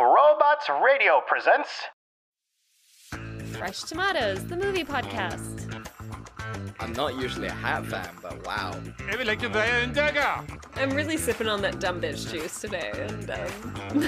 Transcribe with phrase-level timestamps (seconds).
[0.00, 1.68] Robots Radio presents.
[3.52, 5.66] Fresh Tomatoes, the movie podcast.
[6.80, 8.72] I'm not usually a hat fan, but wow.
[9.10, 10.44] Jeg vil ikke være en dagger.
[10.76, 14.02] I'm really sipping on that dumb bitch juice today, and um,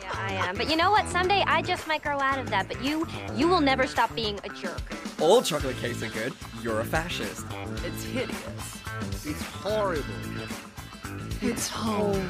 [0.00, 0.56] Yeah, I am.
[0.56, 1.08] But you know what?
[1.08, 2.68] Someday I just might grow out of that.
[2.68, 3.06] But you,
[3.36, 4.82] you will never stop being a jerk.
[5.20, 6.32] All chocolate cakes are good.
[6.62, 7.44] You're a fascist.
[7.84, 8.78] it's hideous.
[9.24, 10.04] It's horrible.
[11.40, 12.28] It's home.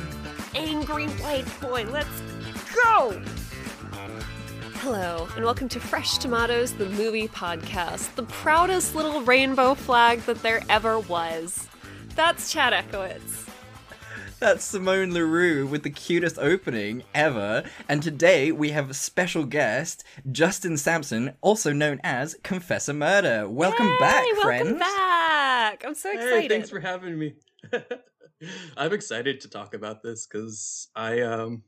[0.55, 2.23] Angry white boy, let's
[2.73, 3.23] go!
[4.77, 10.43] Hello, and welcome to Fresh Tomatoes, the movie podcast, the proudest little rainbow flag that
[10.43, 11.69] there ever was.
[12.17, 13.49] That's Chad Ekowitz.
[14.39, 17.63] That's Simone LaRue with the cutest opening ever.
[17.89, 20.03] And today we have a special guest,
[20.33, 23.49] Justin Sampson, also known as Confessor Murder.
[23.49, 24.65] Welcome Yay, back, welcome friends.
[24.65, 25.85] Welcome back!
[25.87, 26.43] I'm so excited.
[26.43, 27.35] Hey, thanks for having me.
[28.77, 31.63] I'm excited to talk about this because I um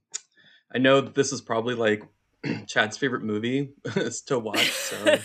[0.74, 2.02] I know that this is probably like
[2.66, 4.70] Chad's favorite movie is to watch.
[4.70, 5.18] So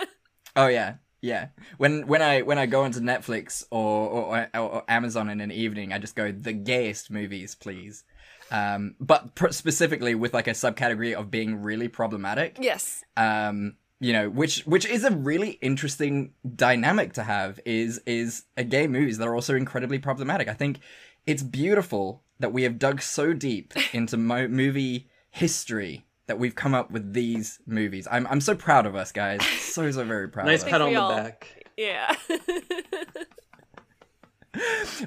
[0.56, 1.48] Oh yeah, yeah.
[1.78, 5.50] When when I when I go onto Netflix or or, or, or Amazon in an
[5.50, 8.04] evening, I just go the gayest movies, please.
[8.50, 12.58] Um, but pr- specifically with like a subcategory of being really problematic.
[12.60, 13.04] yes.
[13.16, 18.64] um you know which which is a really interesting dynamic to have is is a
[18.64, 20.80] gay movies that are also incredibly problematic i think
[21.26, 26.74] it's beautiful that we have dug so deep into mo- movie history that we've come
[26.74, 30.46] up with these movies i'm i'm so proud of us guys so so very proud
[30.46, 30.70] nice of us.
[30.72, 31.46] pat on the all- back.
[31.76, 32.14] Yeah.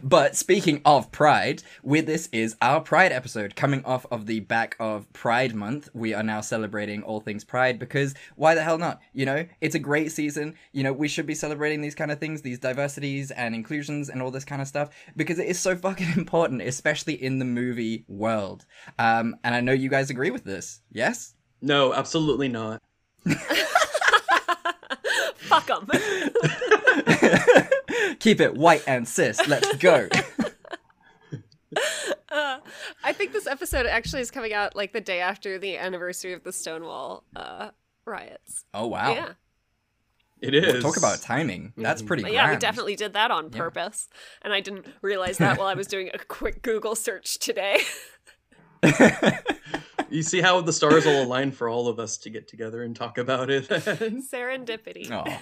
[0.02, 4.76] But speaking of Pride, with this is our Pride episode coming off of the back
[4.80, 5.90] of Pride Month.
[5.94, 9.02] We are now celebrating all things Pride because why the hell not?
[9.14, 10.56] You know, it's a great season.
[10.72, 14.22] You know, we should be celebrating these kind of things, these diversities and inclusions and
[14.22, 18.06] all this kind of stuff because it is so fucking important, especially in the movie
[18.08, 18.66] world.
[18.98, 20.82] Um, and I know you guys agree with this.
[20.92, 21.36] Yes?
[21.62, 22.82] No, absolutely not.
[25.38, 25.88] Fuck them.
[28.23, 29.45] Keep it white and cis.
[29.47, 30.07] Let's go.
[32.29, 32.57] Uh,
[33.03, 36.44] I think this episode actually is coming out like the day after the anniversary of
[36.44, 37.69] the Stonewall uh,
[38.06, 38.63] riots.
[38.73, 39.11] Oh wow.
[39.13, 39.29] Yeah.
[40.41, 40.81] It is.
[40.81, 41.73] Talk about timing.
[41.78, 42.07] That's Mhm.
[42.07, 43.57] pretty But yeah, we definitely did that on Yeah.
[43.59, 44.07] purpose.
[44.41, 47.81] And I didn't realize that while I was doing a quick Google search today.
[50.09, 52.95] You see how the stars all align for all of us to get together and
[52.95, 53.67] talk about it.
[53.67, 55.09] Serendipity.
[55.09, 55.41] Aw.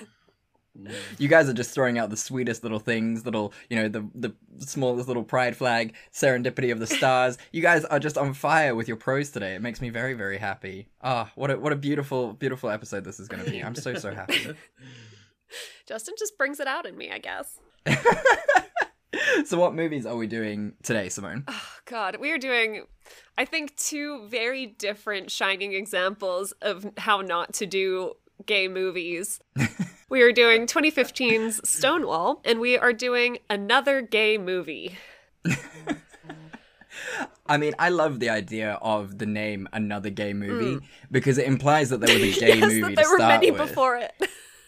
[1.17, 4.33] You guys are just throwing out the sweetest little things, little, you know, the the
[4.59, 7.37] smallest little pride flag, serendipity of the stars.
[7.51, 9.55] you guys are just on fire with your pros today.
[9.55, 10.87] It makes me very, very happy.
[11.01, 13.63] Ah, what a what a beautiful, beautiful episode this is going to be.
[13.63, 14.55] I'm so so happy.
[15.87, 17.59] Justin just brings it out in me, I guess.
[19.45, 21.43] so, what movies are we doing today, Simone?
[21.47, 22.85] Oh, God, we are doing,
[23.37, 28.13] I think, two very different shining examples of how not to do
[28.45, 29.39] gay movies.
[30.11, 34.95] We are doing 2015's Stonewall, and we are doing another gay movie.
[37.47, 41.89] I mean, I love the idea of the name "Another Gay Movie" because it implies
[41.89, 42.59] that there was a gay Mm.
[42.59, 43.61] yes, movie that there to were start many with.
[43.67, 44.13] before it.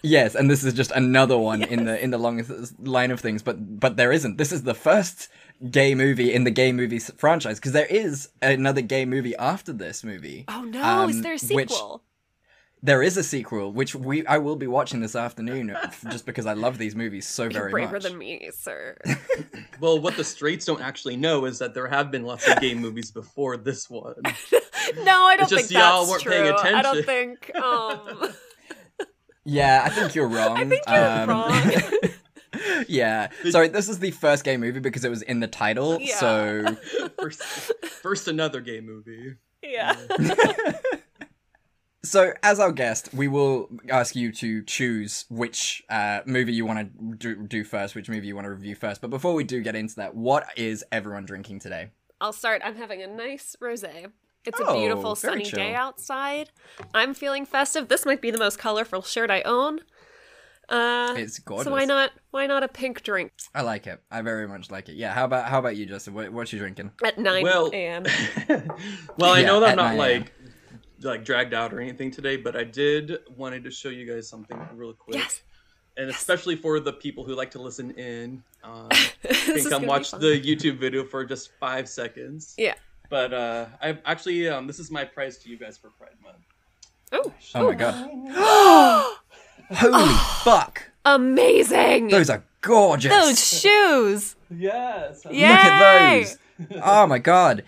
[0.01, 2.43] Yes, and this is just another one in the in the long
[2.79, 4.37] line of things, but but there isn't.
[4.37, 5.29] This is the first
[5.69, 10.03] gay movie in the gay movie franchise because there is another gay movie after this
[10.03, 10.43] movie.
[10.49, 12.03] Oh no, is Um, there a which- sequel?
[12.85, 15.73] There is a sequel, which we I will be watching this afternoon,
[16.11, 18.03] just because I love these movies so You're very braver much.
[18.03, 18.97] than me, sir.
[19.79, 22.73] well, what the straights don't actually know is that there have been lots of gay
[22.73, 24.15] movies before this one.
[24.23, 24.31] no,
[25.23, 26.31] I don't It's just think y'all that's weren't true.
[26.61, 27.55] paying I don't think.
[27.55, 28.33] Um,
[29.45, 30.57] Yeah, I think you're wrong.
[30.57, 32.83] I think you're Um, wrong.
[32.87, 33.67] yeah, sorry.
[33.67, 35.97] This is the first gay movie because it was in the title.
[35.99, 36.15] Yeah.
[36.17, 36.77] So
[37.19, 37.41] first,
[38.01, 39.35] first another gay movie.
[39.61, 39.95] yeah.
[42.05, 46.79] So, as our guest, we will ask you to choose which uh, movie you want
[46.99, 48.99] to do, do first, which movie you want to review first.
[48.99, 51.91] But before we do get into that, what is everyone drinking today?
[52.19, 52.61] I'll start.
[52.65, 54.07] I'm having a nice rosé.
[54.45, 55.57] It's a Oh, beautiful sunny chill.
[55.59, 56.49] day outside.
[56.93, 57.87] I'm feeling festive.
[57.87, 59.79] This might be the most colorful shirt I own.
[60.67, 61.65] Uh, It's gorgeous.
[61.65, 62.11] so why not?
[62.31, 64.01] Why not a pink drink I like it.
[64.11, 64.95] I very much like it.
[64.95, 65.13] Yeah.
[65.13, 66.13] How about how about you, Justin?
[66.13, 66.91] What, what you drinking?
[67.05, 68.03] at 9 Well- a.m.?
[69.17, 70.33] well, I Yeah, know that I'm not like
[71.07, 74.59] like dragged out or anything today, but I did wanted to show you guys something
[74.75, 75.17] real quick.
[75.17, 75.41] Yes.
[75.95, 78.89] And especially for the people who like to listen in, um,
[79.21, 82.55] This can is come watch the YouTube video for just five seconds.
[82.57, 82.73] Yeah.
[83.09, 86.37] But uh, I actually um, this is my prize to you guys for Pride Month.
[87.11, 89.13] Oh, Oh my god.
[89.75, 90.13] Holy
[90.43, 90.89] fuck!
[91.05, 92.07] amazing!
[92.07, 93.11] Those are gorgeous.
[93.11, 94.35] Those shoes.
[94.49, 95.25] Yes.
[95.29, 95.47] Yay!
[95.47, 96.37] Look at those.
[96.83, 97.63] Oh my god.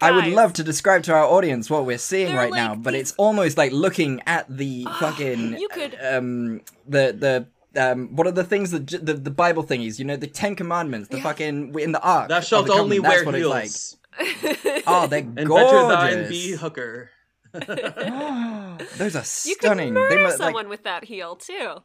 [0.00, 2.74] I would love to describe to our audience what we're seeing They're right like now,
[2.74, 8.14] but these- it's almost like looking at the fucking You could- um the the um
[8.16, 9.98] what are the things that j- the the Bible thingies?
[9.98, 11.22] You know, the Ten Commandments, the Yeah.
[11.22, 12.28] fucking in the Ark.
[12.28, 13.24] Thou of shalt the only Covenant.
[13.24, 14.72] wear That's it's heels.
[14.74, 14.82] like.
[14.86, 15.70] Oh, they're and gorgeous.
[15.72, 15.88] better
[16.22, 17.10] thine be hooker.
[17.54, 19.48] Those are stunning.
[19.50, 19.88] You stunning.
[19.88, 21.82] could murder they must, like, someone with that heel too.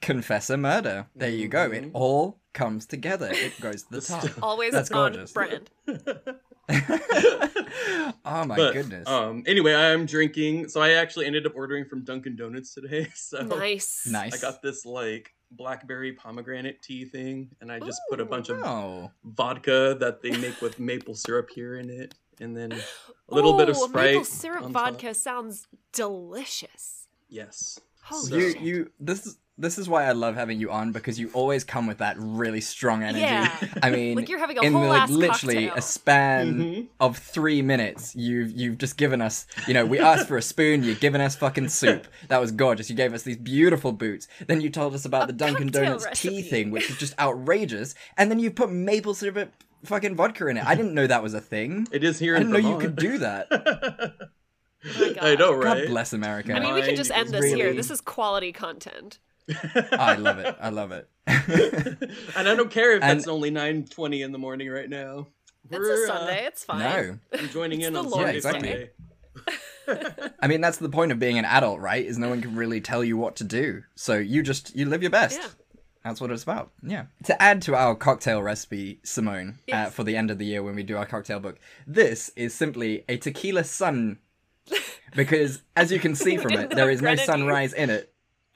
[0.00, 1.06] confess a murder.
[1.14, 1.70] There you go.
[1.70, 1.90] It Mhm.
[1.92, 3.30] all comes together.
[3.32, 4.42] It goes to the The top.
[4.42, 5.32] Always That's on gorgeous.
[5.32, 5.70] brand.
[8.24, 9.08] oh my But, goodness.
[9.08, 9.42] Um.
[9.46, 10.68] Anyway, I'm drinking.
[10.68, 13.08] So I actually ended up ordering from Dunkin' Donuts today.
[13.14, 14.06] So Nice.
[14.10, 14.34] nice.
[14.34, 18.26] I got this like blackberry pomegranate tea thing, and I just put a Ooh.
[18.26, 19.10] bunch of Oh.
[19.24, 23.68] vodka that they make with maple syrup here in it, and then a little bit
[23.68, 24.10] of Ooh, Sprite.
[24.12, 27.08] Maple syrup vodka sounds delicious.
[27.28, 27.80] Yes.
[28.02, 31.18] Holy So- you you this is this is why I love having you on because
[31.20, 33.20] you always come with that really strong energy.
[33.20, 33.54] Yeah.
[33.82, 35.78] I mean, Like you're having a in whole the, like, ass literally cocktail.
[35.78, 36.86] a span Mhm.
[36.98, 39.46] of three minutes, you've you've just given us.
[39.68, 42.06] You know, we asked for a spoon, you've given us fucking soup.
[42.28, 42.90] That was gorgeous.
[42.90, 44.26] You gave us these beautiful boots.
[44.46, 47.18] Then you told us about A the Dunkin' cocktail Donuts tea thing, which is just
[47.18, 47.94] outrageous.
[48.16, 49.52] And then you put maple syrup
[49.84, 50.64] fucking vodka in it.
[50.66, 51.86] I didn't know that was a thing.
[51.92, 53.48] It is here I in didn't know you could do that.
[54.84, 55.38] my I God.
[55.38, 56.54] know, God bless America.
[56.54, 57.72] I mean, we can just end is this here.
[57.74, 59.18] This is quality content.
[59.92, 60.56] I love it.
[60.60, 61.08] I love it.
[61.26, 65.28] and I don't care if And- it's only nine twenty in the morning right now.
[65.70, 66.44] It's We're, a uh, Sunday.
[66.46, 66.78] it's fine.
[66.80, 67.18] no.
[67.38, 68.90] I'm joining It's in the on Lord's Sunday Day.
[69.86, 70.30] Sunday.
[70.40, 72.04] I mean, that's the point of being an adult, right?
[72.04, 73.82] Is no one can really tell you what to do.
[73.94, 75.38] So you just you live your best.
[75.40, 75.48] Yeah.
[76.04, 76.70] That's what it's about.
[76.82, 77.04] Yeah.
[77.24, 80.74] To add to our cocktail recipe, Simone, uh, for the end of the year when
[80.74, 84.18] we do our cocktail book, this is simply a tequila sun.
[85.14, 88.09] Because as you can see from it, there is have no sunrise in it.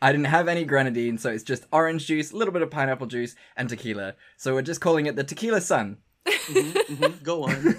[0.04, 3.06] I didn't have any grenadine, so it's just orange juice, a little bit of pineapple
[3.06, 4.14] juice, and tequila.
[4.36, 5.96] So we're just calling it the tequila sun.
[6.26, 7.50] Mhm, mhm, Go on.
[7.50, 7.54] I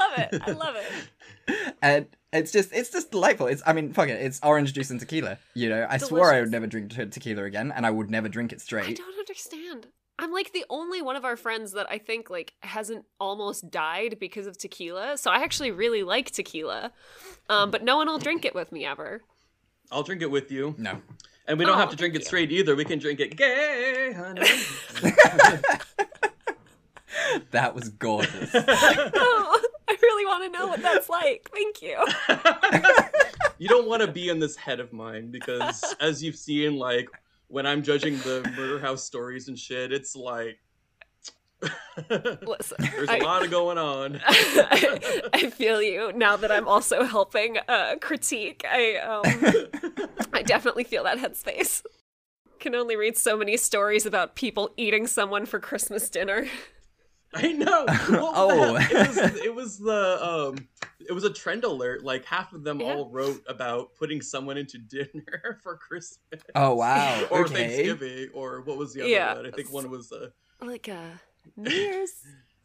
[0.00, 0.42] love it.
[0.46, 1.74] I love it.
[1.82, 3.46] and it's just it's just delightful.
[3.46, 5.38] It's I mean, fuck it, it's orange juice and tequila.
[5.54, 8.28] You know, I swore I would never drink te- tequila again, and I would never
[8.28, 8.88] drink it straight.
[8.88, 9.86] I don't understand.
[10.18, 14.16] I'm like the only one of our friends that I think like hasn't almost died
[14.18, 15.16] because of tequila.
[15.18, 16.90] So I actually really like tequila.
[17.48, 19.22] Um, but no one will drink it with me ever.
[19.92, 20.74] I'll drink it with you.
[20.78, 21.00] No,
[21.50, 22.26] And we don't Oh, have to oh, drink it you.
[22.26, 22.76] straight either.
[22.76, 24.46] We can drink it gay, honey.
[27.50, 28.54] that was gorgeous.
[29.12, 31.50] Oh, I really want to know what that's like.
[31.52, 31.96] Thank you.
[33.58, 37.08] you don't want to be in this head of mine because, as you've seen, like
[37.48, 40.60] when I'm judging the murder house stories and shit, it's like
[42.42, 44.20] Listen, there's I- a lot of going on.
[44.24, 48.64] I, I feel you now that I'm also helping uh, critique.
[48.68, 49.22] I um,
[50.32, 51.82] I definitely feel that headspace.
[52.58, 56.46] Can only read so many stories about people eating someone for Christmas dinner.
[57.32, 57.84] I know.
[58.10, 58.76] Well, Oh.
[58.76, 60.68] it was it was the um
[60.98, 62.02] it was a trend alert.
[62.04, 62.94] Like half of them Yeah.
[62.94, 66.42] all wrote about putting someone into dinner for Christmas.
[66.54, 67.24] Oh wow.
[67.30, 67.54] Or okay.
[67.54, 69.34] Thanksgiving, or what was the other Yeah.
[69.36, 69.46] one?
[69.46, 70.32] I think one was a
[70.64, 71.20] Like a
[71.56, 72.12] New Year's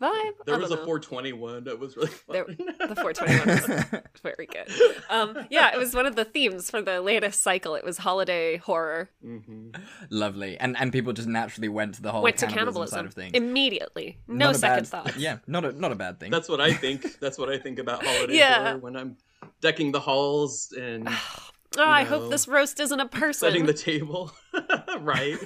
[0.01, 0.31] vibe.
[0.45, 0.85] there was a don't know.
[0.85, 4.69] 420 one that was really There- the 421 was very good.
[5.09, 7.75] Um, yeah, it was one of the themes for the latest cycle.
[7.75, 9.09] It was holiday horror.
[9.21, 9.69] hmm
[10.09, 13.05] Lovely, and and people just naturally went to the whole Went to cannibalism, cannibalism side
[13.05, 13.31] of things.
[13.33, 14.19] immediately.
[14.27, 15.17] No Not second bad- thoughts.
[15.17, 16.31] Yeah, not a not a bad thing.
[16.31, 17.19] That's what I think.
[17.19, 18.63] That's what I think about holiday Yeah.
[18.63, 19.17] horror when I'm
[19.61, 21.07] decking the halls and
[21.77, 23.49] Oh, I know, hope this roast isn't a person.
[23.49, 24.31] setting the table.
[24.99, 25.37] right.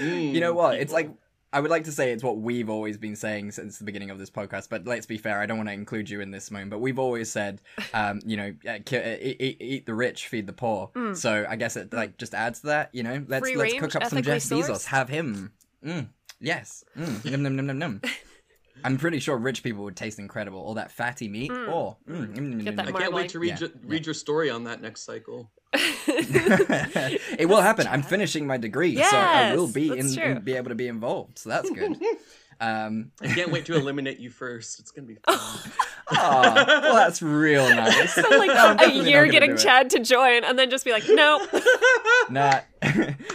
[0.00, 0.74] you know Mm, what?
[0.80, 1.10] It's like
[1.56, 4.18] I would like to say it's what we've always been saying since the beginning of
[4.18, 4.68] this podcast.
[4.68, 6.70] But let's be fair, I don't want to include you in this moment.
[6.70, 7.62] But we've always said,
[7.94, 10.90] um, you know, uh, ki- uh, eat, eat, eat the rich, feed the poor.
[10.94, 11.16] Mm.
[11.16, 12.90] So I guess it like just adds to that.
[12.92, 14.84] You know, let's Free let's range, cook up some ethically Jeff Bezos.
[14.84, 15.52] Have him.
[15.82, 16.08] Mm.
[16.42, 16.84] Yes.
[16.94, 17.24] Mm.
[17.30, 18.00] Num, num, num, num, num.
[18.84, 20.60] I'm pretty sure rich people would taste incredible.
[20.60, 21.50] All that fatty meat.
[21.50, 21.68] Mm.
[21.70, 21.96] Oh.
[22.06, 22.36] Mm.
[22.36, 24.82] Mm, Get that I can't wait to read Yeah, your, read your story on that
[24.82, 25.50] next cycle.
[25.74, 27.86] it will happen.
[27.86, 31.38] I'm finishing my degree, so I will be in, in- be able to be involved.
[31.38, 31.96] So that's good.
[32.58, 34.80] Um, I can't wait to eliminate you first.
[34.80, 35.36] It's gonna be fun.
[36.10, 38.14] aw, well, that's real nice.
[38.14, 39.58] So, like No, a year getting.
[39.58, 41.46] Chad to join, and then just be like, no.
[42.30, 42.60] Nah,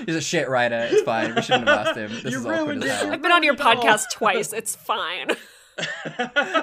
[0.08, 0.88] he's a shit writer.
[0.90, 1.36] It's fine.
[1.36, 2.10] We shouldn't have asked him.
[2.24, 2.90] This You is awkward ruined it.
[2.92, 3.94] I've been on your Ruined it all.
[3.94, 4.54] podcast twice.
[4.54, 5.28] It's fine.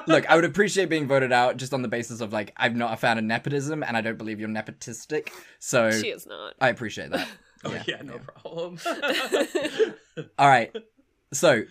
[0.06, 2.92] Look, I would appreciate being voted out just on the basis of like I'm not
[2.92, 5.30] a fan of nepotism, and I don't believe you're nepotistic.
[5.58, 6.54] So She is not.
[6.60, 7.28] I appreciate that.
[7.64, 8.78] Oh Yeah, yeah, no problem.
[10.38, 10.72] All right.
[11.32, 11.62] So,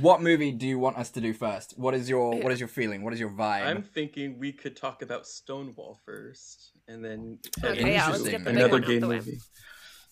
[0.00, 1.76] what movie do you want us to do first?
[1.76, 2.44] What is your Yeah.
[2.44, 3.02] what is your feeling?
[3.02, 3.66] What is your vibe?
[3.66, 8.30] I'm thinking we could talk about Stonewall first, and then Okay, yeah, let's Interesting.
[8.30, 9.40] get the another one out game the movie.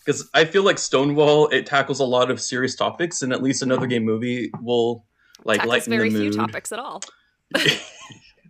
[0.04, 3.62] Because I feel like Stonewall it tackles a lot of serious topics, and at least
[3.62, 3.90] another mm-hmm.
[3.90, 5.04] game movie will
[5.44, 7.00] like Tackles lighten very the few topics at all.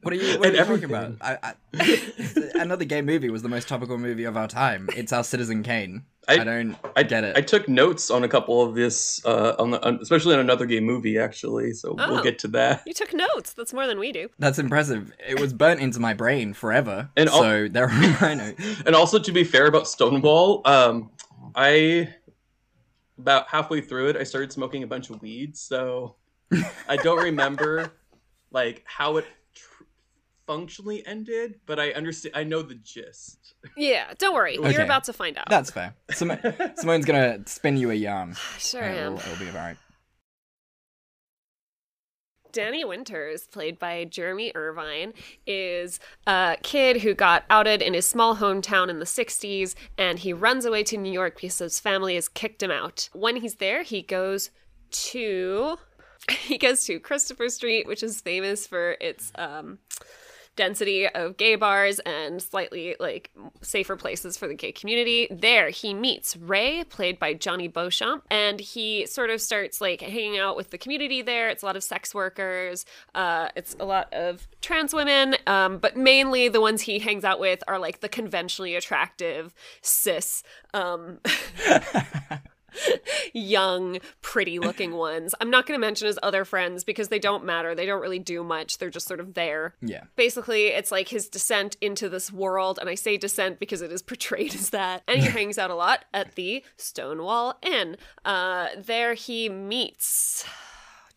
[0.02, 1.12] What are you, what are And you talking about?
[1.20, 4.88] I, I, another gay movie was the most topical movie of our time.
[4.96, 6.04] It's our Citizen Kane.
[6.26, 7.36] I, I- don't I get it.
[7.36, 10.64] I took notes on a couple of this, uh, on the, on, especially on another
[10.64, 11.74] gay movie, actually.
[11.74, 12.12] So Oh.
[12.14, 12.82] we'll get to that.
[12.86, 13.52] You took notes.
[13.52, 14.30] That's more than we do.
[14.38, 15.12] That's impressive.
[15.28, 17.10] It was burnt into my brain forever.
[17.14, 18.82] And al- so there are my notes.
[18.86, 21.10] And also, to be fair about Stonewall, um,
[21.54, 22.14] I
[23.18, 26.16] about halfway through it, I started smoking a bunch of weed, so
[26.88, 27.92] I don't remember
[28.50, 29.84] like how it tr-
[30.46, 32.34] functionally ended, but I understand.
[32.36, 33.54] I know the gist.
[33.76, 34.58] Yeah, don't worry.
[34.58, 34.72] Okay.
[34.72, 35.48] You're about to find out.
[35.48, 35.94] That's fair.
[36.10, 36.38] Sim-
[36.76, 38.36] Simone's gonna spin you a yarn.
[38.58, 39.16] sure and am.
[39.16, 39.76] It'll, it'll be alright.
[42.52, 45.12] Danny Winters, played by Jeremy Irvine,
[45.46, 50.32] is a kid who got outed in his small hometown in the 60s, and he
[50.32, 53.08] runs away to New York because his family has kicked him out.
[53.12, 54.50] When he's there, he goes
[54.90, 55.76] to.
[56.40, 59.78] He goes to Christopher Street, which is famous for its um,
[60.56, 63.30] density of gay bars and slightly like
[63.62, 65.28] safer places for the gay community.
[65.30, 70.38] There, he meets Ray, played by Jonny Beauchamp, and he sort of starts like hanging
[70.38, 71.48] out with the community there.
[71.48, 72.84] It's a lot of sex workers,
[73.14, 77.40] uh, it's a lot of trans women, um, but mainly the ones he hangs out
[77.40, 80.42] with are like the conventionally attractive cis.
[80.74, 81.20] Um,
[83.32, 85.34] young, pretty looking ones.
[85.40, 87.74] I'm not going to mention his other friends because they don't matter.
[87.74, 88.78] They don't really do much.
[88.78, 89.74] They're just sort of there.
[89.80, 90.04] Yeah.
[90.16, 94.02] Basically, it's like his descent into this world, and I say descent because it is
[94.02, 95.02] portrayed as that.
[95.06, 97.96] And he hangs out a lot at the Stonewall Inn.
[98.24, 100.44] Uh, there he meets.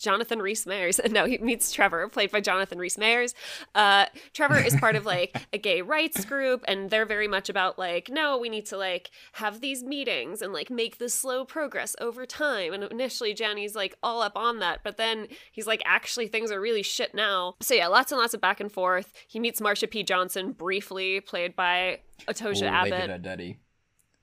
[0.03, 0.99] Jonathan Rhys Meyers.
[1.13, 3.35] No, he meets Trevor, played by Jonathan Rhys Meyers.
[3.75, 7.77] Uh, Trevor is part of like a gay rights group, and they're very much about
[7.77, 11.95] like, no, we need to like have these meetings and like make this slow progress
[12.01, 12.73] over time.
[12.73, 16.59] And initially, Johnny's like all up on that, but then he's like, actually, things are
[16.59, 17.55] really shit now.
[17.61, 19.13] So yeah, lots and lots of back and forth.
[19.27, 20.01] He meets Marsha P.
[20.03, 23.09] Johnson briefly, played by Otoja Ooh, they did Abit.
[23.09, 23.59] her dirty.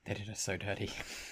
[0.05, 0.91] They did her so dirty.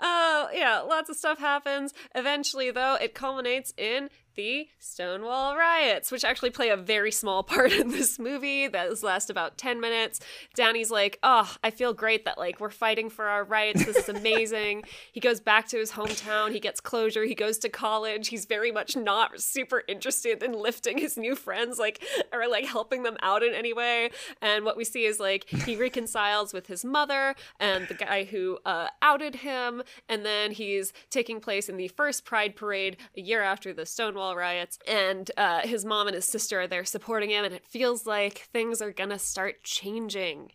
[0.00, 1.94] Oh, yeah, lots of stuff happens.
[2.14, 7.72] Eventually, though, it culminates in the Stonewall riots, which actually play a very small part
[7.72, 8.68] in this movie.
[8.68, 10.20] That last about 10 minutes.
[10.54, 13.84] Danny's like, oh, I feel great that, like, we're fighting for our rights.
[13.84, 14.84] This is amazing.
[15.12, 16.52] he goes back to his hometown.
[16.52, 17.24] He gets closure.
[17.24, 18.28] He goes to college.
[18.28, 23.02] He's very much not super interested in lifting his new friends, like, or, like, helping
[23.02, 24.10] them out in any way.
[24.40, 28.58] And what we see is, like, he reconciles with his mother and the guy who
[28.64, 29.82] uh, outed him.
[30.08, 34.23] And then he's taking place in the first Pride Parade a year after the Stonewall
[34.32, 34.78] riots.
[34.88, 37.44] And uh, his mom and his sister are there supporting him.
[37.44, 40.52] And it feels like things are going to start changing.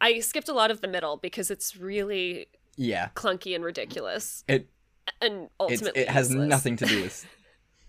[0.00, 3.08] I skipped a lot of the middle because it's really Yeah.
[3.14, 4.44] clunky and ridiculous.
[4.48, 4.68] It
[5.20, 6.48] And it's, ultimately, it has useless.
[6.48, 7.26] nothing to do with.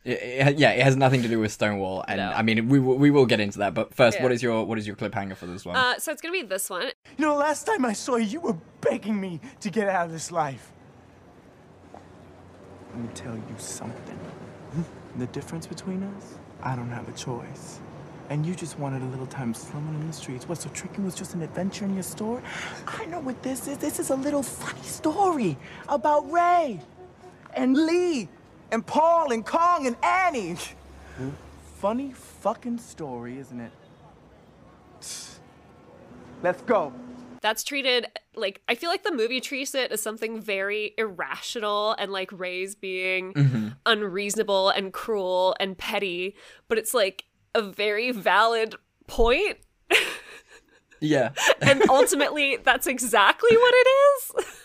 [0.05, 2.29] It, it- yeah, it has nothing to do with Stonewall, and No.
[2.29, 3.74] I mean we will, we will get into that.
[3.74, 4.24] But first, Yeah.
[4.24, 5.75] what is your what is your cliffhanger for this one?
[5.75, 6.91] Uh, so it's gonna be this one.
[7.17, 10.12] You know, last time I saw you, you were begging me to get out of
[10.12, 10.72] this life.
[12.91, 14.20] Let me tell you something.
[15.18, 16.36] The difference between us?
[16.62, 17.80] I don't have a choice.
[18.30, 20.50] And you just wanted a little time slumming in the streets.
[20.50, 22.42] What, so tricking was just an adventure in your store?
[22.88, 23.78] I know what this is.
[23.78, 25.58] This is a little funny story
[25.88, 26.82] about Ray
[27.54, 28.28] and Lee
[28.72, 30.58] and Paul and Kong and Annie.
[31.78, 33.72] Funny fucking story, isn't it?
[36.42, 36.92] Let's go.
[37.46, 42.12] That's treated like I feel like the movie treats it as something very irrational and
[42.12, 43.68] like Ray's being mm-hmm.
[43.86, 46.36] unreasonable and cruel and petty,
[46.68, 48.74] but it's like a very valid
[49.06, 49.60] point,
[51.00, 54.46] yeah, and ultimately that's exactly what it is.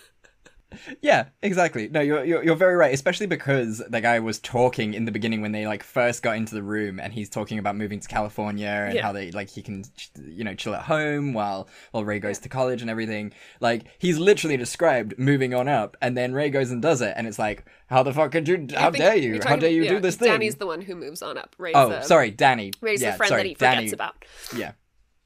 [1.02, 1.88] yeah, exactly.
[1.88, 2.92] No, you're, you're you're very right.
[2.92, 6.54] Especially because the guy was talking in the beginning when they like first got into
[6.54, 9.02] the room, and he's talking about moving to California and Yeah.
[9.02, 9.84] how they like he can
[10.22, 13.32] you know chill at home while while Ray goes to college and everything.
[13.60, 17.26] Like he's literally described moving on up, and then Ray goes and does it, and
[17.26, 18.66] it's like, how the fuck could you?
[18.74, 19.46] How dare you're?
[19.46, 20.28] How dare you yeah, do this thing?
[20.30, 21.56] Danny's the one who moves on up.
[21.58, 22.72] Ray's oh, the, sorry, Danny.
[22.80, 23.92] Ray's yeah, the friend sorry, that he forgets Danny.
[23.92, 24.24] about.
[24.56, 24.72] Yeah,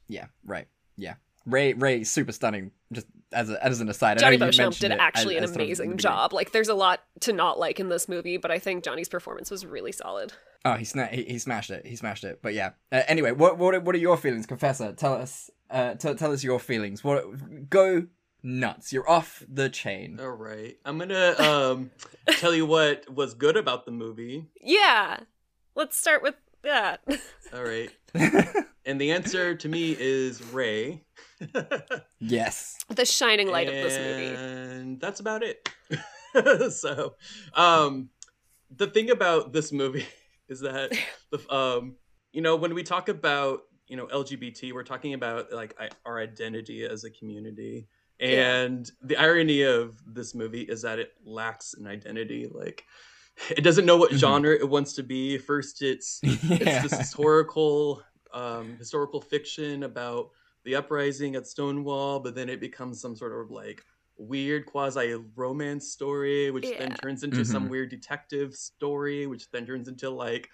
[0.07, 1.15] yeah, right, yeah.
[1.45, 2.71] Ray, Ray, super stunning.
[2.91, 5.43] Just as a, as an aside, I Johnny know Beauchamp mentioned did actually as- an
[5.43, 6.33] as sort of amazing job.
[6.33, 9.51] Like, there's a lot to not like in this movie, but I think Johnny's performance
[9.51, 10.33] was really solid.
[10.63, 11.85] Oh, he, sna- he he smashed it.
[11.85, 12.39] He smashed it.
[12.41, 12.71] But yeah.
[12.91, 14.93] Uh, anyway, what what are- what are your feelings, Confessor?
[14.93, 15.49] Tell us.
[15.69, 17.03] Uh, tell tell us your feelings.
[17.03, 18.07] What go
[18.41, 18.91] nuts?
[18.93, 20.19] You're off the chain.
[20.19, 21.91] All right, I'm gonna um
[22.39, 24.47] tell you what was good about the movie.
[24.61, 25.17] Yeah,
[25.75, 27.01] let's start with that.
[27.53, 27.89] All right,
[28.85, 31.03] and the answer to me is Ray.
[32.19, 32.77] Yes.
[32.89, 34.35] the shining light of this movie.
[34.35, 35.69] And that's about it.
[36.73, 37.15] so,
[37.53, 38.09] um,
[38.75, 40.05] the thing about this movie
[40.49, 40.97] is that
[41.31, 41.95] the um,
[42.31, 45.75] you know, when we talk about you know LGBT, we're talking about like
[46.05, 47.87] our identity as a community.
[48.17, 52.47] And the irony of this movie is that it lacks an identity.
[52.49, 52.85] Like,
[53.49, 54.17] it doesn't know what Mhm.
[54.17, 55.37] genre it wants to be.
[55.37, 56.81] First, it's yeah.
[56.83, 58.01] it's this historical
[58.33, 60.29] um, historical fiction about
[60.65, 63.83] the uprising at Stonewall, but then it becomes some sort of like
[64.17, 67.69] weird quasi romance story, which then turns into some Mhm.
[67.69, 70.49] weird detective story, which then turns into like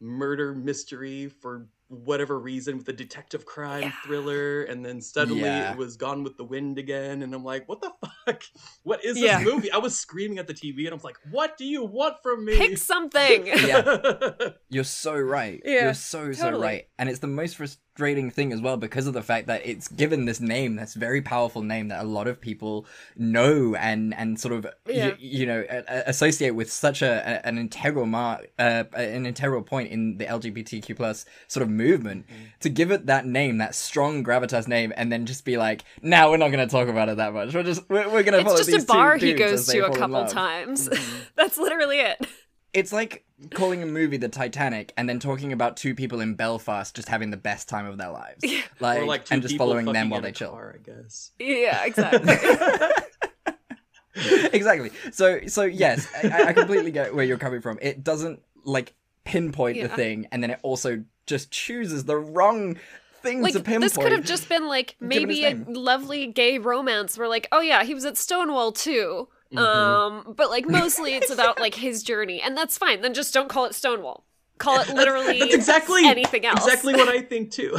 [0.00, 3.92] murder mystery for whatever reason with a detective crime Yeah.
[4.04, 5.72] thriller and then suddenly Yeah.
[5.72, 7.92] it was gone with the wind again and i'm like what the
[8.26, 8.42] fuck
[8.82, 11.56] what is this movie i was screaming at the tv and i was like what
[11.56, 13.46] do you want from me Pick something.
[13.46, 14.30] yeah
[14.70, 15.60] You're so right.
[15.64, 16.88] Yeah, You're so so right.
[16.98, 17.60] And it's the most
[17.96, 21.22] frustrating thing as well because of the fact that it's given this name, this very
[21.22, 22.84] powerful name that a lot of people
[23.16, 25.08] know and and sort of Yeah.
[25.10, 29.90] y- you know a- associate with such a, an integral mark, uh, an integral point
[29.90, 32.26] in the LGBTQ plus sort of movement.
[32.26, 32.44] Mm-hmm.
[32.60, 36.30] To give it that name, that strong gravitas name, and then just be like, "Now
[36.30, 37.54] we're not going to talk about it that much.
[37.54, 40.08] We're just we're, we're going to it's just a bar he goes to a couple
[40.20, 40.88] love." times.
[41.36, 42.26] That's literally it.
[42.74, 46.94] It's like calling a movie the Titanic and then talking about two people in Belfast
[46.94, 48.44] just having the best time of their lives.
[48.80, 50.50] Like, or like and just following them while in they a chill.
[50.50, 52.34] car, i guess Yeah, exactly.
[54.52, 54.90] exactly.
[55.12, 57.78] So so yes, I, I completely get where you're coming from.
[57.80, 62.76] It doesn't like pinpoint the thing and then it also just chooses the wrong
[63.22, 63.82] thing like to pinpoint.
[63.82, 65.64] this could have just been like maybe a name.
[65.72, 70.26] lovely gay romance where like oh yeah he was at stonewall too Mm-hmm.
[70.26, 73.48] um but like mostly it's about like his journey and that's fine then just don't
[73.48, 74.24] call it stonewall
[74.58, 77.76] call it literally that's exactly anything else exactly what i think too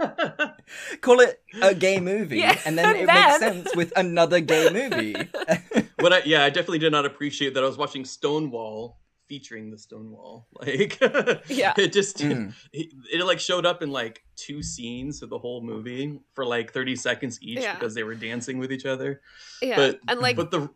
[1.00, 4.70] call it a gay movie Yeah, and then it then- makes sense with another gay
[4.70, 5.16] movie.
[6.00, 9.76] What I yeah, I definitely did not appreciate that I was watching Stonewall featuring the
[9.78, 10.46] Stonewall.
[10.60, 10.96] Like
[11.48, 11.74] Yeah.
[11.76, 12.54] it just Mm.
[12.72, 16.72] it, it like showed up in like two scenes of the whole movie for like
[16.72, 17.74] 30 seconds each Yeah.
[17.74, 19.20] because they were dancing with each other.
[19.60, 20.70] yeah But and like but the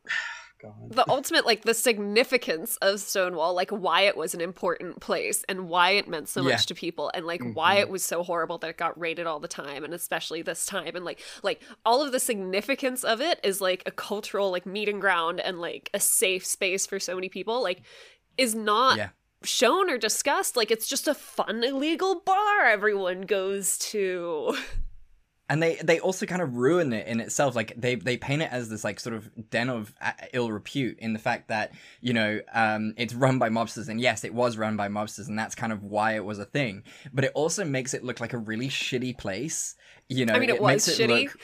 [0.62, 0.90] God.
[0.90, 5.68] the ultimate like the significance of stonewall like why it was an important place and
[5.68, 6.51] why it meant so Yeah.
[6.53, 7.81] much to people and like why Mhm.
[7.81, 10.94] it was so horrible that it got rated all the time and especially this time
[10.94, 15.01] and like like all of the significance of it is like a cultural like meeting
[15.01, 17.83] ground and like a safe space for so many people like
[18.38, 19.09] is not Yeah.
[19.44, 24.57] shown or discussed like it's just a fun illegal bar everyone goes to
[25.53, 28.51] and they they also kind of ruin it in itself like they they paint it
[28.51, 32.15] as this like sort of den of uh, ill repute in the fact that you
[32.15, 33.91] know um it's run by mobsters.
[33.91, 36.47] And yes it was run by mobsters and that's kind of why it was a
[36.47, 36.85] thing.
[37.12, 39.75] But it also makes it look like a really shitty place
[40.12, 41.25] you know i mean it, was makes it shitty.
[41.25, 41.38] look-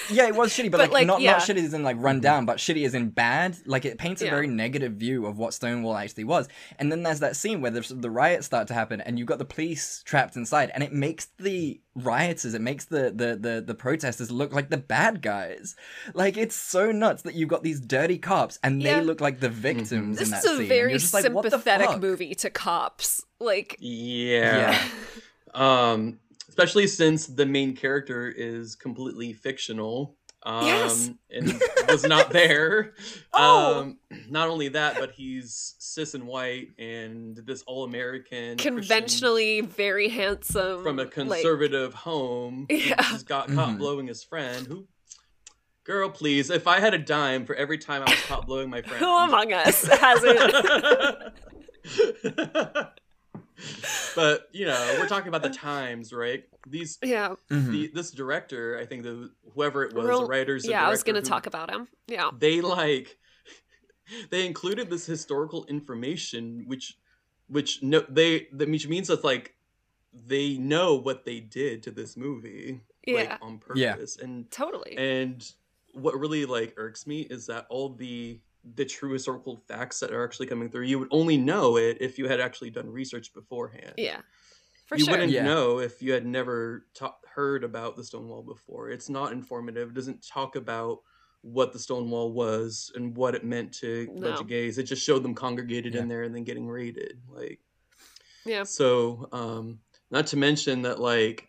[0.10, 1.32] yeah it was shitty but, But, like, like, not yeah.
[1.32, 3.56] not shitty as in like run down but shitty as in bad.
[3.66, 4.30] Like it paints a Yeah.
[4.32, 6.48] very negative view of what stonewall actually was.
[6.78, 9.38] And then there's that scene where the, the riots start to happen and you've got
[9.38, 13.74] the police trapped inside and it makes the rioters it makes the the the, the
[13.74, 15.76] protesters look like the bad guys.
[16.14, 18.98] Like it's so nuts that you've got these dirty cops and Yeah.
[19.00, 20.56] they look like the victims in this that is scene.
[20.56, 23.22] a and very you're like, sympathetic movie to cops.
[23.40, 24.76] Like Yeah.
[25.54, 26.18] Um
[26.52, 30.16] especially since the main character is completely fictional.
[30.44, 31.10] Um Yes.
[31.30, 32.92] and was not there.
[33.32, 33.80] Oh.
[33.80, 40.08] Um not only that, but he's cis and white and this all American conventionally very
[40.10, 43.00] handsome from a like- conservative home who Yeah.
[43.10, 43.78] just got caught Mhm.
[43.78, 44.86] blowing his friend who
[45.84, 46.48] Girl, please.
[46.50, 48.98] If I had a dime for every time I was caught blowing my friend.
[49.04, 50.38] who among us hasn't
[54.16, 56.44] but you know, we're talking about the times, right?
[56.66, 57.70] These yeah Mhm.
[57.72, 60.90] the, this director, I think the whoever it was, Real- the writers, the yeah i
[60.90, 63.18] was gonna talk about him yeah They like
[64.30, 66.96] they included this historical information, which
[67.48, 69.54] which no they that which means that like
[70.12, 73.94] they know what they did to this movie, yeah like on Yeah.
[73.94, 75.42] purpose, and totally and
[75.94, 78.40] what really like irks me is that all the
[78.74, 82.18] the true historical facts that are actually coming through, you would only know it if
[82.18, 84.20] you had actually done research beforehand yeah
[84.86, 85.44] for you sure wouldn't Yeah.
[85.44, 88.90] know if you had never ta- heard about the Stonewall before.
[88.90, 89.88] It's not informative.
[89.90, 91.00] It doesn't talk about
[91.40, 94.40] what the Stonewall was and what it meant to a bunch No.
[94.40, 94.76] of gays.
[94.78, 96.02] It just showed them congregated Yeah.
[96.02, 97.20] in there and then getting raided.
[97.28, 97.60] Like
[98.44, 101.48] yeah so, um, not to mention that like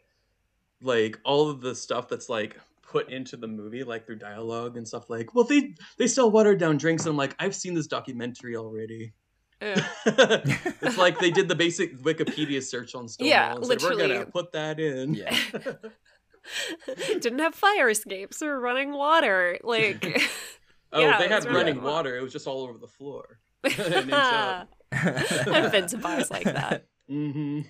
[0.82, 2.58] like all of the stuff that's like
[2.93, 6.60] put into the movie, like through dialogue and stuff like, well they they sell watered
[6.60, 9.13] down drinks and I'm like, I've seen this documentary already.
[9.62, 9.86] yeah.
[10.06, 13.29] it's like they did the basic Wikipedia search on Stonewall.
[13.29, 14.13] Yeah, and said, We're literally.
[14.13, 15.13] gonna put that in.
[15.15, 15.36] yeah
[17.19, 20.03] didn't have fire escapes or running water like
[20.95, 22.17] Oh, Yeah, they had was running really- water.
[22.17, 23.39] It was just all over the floor.
[23.63, 24.69] It didn't show up.
[24.91, 26.86] I've been to bars like that.
[27.08, 27.62] Hmm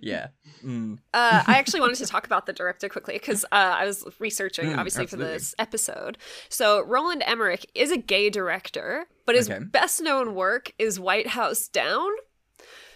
[0.00, 0.28] yeah.
[0.64, 0.98] Mm.
[1.14, 4.66] Uh, I actually wanted to talk about the director quickly because uh, I was researching,
[4.66, 5.32] Mm, obviously, absolutely.
[5.32, 6.18] for this episode.
[6.48, 9.64] So, Roland Emmerich is a gay director, but his Okay.
[9.64, 12.10] best known work is White House Down.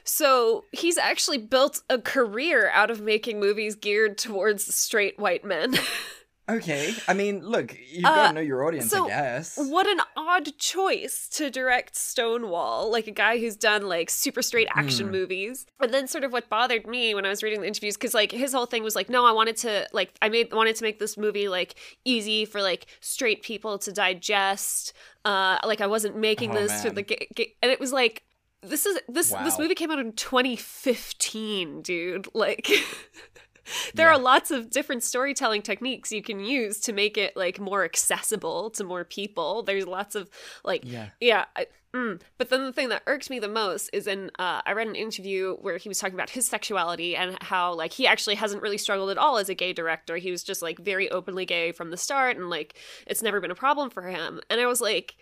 [0.04, 5.74] So, he's actually built a career out of making movies geared towards straight white men.
[6.48, 6.94] Okay.
[7.06, 9.56] I mean, look, you've Uh, got to know your audience, so I guess.
[9.58, 14.68] what an odd choice to direct Stonewall, like a guy who's done like super straight
[14.74, 15.12] action Hmm.
[15.12, 15.66] movies.
[15.78, 18.32] And then sort of what bothered me when I was reading the interviews cuz like
[18.32, 20.98] his whole thing was like no, I wanted to like I made wanted to make
[20.98, 21.74] this movie like
[22.06, 24.94] easy for like straight people to digest.
[25.26, 28.22] Uh like I wasn't making Oh, this for the gay, gay and it was like
[28.62, 32.26] this is this this movie came out in 2015, dude.
[32.34, 32.68] Like
[33.94, 34.14] there Yeah.
[34.14, 38.70] are lots of different storytelling techniques you can use to make it like more accessible
[38.70, 40.28] to more people there's lots of
[40.64, 41.08] like Yeah.
[41.20, 42.20] yeah I, mm.
[42.38, 44.94] but then the thing that irks me the most is in uh, i read an
[44.94, 48.78] interview where he was talking about his sexuality and how like he actually hasn't really
[48.78, 51.90] struggled at all as a gay director he was just like very openly gay from
[51.90, 52.76] the start and like
[53.06, 55.16] it's never been a problem for him and i was like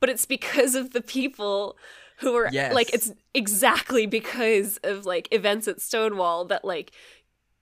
[0.00, 1.76] but it's because of the people
[2.20, 2.74] who are Yes.
[2.74, 6.92] like it's exactly because of like events at stonewall that like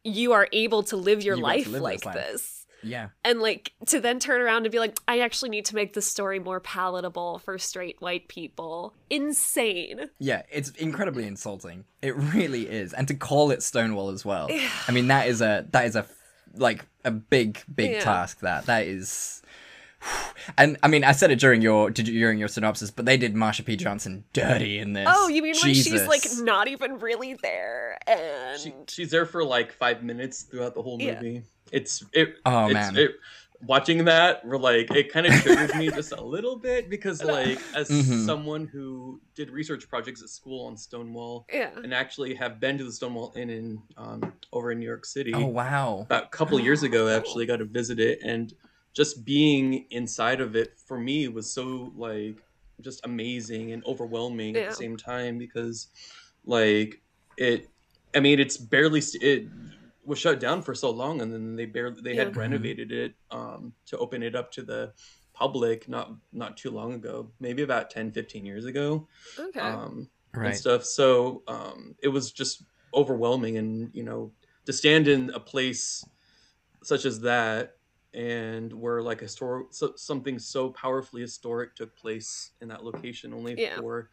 [0.08, 2.14] you are able to live your You life live like this life.
[2.14, 3.08] this Yeah.
[3.24, 6.06] and like to then turn around and be like i actually need to make this
[6.06, 11.84] story more palatable for straight white people insane Yeah, it's incredibly insulting.
[12.02, 12.92] It really is.
[12.92, 14.48] And to call it Stonewall as well.
[14.88, 16.06] I mean, that is a that is a
[16.54, 18.00] like a big big Yeah.
[18.04, 18.66] task that.
[18.66, 19.42] That is
[20.56, 23.64] and I mean, I said it during your during your synopsis, but they did Marsha
[23.64, 23.76] P.
[23.76, 25.08] Johnson dirty in this.
[25.10, 29.44] oh you mean when she's like not even really there and She, she's there for
[29.44, 31.14] like five minutes throughout the whole Yeah.
[31.16, 31.42] movie.
[31.72, 32.34] It's it.
[32.46, 32.96] Oh, it's, man.
[32.96, 33.10] It,
[33.60, 37.58] watching that, we're like, it kind of triggered me just a little bit because, like,
[37.74, 38.24] as Mhm.
[38.24, 42.84] someone who did research projects at school on Stonewall yeah and actually have been to
[42.84, 46.02] the Stonewall Inn in um, over in New York City Oh wow.
[46.02, 48.54] about a couple years ago, I actually got to visit it, and
[48.98, 52.44] just being inside of it for me was so like
[52.82, 55.88] just amazing and overwhelming at the same time because
[56.44, 57.02] like
[57.38, 57.72] it
[58.16, 59.52] i mean it's barely st- it
[60.04, 62.36] was shut down for so long and then they barely they had Yeah.
[62.36, 64.94] renovated it um to open it up to the
[65.34, 69.08] public not not too long ago maybe about 10 15 years ago
[69.38, 70.10] okay um
[70.42, 70.56] and Right.
[70.56, 74.32] stuff so um it was just overwhelming and you know
[74.66, 76.08] to stand in a place
[76.84, 77.77] such as that
[78.14, 83.54] and where like historic so, something so powerfully historic took place in that location only
[83.60, 83.76] Yeah.
[83.78, 84.10] for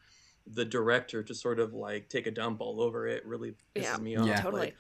[0.48, 3.98] the director to sort of like take a dump all over it really pisses Yeah.
[3.98, 4.42] me off Yeah.
[4.42, 4.62] Totally.
[4.62, 4.76] like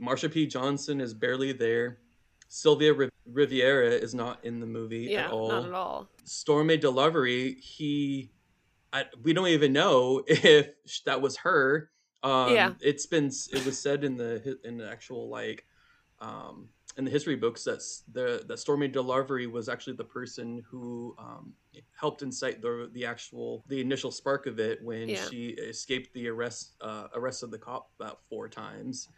[0.00, 1.98] marsha p johnson is barely there
[2.48, 6.80] sylvia Riv- Rivera is not in the movie yeah at all not at all Stormé
[6.80, 8.30] DeLarverie, he,
[8.94, 10.70] I, we don't even know if
[11.04, 11.90] that was her.
[12.22, 12.72] Um, Yeah.
[12.80, 15.66] it's been it was said in the in the actual like,
[16.22, 21.14] um, in the history books that the that Stormé DeLarverie was actually the person who
[21.18, 21.54] um,
[21.98, 25.28] helped incite the the actual the initial spark of it when Yeah.
[25.28, 29.08] she escaped the arrest uh, arrested the cop about four times.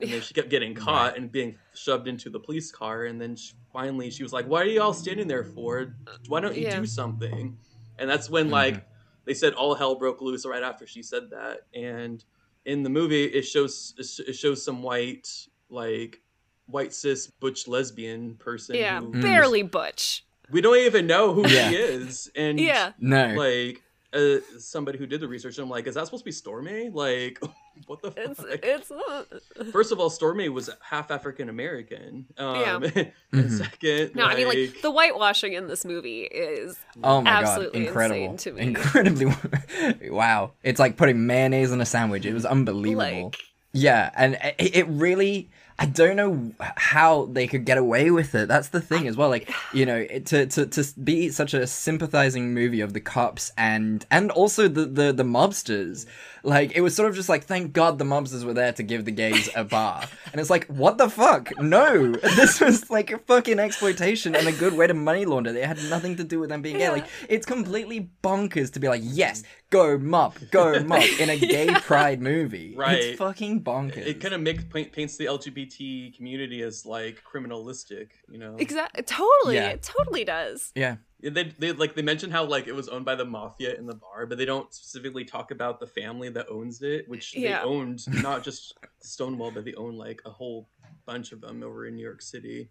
[0.00, 0.16] And Yeah.
[0.16, 3.04] then she kept getting caught and being shoved into the police car.
[3.04, 5.96] And then she, finally she was like, Why are you all standing there for?
[6.28, 6.80] Why don't you Yeah.
[6.80, 7.58] do something?
[7.98, 8.84] And that's when, like,
[9.24, 11.60] they said all hell broke loose right after she said that.
[11.74, 12.24] And
[12.64, 13.94] in the movie, it shows
[14.26, 15.28] it shows some white,
[15.68, 16.20] like,
[16.66, 18.76] white cis butch lesbian person.
[18.76, 21.68] yeah who, barely butch We don't even know who Yeah.
[21.70, 22.30] she is.
[22.36, 23.34] And, yeah No.
[23.34, 26.92] like, uh, somebody who did the research, I'm like, Is that supposed to be Stormé?
[26.94, 27.40] Like,
[27.86, 28.60] what the it's fuck?
[28.62, 29.24] it's uh,
[29.72, 32.26] First of all, Stormé was half African American.
[32.38, 32.74] Um, Yeah.
[32.94, 33.50] and Mhm.
[33.58, 37.88] second, no i mean like the whitewashing in this movie is Oh my absolutely god,
[37.88, 38.36] incredible.
[38.38, 38.62] to me.
[38.62, 39.26] Incredibly
[40.10, 40.52] wow.
[40.62, 42.24] It's like putting mayonnaise on a sandwich.
[42.24, 43.24] It was unbelievable.
[43.26, 43.36] like
[43.72, 48.46] Yeah, and it, it really I don't know how they could get away with it.
[48.46, 49.28] That's the thing as well.
[49.28, 54.06] Like, you know, to, to to be such a sympathizing movie of the cops and
[54.10, 56.06] and also the the the mobsters.
[56.44, 59.04] Like, it was sort of just like, thank God the mobsters were there to give
[59.04, 60.04] the gays a bar.
[60.32, 61.50] And it's like, what the fuck?
[61.60, 65.50] No, this was like a fucking exploitation and a good way to money launder.
[65.56, 66.90] It had nothing to do with them being gay.
[66.90, 71.72] Like, it's completely bonkers to be like, yes, go mop, go mop in a gay
[71.80, 72.74] pride movie.
[72.76, 72.98] Right.
[72.98, 74.06] It's fucking bonkers.
[74.06, 78.56] it kind of makes paints the LGBT community as like criminalistic, you know.
[78.58, 79.68] exactly totally Yeah.
[79.70, 80.96] it totally does Yeah.
[81.30, 83.94] They, they like they mention how like it was owned by the mafia in the
[83.94, 87.60] bar, but they don't specifically talk about the family that owns it, which Yeah.
[87.60, 90.68] they owned not just Stonewall, but they own like a whole
[91.06, 92.70] bunch of them over in New York City.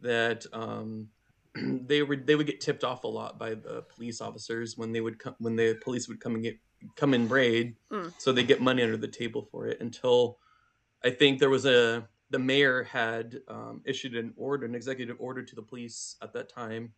[0.00, 1.08] That um,
[1.54, 5.00] they would they would get tipped off a lot by the police officers when they
[5.00, 6.58] would come when the police would come and get
[6.96, 8.12] come and raid, Mm.
[8.18, 9.80] so they get money under the table for it.
[9.80, 10.38] Until
[11.04, 15.42] I think there was a the mayor had um, issued an order, an executive order
[15.44, 16.92] to the police at that time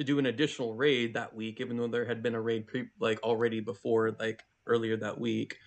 [0.00, 2.90] to do an additional raid that week, even though there had been a raid pre-
[3.00, 5.58] like already before, like earlier that week,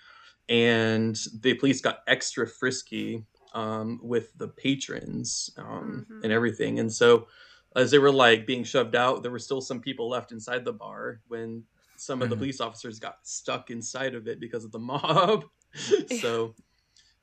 [0.49, 6.23] and the police got extra frisky um, with the patrons um, Mhm.
[6.23, 7.27] and everything, and so
[7.75, 10.73] as they were like being shoved out, there were still some people left inside the
[10.73, 11.65] bar when
[11.95, 12.37] some of the Mhm.
[12.37, 15.45] police officers got stuck inside of it because of the mob.
[16.07, 16.55] so,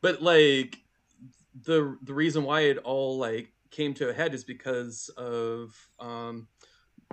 [0.03, 0.79] but like
[1.55, 6.49] the the reason why it all like came to a head is because of um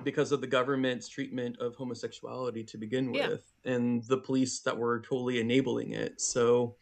[0.04, 3.30] because of the government's treatment of homosexuality to begin Yeah.
[3.30, 6.76] with and the police that were totally enabling it so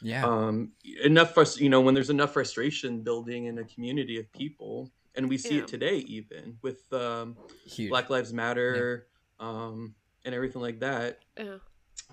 [0.00, 0.24] Yeah.
[0.26, 0.72] um
[1.04, 5.28] enough frust- you know when there's enough frustration building in a community of people and
[5.28, 5.62] we see Yeah.
[5.62, 7.90] it today even with um Huge.
[7.90, 9.06] black lives matter
[9.38, 11.58] um and everything like that Yeah.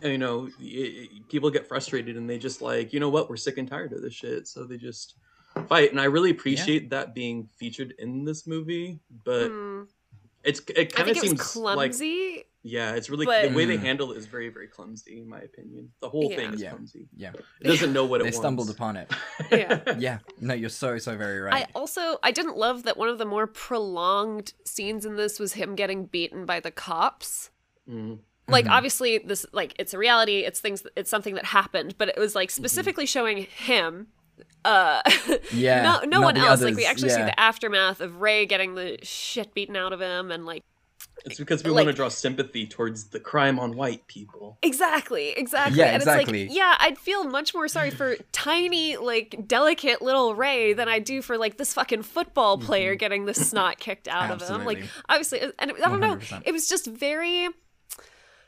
[0.01, 3.29] and, you know i i people get frustrated and they just like you know what
[3.29, 5.15] we're sick and tired of this shit so they just
[5.67, 9.87] fight and i really appreciate that being featured in this movie but Mm.
[10.43, 11.93] It's it kind of it seems was like
[12.63, 13.81] yeah it's really but- the way they Mm.
[13.81, 16.69] handle it is very very clumsy in my opinion the whole thing is Yeah.
[16.71, 17.31] clumsy Yeah.
[17.61, 19.11] it doesn't know what it They stumbled upon it.
[19.51, 19.95] Yeah.
[19.97, 20.19] Yeah.
[20.39, 21.65] No, you're so so very right.
[21.65, 25.53] I also I didn't love that one of the more prolonged scenes in this was
[25.53, 27.49] him getting beaten by the cops.
[27.89, 28.19] Mm.
[28.47, 28.71] Like Mhm.
[28.71, 32.35] obviously this like it's a reality, it's things it's something that happened, but it was
[32.35, 34.07] like specifically showing him
[34.65, 35.01] uh
[35.53, 38.45] Yeah, no no one the else like we others, actually see the aftermath of Ray
[38.45, 40.63] getting the shit beaten out of him and like
[41.25, 45.31] it's because we Like- want to draw sympathy towards the crime on white people Exactly,
[45.31, 45.77] exactly.
[45.77, 46.43] Yeah, and exactly.
[46.43, 50.87] it's like, yeah, I'd feel much more sorry for tiny, like, delicate little Ray than
[50.87, 54.63] I do for, like, this fucking football player getting the snot kicked out of him.
[54.65, 54.99] Like, Mm-hmm.
[55.09, 56.43] Obviously, and I don't know, 100%.
[56.45, 57.49] it was just very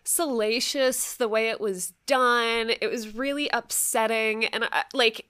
[0.03, 2.71] salacious the way it was done.
[2.81, 4.45] It was really upsetting.
[4.45, 5.25] And, I, like,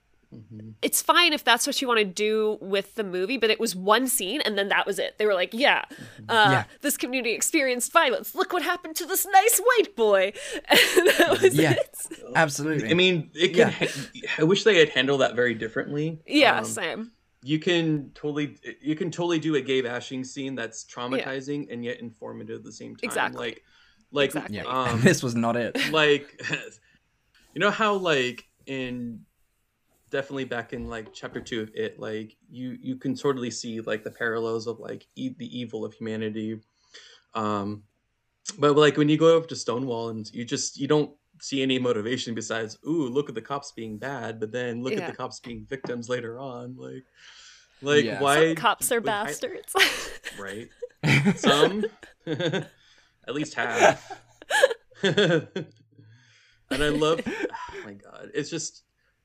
[0.82, 3.76] it's fine if that's what you want to do with the movie, but it was
[3.76, 5.18] one scene and then that was it.
[5.18, 5.84] They were like, yeah,
[6.30, 6.64] uh, Yeah.
[6.82, 8.34] this community experienced violence.
[8.34, 10.34] Look what happened to this nice white boy.
[10.70, 11.72] And that was Yeah.
[11.74, 11.96] it.
[12.36, 12.90] Absolutely.
[12.90, 13.70] i mean it could Yeah.
[13.70, 17.12] ha- i wish they had handled that very differently Yeah, Um, same.
[17.44, 22.00] you can totally you can totally do a gay bashing scene that's traumatizing and yet
[22.00, 23.40] informative at the same time Exactly.
[23.48, 23.64] like
[24.12, 24.58] like Exactly.
[24.58, 24.64] yeah.
[24.66, 25.78] um this was not it.
[25.92, 26.42] like
[27.54, 29.22] you know how like in
[30.12, 34.04] definitely back in like chapter two of it like you you can totally see like
[34.04, 36.60] the parallels of like e- the evil of humanity
[37.34, 37.84] um
[38.60, 41.80] but like when you go over to stonewall and you just you don't see any
[41.80, 45.02] motivation besides ooh look at the cops being bad but then look Yeah.
[45.02, 47.06] at the cops being victims later on like
[47.82, 48.22] like Yeah.
[48.22, 49.74] why Some cops are would I- bastards.
[50.40, 50.70] right
[51.38, 51.86] some
[52.28, 54.22] at least half
[55.04, 58.84] and i love oh my god it's just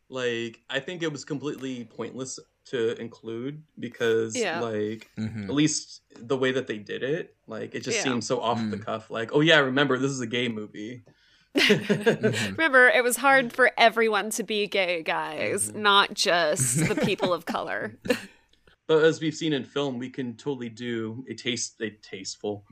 [0.09, 4.61] like i think it was completely pointless to include because Yeah.
[4.61, 5.45] like Mhm.
[5.49, 8.05] at least the way that they did it like it just Yeah.
[8.05, 8.85] seems so off the Mm.
[8.85, 11.05] cuff like oh yeah remember this is a gay movie
[11.57, 12.51] Mhm.
[12.59, 15.81] Remember, it was hard for everyone to be gay, guys, Mm-hmm.
[15.83, 17.99] not just the people of color.
[18.87, 22.64] but as we've seen in film we can totally do a taste a tasteful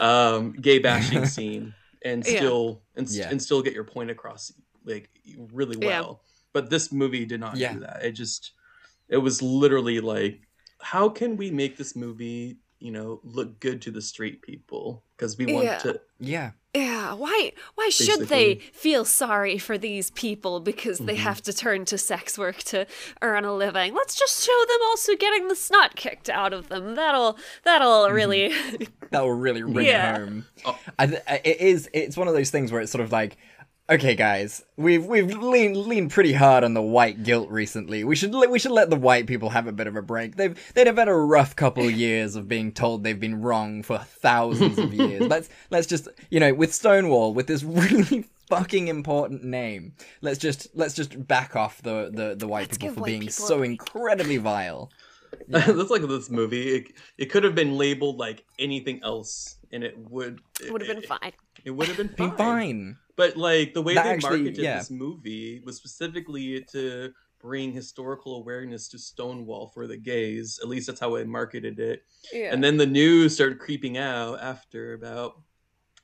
[0.00, 2.36] um gay bashing scene and Yeah.
[2.36, 3.28] still and, Yeah.
[3.30, 4.52] and still get your point across
[4.84, 5.08] like
[5.52, 5.86] really Yeah.
[6.00, 6.20] well
[6.52, 7.74] but this movie did not Yeah.
[7.74, 8.52] do that it just
[9.08, 10.40] it was literally like
[10.80, 15.38] how can we make this movie you know look good to the straight people because
[15.38, 15.78] we want Yeah.
[15.78, 16.50] to Yeah.
[16.74, 21.20] Yeah, why why should they feel sorry for these people because they Mhm.
[21.28, 22.86] have to turn to sex work to
[23.22, 23.94] earn a living?
[23.94, 26.94] Let's just show them also getting the snot kicked out of them.
[26.94, 28.52] That'll that'll really
[29.10, 30.18] That will really bring Yeah.
[30.18, 30.46] home.
[30.66, 30.78] Oh.
[30.98, 31.88] I th- it is.
[31.94, 33.38] It's one of those things where it's sort of like,
[33.88, 38.04] okay, guys, we've we've leaned leaned pretty hard on the white guilt recently.
[38.04, 40.36] We should let- we should let the white people have a bit of a break.
[40.36, 43.82] They've they'd have had a rough couple of years of being told they've been wrong
[43.82, 45.22] for thousands of years.
[45.28, 49.94] let's let's just you know with Stonewall with this really fucking important name.
[50.20, 53.20] Let's just let's just back off the the, the white Let's people for white being
[53.22, 54.90] people so incredibly vile.
[55.48, 59.94] that's like this movie it, it could have been labeled like anything else and it
[60.10, 61.32] would it would have been fine.
[61.64, 62.36] it would have been Been fine.
[62.36, 62.96] fine.
[63.16, 64.78] But like the way That they actually- marketed yeah.
[64.78, 70.58] this movie was specifically to bring historical awareness to Stonewall for the gays.
[70.62, 72.02] At least that's how I marketed it.
[72.32, 72.52] Yeah.
[72.52, 75.40] And then the news started creeping out after about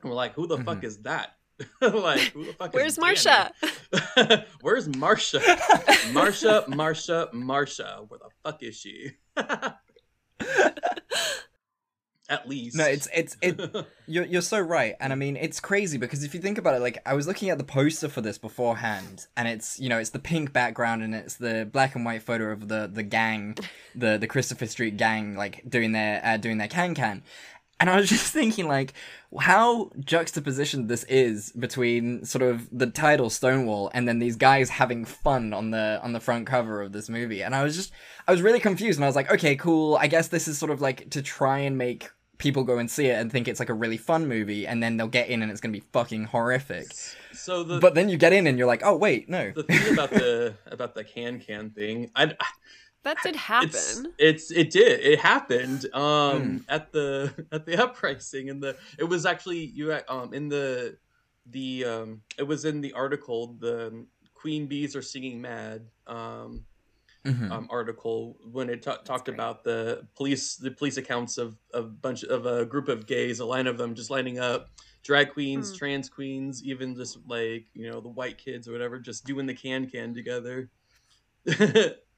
[0.03, 0.85] and we're like, who the fuck Mhm.
[0.85, 1.37] is that?
[1.81, 3.51] like, who the fuck Where's is Marsha?
[4.63, 5.41] Where's Marsha?
[6.13, 8.09] Marsha, Marsha, Marsha.
[8.09, 9.13] Where the fuck is she?
[12.29, 12.77] at least.
[12.77, 13.61] No, it's it's it.
[14.07, 16.81] You're you're so right, and I mean it's crazy because if you think about it,
[16.81, 20.11] like I was looking at the poster for this beforehand, and it's you know it's
[20.11, 23.57] the pink background and it's the black and white photo of the the gang,
[23.95, 27.23] the the Christopher Street gang, like doing their uh, doing their can can,
[27.83, 28.95] and I was just thinking like
[29.41, 35.05] how juxtapositioned this is between sort of the title Stonewall and then these guys having
[35.05, 37.93] fun on the on the front cover of this movie, and I was just
[38.27, 40.71] I was really confused, and I was like, okay, cool, I guess this is sort
[40.71, 43.69] of like to try and make people go and see it and think it's like
[43.69, 46.87] a really fun movie and then they'll get in and it's gonna be fucking horrific.
[47.33, 49.51] So the but then you get in and you're like oh wait no.
[49.53, 52.33] The thing about the about the can can thing, I
[53.05, 54.13] That did happen.
[54.19, 56.59] it's it did it happened um Hmm.
[56.69, 60.97] at the at the uprising and the it was actually you um in the
[61.51, 66.65] the um it was in the article the queen bees are stinging mad um
[67.25, 67.53] Mhm.
[67.53, 72.25] um, article when it ta- talked about the police the police accounts of a bunch
[72.25, 74.71] of a group of gays a line of them just lining up
[75.05, 75.79] drag queens Hmm.
[75.79, 79.55] trans queens even just like you know the white kids or whatever just doing the
[79.55, 80.69] can can together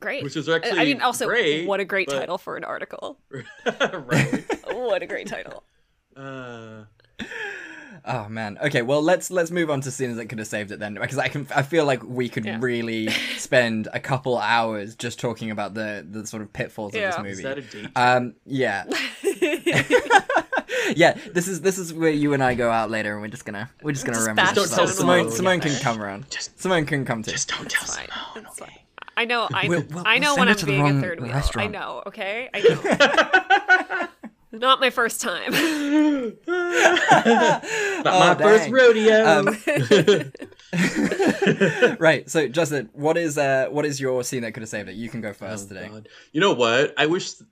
[0.00, 0.24] Great.
[0.24, 3.18] which is actually I mean, also, great, what a great but- title for an article.
[3.30, 5.62] right What a great title.
[6.16, 6.84] uh,
[8.04, 10.78] oh man okay well let's let's move on to scenes that could have saved it
[10.80, 12.58] then because i can i feel like we could Yeah.
[12.60, 17.18] really spend a couple hours just talking about the the sort of pitfalls Yeah.
[17.18, 18.84] of is this that movie a um yeah
[20.96, 23.44] yeah this is this is where you and i go out later and we're just
[23.44, 25.30] gonna we're just gonna Just remember bash Don't tell simone Simone.
[25.30, 28.08] simone can come around Just- simone can come too just don't tell It's fine.
[28.34, 28.81] Simone, okay?
[29.14, 29.22] Fine.
[29.22, 29.48] I know.
[29.52, 31.30] I We'll- we'll- I know send when I'm being wrong a third wheel.
[31.32, 31.70] I restaurant.
[31.72, 32.02] know.
[32.06, 32.48] Okay.
[32.54, 32.60] I
[34.52, 34.58] know.
[34.58, 35.50] Not my first time.
[35.52, 39.24] Not Oh, my first rodeo.
[39.26, 39.48] Um,
[41.98, 44.94] right so justin what is uh what is your scene that could have saved it
[44.94, 46.08] you can go first Oh, today God.
[46.32, 46.94] You know what?
[46.96, 47.48] I wish th-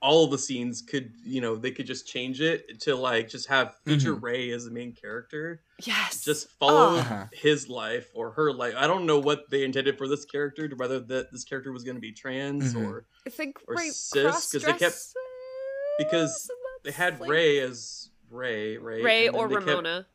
[0.00, 3.76] all the scenes could, you know, they could just change it to like just have
[3.84, 4.24] feature Mm-hmm.
[4.24, 5.60] Ray as the main character.
[5.86, 6.24] Yes.
[6.24, 6.98] Just follow Oh.
[6.98, 7.26] Uh-huh.
[7.32, 8.74] his life or her life.
[8.76, 11.84] I don't know what they intended for this character, to whether that this character was
[11.84, 12.84] going to be trans Mhm.
[12.86, 15.14] or I think or Ray cis, 'cause they kept-
[15.98, 16.50] because
[16.84, 20.06] they had like, Ray as Ray, Ray, Ray or they kept- Ramona.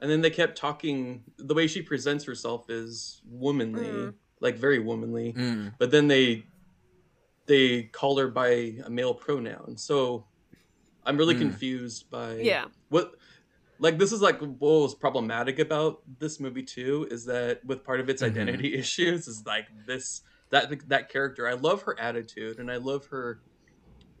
[0.00, 1.24] and then they kept talking.
[1.36, 4.14] The way she presents herself is womanly, Mm.
[4.40, 5.32] like very womanly.
[5.32, 5.74] Mm.
[5.78, 6.46] but then they
[7.46, 8.48] they call her by
[8.84, 10.26] a male pronoun so
[11.04, 11.38] i'm really Mm.
[11.38, 12.64] confused by Yeah.
[12.88, 13.14] what
[13.78, 18.00] like this is like what was problematic about this movie too is that with part
[18.00, 18.26] of its Mhm.
[18.26, 23.06] identity issues is like this that that character i love her attitude and i love
[23.06, 23.40] her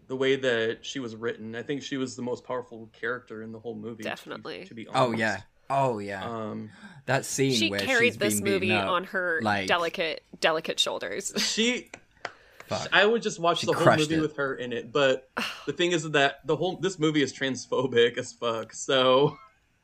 [0.08, 3.52] the way that she was written i think she was the most powerful character in
[3.52, 4.64] the whole movie Definitely.
[4.66, 5.02] to be, honest.
[5.02, 5.40] oh yeah
[5.70, 6.70] oh yeah um
[7.06, 10.78] that scene She where carried she's this being movie up, on her like- delicate, delicate
[10.80, 11.32] shoulders.
[11.38, 11.90] she
[12.66, 12.88] fuck.
[12.92, 14.20] I would just watch She the whole movie it.
[14.20, 15.28] with her in it, but
[15.66, 18.72] the thing is that the whole this movie is transphobic as fuck.
[18.72, 19.38] So,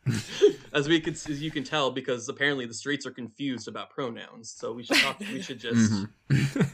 [0.72, 4.50] as we could, as you can tell, because apparently the streets are confused about pronouns.
[4.50, 5.20] So we should talk.
[5.20, 5.92] We should just
[6.28, 6.70] Mhm.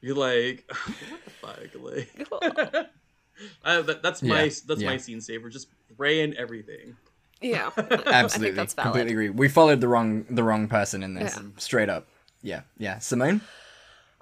[0.00, 0.64] be like,
[1.00, 2.86] what the fuck, like.
[3.64, 4.90] I, that, that's my that's yeah.
[4.90, 5.48] my scene saver.
[5.48, 6.96] Just Ray and everything.
[7.40, 7.70] yeah.
[7.76, 8.84] Absolutely, I think that's valid.
[8.92, 9.30] completely agree.
[9.30, 11.48] We followed the wrong the wrong person in this, Yeah.
[11.58, 12.06] straight up.
[12.42, 12.98] Yeah, yeah.
[12.98, 13.40] Simone.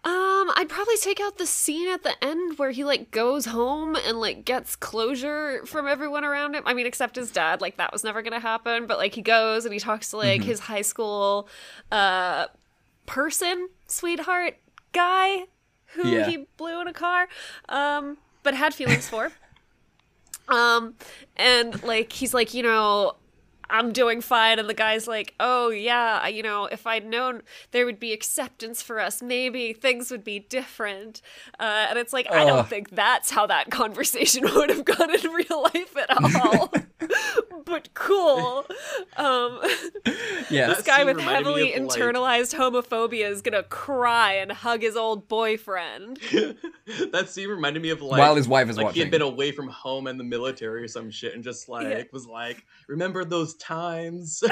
[0.03, 3.97] Um, I'd probably take out the scene at the end where he like goes home
[3.97, 6.63] and like gets closure from everyone around him.
[6.65, 8.87] I mean, except his dad, like that was never gonna happen.
[8.87, 11.49] But like he goes and he talks to like his high school
[11.93, 12.47] uh
[13.05, 14.57] person, sweetheart
[14.93, 15.45] guy
[15.95, 16.25] who Yeah.
[16.27, 17.29] he blew in a car,
[17.69, 19.33] um, but had feelings for.
[20.49, 20.95] Um,
[21.37, 23.15] and like he's like, you know,
[23.71, 27.87] I'm doing fine, and the guy's like, oh yeah, you know, if I'd known there
[27.87, 31.23] would be acceptance for us, maybe things would be different.
[31.59, 35.31] Uh, and it's like, I don't think that's how that conversation would have gone in
[35.31, 36.73] real life at all.
[37.65, 38.67] but cool.
[39.17, 39.61] Um,
[40.51, 44.97] Yeah, this guy with heavily of, like- internalized homophobia is gonna cry and hug his
[44.97, 46.17] old boyfriend.
[47.13, 49.53] that scene reminded me of like While his wife is like he had been away
[49.53, 53.55] from home and the military or some shit, and just like was like, remember those
[53.57, 54.43] times?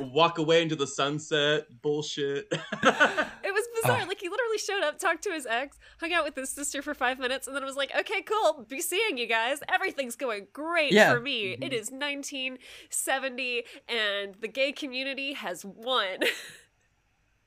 [0.00, 1.66] Walk away into the sunset.
[1.82, 2.46] Bullshit.
[2.50, 3.98] It was bizarre.
[4.00, 4.04] Oh.
[4.04, 4.08] Ah.
[4.08, 6.94] Like he literally showed up, talked to his ex, hung out with his sister for
[6.94, 8.64] five minutes, and then was like, "Okay, cool.
[8.68, 9.60] Be seeing you guys.
[9.68, 11.12] Everything's going great Yeah.
[11.12, 11.52] for me.
[11.60, 16.18] It is 1970, and the gay community has won."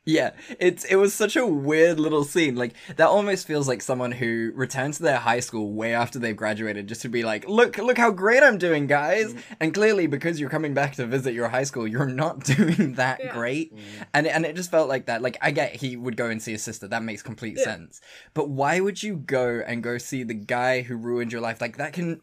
[0.08, 2.56] Yeah, it's it was such a weird little scene.
[2.56, 6.36] Like that almost feels like someone who returns to their high school way after they've
[6.36, 9.42] graduated just to be like, "Look, look how great I'm doing, guys." Mm.
[9.60, 13.20] And clearly because you're coming back to visit your high school, you're not doing that
[13.22, 13.34] Yeah.
[13.34, 13.76] great.
[13.76, 13.80] Mm.
[14.14, 15.22] And and it just felt like that.
[15.22, 16.88] Like I get he would go and see his sister.
[16.88, 17.66] That makes complete Yeah.
[17.66, 18.00] sense.
[18.34, 21.60] But why would you go and go see the guy who ruined your life?
[21.60, 22.22] Like that can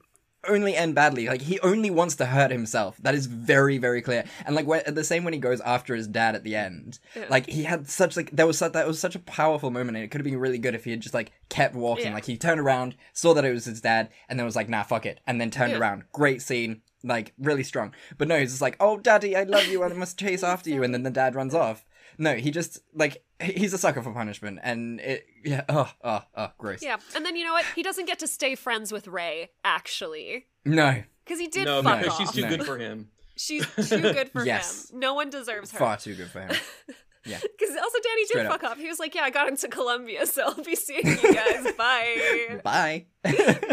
[0.48, 1.26] only end badly.
[1.28, 2.96] Like he only wants to hurt himself.
[3.02, 4.24] That is very, very clear.
[4.46, 6.98] And like when, the same when he goes after his dad at the end.
[7.14, 7.26] Yeah.
[7.28, 10.04] Like he had such like there was such, that was such a powerful moment, and
[10.04, 12.06] it could have been really good if he had just like kept walking.
[12.06, 12.14] Yeah.
[12.14, 14.82] Like he turned around, saw that it was his dad, and then was like, nah,
[14.82, 15.78] fuck it, and then turned Yeah.
[15.78, 16.04] around.
[16.12, 16.82] Great scene.
[17.02, 17.92] Like really strong.
[18.16, 20.82] But no, he's just like, oh, daddy, I love you, I must chase after you,
[20.82, 21.84] and then the dad runs off.
[22.18, 26.50] No, he just like he's a sucker for punishment, and it yeah, oh, oh, oh,
[26.58, 26.82] gross.
[26.82, 27.64] Yeah, and then you know what?
[27.74, 31.98] He doesn't get to stay friends with Ray actually No, because he did no, fuck
[32.00, 32.20] because off.
[32.20, 32.48] she's too No.
[32.56, 33.08] good for him.
[33.36, 34.90] She's too good for Yes.
[34.90, 35.00] him.
[35.00, 35.78] No one deserves her.
[35.78, 36.52] far too good for him.
[37.26, 37.38] Yeah.
[37.40, 38.60] Because also Danny Straight did up.
[38.60, 38.78] fuck off.
[38.78, 41.72] He was like, "Yeah, I got into Columbia, so I'll be seeing you guys.
[41.72, 42.60] Bye.
[42.62, 43.06] Bye.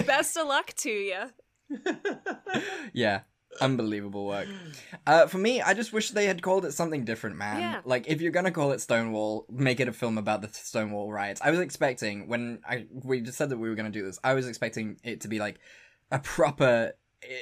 [0.08, 1.24] Best of luck to you."
[2.94, 3.22] yeah.
[3.60, 4.47] Unbelievable work.
[5.06, 7.60] Uh, for me, I just wish they had called it something different, man.
[7.60, 7.82] Yeah.
[7.84, 11.41] Like, if you're gonna call it Stonewall, make it a film about the Stonewall riots.
[11.43, 14.20] I was expecting when I we just said that we were gonna do this.
[14.24, 15.60] I was expecting it to be like
[16.12, 16.93] a proper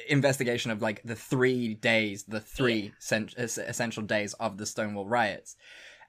[0.08, 5.56] investigation of like the three days, the three es- essential days of the Stonewall riots.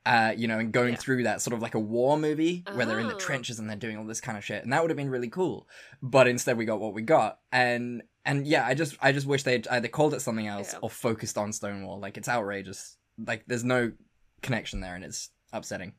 [0.03, 0.99] Uh, you know, and going Yeah.
[0.99, 3.19] through that sort of like a war movie where they're in the Oh.
[3.19, 5.29] trenches and they're doing all this kind of shit, and that would have been really
[5.29, 5.67] cool.
[6.01, 9.43] But instead, we got what we got, and and yeah, I just I just wish
[9.43, 10.79] they'd either called it something else Yeah.
[10.81, 11.99] or focused on Stonewall.
[11.99, 12.97] Like it's outrageous.
[13.25, 13.91] Like there's no
[14.41, 15.93] connection there, and it's upsetting.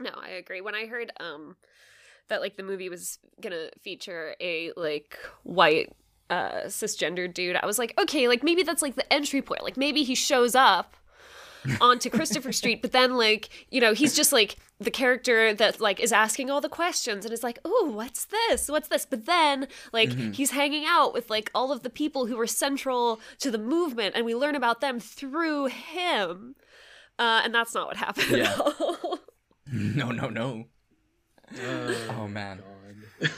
[0.00, 0.60] No, I agree.
[0.60, 1.56] When I heard um
[2.28, 5.92] that like the movie was gonna feature a like white
[6.30, 9.62] uh cisgender dude, I was like, okay, like maybe that's like the entry point.
[9.62, 10.96] Like maybe he shows up
[11.80, 16.00] onto Christopher Street, but then like, you know, he's just like the character that like
[16.00, 18.68] is asking all the questions and is like, "Oh, what's this?
[18.68, 22.36] What's this?" But then like he's hanging out with like all of the people who
[22.36, 26.56] were central to the movement and we learn about them through him.
[27.18, 28.52] Uh, and that's not what happened Yeah.
[28.52, 29.18] at all.
[29.72, 30.64] No, no, no.
[31.54, 32.62] Uh, Oh man.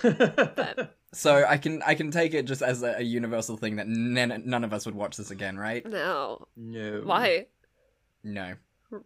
[0.02, 0.88] God.
[1.12, 4.42] So I can I can take it just as a, a universal thing that none,
[4.46, 5.86] none of us would watch this again, right?
[5.88, 6.48] No.
[6.56, 7.02] no.
[7.04, 7.46] Why?
[8.24, 8.54] No.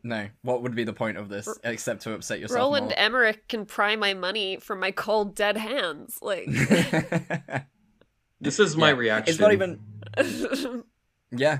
[0.02, 0.28] No.
[0.42, 2.94] What would be the point of this except to upset yourself Roland more?
[2.98, 6.18] Emmerich can pry my money from my cold, dead hands.
[6.22, 6.46] Like,
[8.40, 8.96] This is my Yeah.
[8.96, 9.32] reaction.
[9.32, 9.80] It's not even.
[11.30, 11.58] Yeah.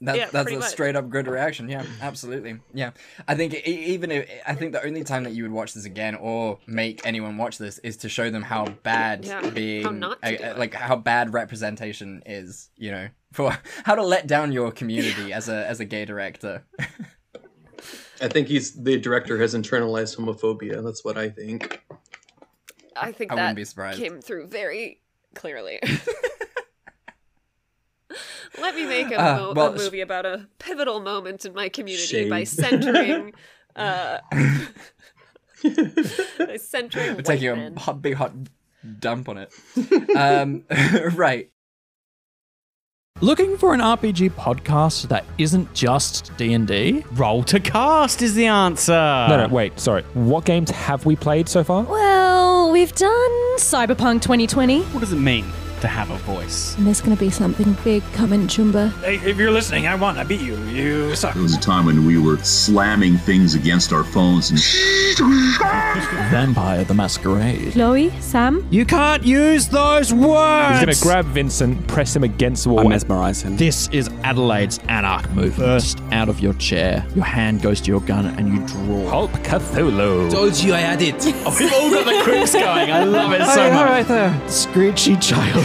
[0.00, 0.68] That, Yeah, that's a much.
[0.68, 1.68] straight up good reaction.
[1.68, 2.60] Yeah, absolutely.
[2.72, 2.92] Yeah,
[3.26, 5.84] I think e- even if I think the only time that you would watch this
[5.84, 9.90] again or make anyone watch this is to show them how bad Yeah, being how
[9.90, 10.56] not to do it.
[10.58, 12.70] like how bad representation is.
[12.76, 16.64] You know, for how to let down your community as a as a gay director.
[18.20, 20.82] I think he's the director has internalized homophobia.
[20.84, 21.80] That's what I think.
[22.96, 23.98] I think I that wouldn't be surprised.
[23.98, 25.00] came through very
[25.34, 25.80] clearly.
[28.60, 32.28] Let me make a, Uh, well, a movie about a pivotal moment in my community
[32.28, 33.32] by centering,
[33.76, 34.18] uh,
[36.38, 37.74] by centering We're white taking men.
[37.76, 38.32] a hot, big hot
[39.00, 39.52] dump on it.
[40.16, 40.64] um,
[41.16, 41.50] right.
[43.20, 47.04] Looking for an RPG podcast that isn't just D&D?
[47.14, 48.92] Role to cast is the answer.
[48.92, 50.02] No, no, wait, sorry.
[50.14, 51.82] What games have we played so far?
[51.82, 54.82] Well, we've done Cyberpunk 2020.
[54.82, 55.44] What does it mean
[55.80, 56.76] to have a voice?
[56.76, 58.88] And there's going to be something big coming, Chumba.
[59.02, 60.18] Hey, if you're listening, I won.
[60.18, 60.56] I beat you.
[60.64, 61.34] You suck.
[61.34, 64.58] There was a time when we were slamming things against our phones and
[66.30, 67.72] Vampire the Masquerade.
[67.72, 70.80] Chloe, Sam, You can't use those words.
[70.80, 72.86] He's gonna grab Vincent, press him against the wall.
[72.86, 73.56] I mesmerize him.
[73.56, 75.56] This is Adelaide's Anarch move.
[75.56, 77.04] Burst out of your chair.
[77.14, 79.08] Your hand goes to your gun and you draw.
[79.08, 80.30] Hulk Cthulhu.
[80.30, 81.14] Told you I had it.
[81.48, 82.90] Oh, we've all got the quips going.
[82.90, 83.72] I love it so much.
[83.78, 84.30] All right there.
[84.48, 85.64] Screechy child.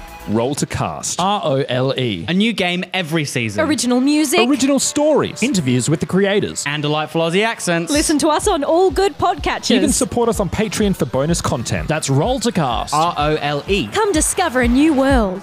[0.29, 1.19] Role to cast.
[1.19, 2.25] R O L E.
[2.27, 3.65] A new game every season.
[3.67, 4.47] Original music.
[4.47, 5.41] Original stories.
[5.41, 6.63] Interviews with the creators.
[6.67, 7.91] and delightful Aussie accents.
[7.91, 9.71] Listen to us on all good podcatchers.
[9.71, 11.87] Even support us on Patreon for bonus content.
[11.87, 12.93] That's Role to Cast.
[12.93, 13.87] R O L E.
[13.87, 15.41] Come discover a new world.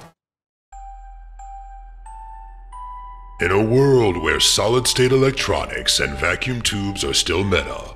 [3.41, 7.95] In a world where solid state electronics and vacuum tubes are still meta,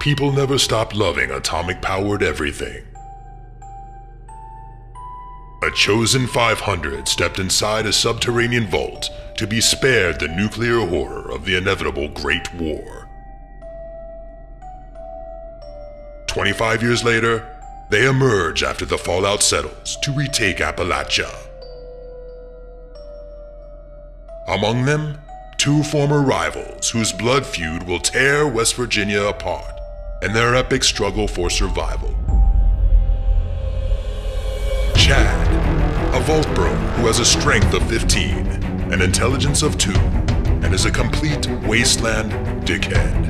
[0.00, 2.84] people never stop loving atomic powered everything.
[5.64, 9.08] A chosen 500 stepped inside a subterranean vault
[9.38, 13.08] to be spared the nuclear horror of the inevitable Great War.
[16.26, 17.48] 25 years later,
[17.88, 21.34] they emerge after the fallout settles to retake Appalachia.
[24.48, 25.16] Among them,
[25.56, 29.80] two former rivals whose blood feud will tear West Virginia apart
[30.20, 32.33] in their epic struggle for survival.
[34.96, 38.46] Chad, a Voltbro who has a strength of 15,
[38.92, 42.32] an intelligence of 2, and is a complete wasteland
[42.66, 43.24] dickhead.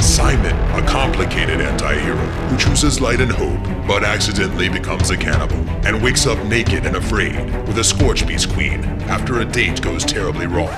[0.00, 6.02] Simon, a complicated anti-hero who chooses light and hope, but accidentally becomes a cannibal and
[6.02, 7.34] wakes up naked and afraid
[7.66, 10.72] with a Scorch Beast Queen after a date goes terribly wrong.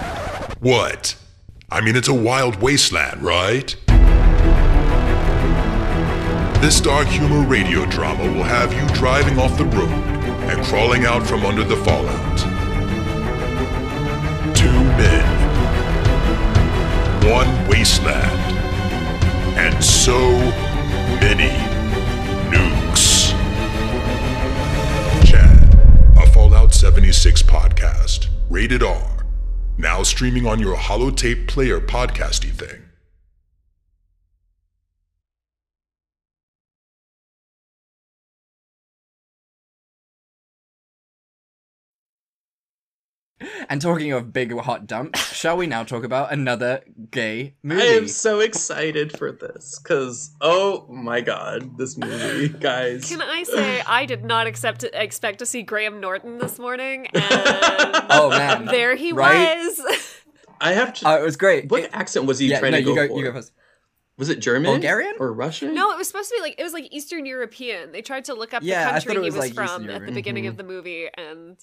[0.60, 1.16] What?
[1.70, 3.76] I mean, it's a wild wasteland, right?
[6.64, 9.90] This dark humor radio drama will have you driving off the road
[10.48, 12.38] and crawling out from under the fallout.
[14.56, 15.26] Two men,
[17.30, 18.56] one wasteland,
[19.58, 20.18] and so
[21.20, 21.50] many
[22.48, 23.32] nukes.
[25.26, 25.74] Chad,
[26.16, 29.26] a Fallout 76 podcast, rated R,
[29.76, 32.83] now streaming on your holotape player podcasty thing.
[43.68, 47.82] And talking of big hot dumps, shall we now talk about another gay movie?
[47.82, 53.08] I am so excited for this because oh my god, this movie, guys.
[53.08, 57.22] Can I say I did not accept expect to see Graham Norton this morning, and
[58.10, 59.56] oh man, there he Right?
[59.58, 59.80] was.
[60.60, 61.08] I have to.
[61.08, 61.70] Oh, it was great.
[61.70, 63.18] What accent was he yeah, trying no, to go you go, for?
[63.18, 63.52] you go first.
[64.16, 65.14] Was it German, Bulgarian?
[65.18, 65.74] or Russian?
[65.74, 67.90] No, it was supposed to be like it was like Eastern European.
[67.90, 69.86] They tried to look up Yeah, the country it he was, was like, from at
[69.86, 70.14] the European.
[70.14, 70.48] beginning Mhm.
[70.50, 71.56] of the movie, and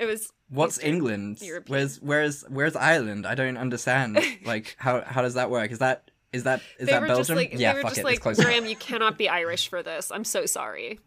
[0.00, 1.40] it was What's England?
[1.40, 1.72] European.
[1.78, 3.26] Where's where's where's Ireland?
[3.26, 4.18] I don't understand.
[4.44, 5.70] like how how does that work?
[5.70, 7.36] Is that is that is they that were Belgium?
[7.36, 8.04] just like yeah, they were fuck just it.
[8.04, 10.10] like it's close Graham, you cannot be Irish for this.
[10.10, 10.98] I'm so sorry.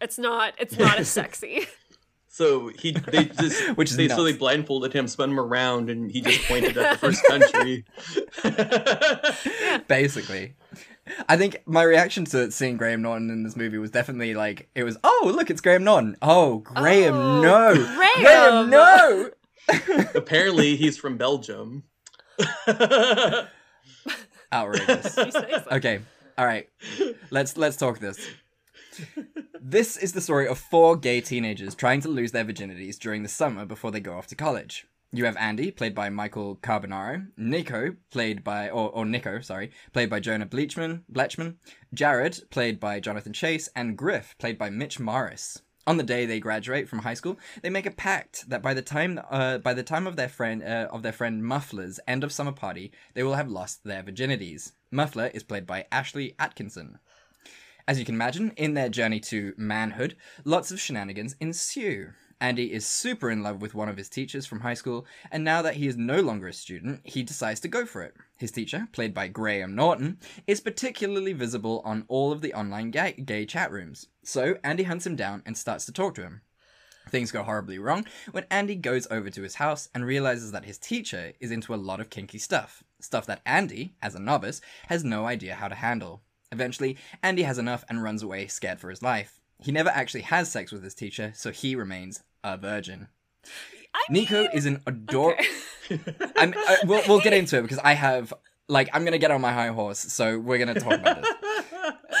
[0.00, 0.54] It's not.
[0.58, 1.66] It's not as sexy.
[2.30, 4.14] So he they just Which they nuts.
[4.14, 7.84] slowly blindfolded him, spun him around, and he just pointed at the first country.
[9.88, 10.54] Basically.
[11.28, 14.84] I think my reaction to seeing Graham Norton in this movie was definitely like it
[14.84, 16.16] was oh look it's Graham Norton.
[16.22, 17.74] Oh Graham Oh, no.
[17.74, 18.70] Graham!
[18.70, 19.30] no.
[20.14, 21.84] Apparently, he's from Belgium.
[24.52, 25.16] Outrageous.
[25.16, 25.64] You say so.
[25.72, 26.00] Okay.
[26.38, 26.68] All right.
[27.30, 28.18] Let's let's talk this.
[29.60, 33.28] This is the story of four gay teenagers trying to lose their virginities during the
[33.28, 34.86] summer before they go off to college.
[35.10, 40.10] You have Andy, played by Michael Carbonaro, Nico, played by or, or Nico, sorry, played
[40.10, 41.56] by Jonah Bleachman, Bletchman,
[41.94, 45.62] Jared, played by Jonathan Chase, and Griff, played by Mitch Morris.
[45.86, 48.82] On the day they graduate from high school, they make a pact that by the
[48.82, 52.30] time uh, by the time of their friend uh, of their friend Muffler's end of
[52.30, 54.72] summer party, they will have lost their virginities.
[54.90, 56.98] Muffler is played by Ashlie Atkinson.
[57.86, 62.10] As you can imagine, in their journey to manhood, lots of shenanigans ensue.
[62.40, 65.60] Andy is super in love with one of his teachers from high school, and now
[65.60, 68.14] that he is no longer a student, he decides to go for it.
[68.36, 73.12] His teacher, played by Graham Norton, is particularly visible on all of the online gay,
[73.12, 74.06] gay chat rooms.
[74.22, 76.42] So Andy hunts him down and starts to talk to him.
[77.08, 80.78] Things go horribly wrong when Andy goes over to his house and realizes that his
[80.78, 82.84] teacher is into a lot of kinky stuff.
[83.00, 86.22] Stuff that Andy, as a novice, has no idea how to handle.
[86.52, 89.40] Eventually, Andy has enough and runs away scared for his life.
[89.60, 93.08] He never actually has sex with his teacher, so he remains a virgin.
[94.10, 95.42] Nico is an adorable.
[96.36, 98.32] I'm, uh, we'll, we'll get into it because I have
[98.68, 101.64] like I'm gonna get on my high horse, so we're gonna talk about this.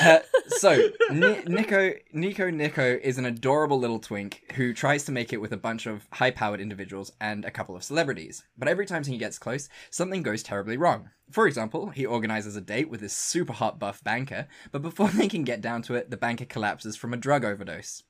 [0.00, 5.32] Uh, so Ni- Nico Nico Nico is an adorable little twink who tries to make
[5.32, 8.44] it with a bunch of high-powered individuals and a couple of celebrities.
[8.56, 11.10] But every time he gets close, something goes terribly wrong.
[11.30, 15.28] For example, he organizes a date with this super hot buff banker, but before they
[15.28, 18.02] can get down to it, the banker collapses from a drug overdose.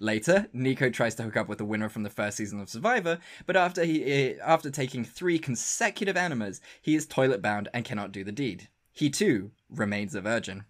[0.00, 3.18] Later, Nico tries to hook up with the winner from the first season of Survivor,
[3.46, 8.12] but after he eh, after taking three consecutive enemas, he is toilet bound and cannot
[8.12, 8.68] do the deed.
[8.92, 10.64] He too remains a virgin.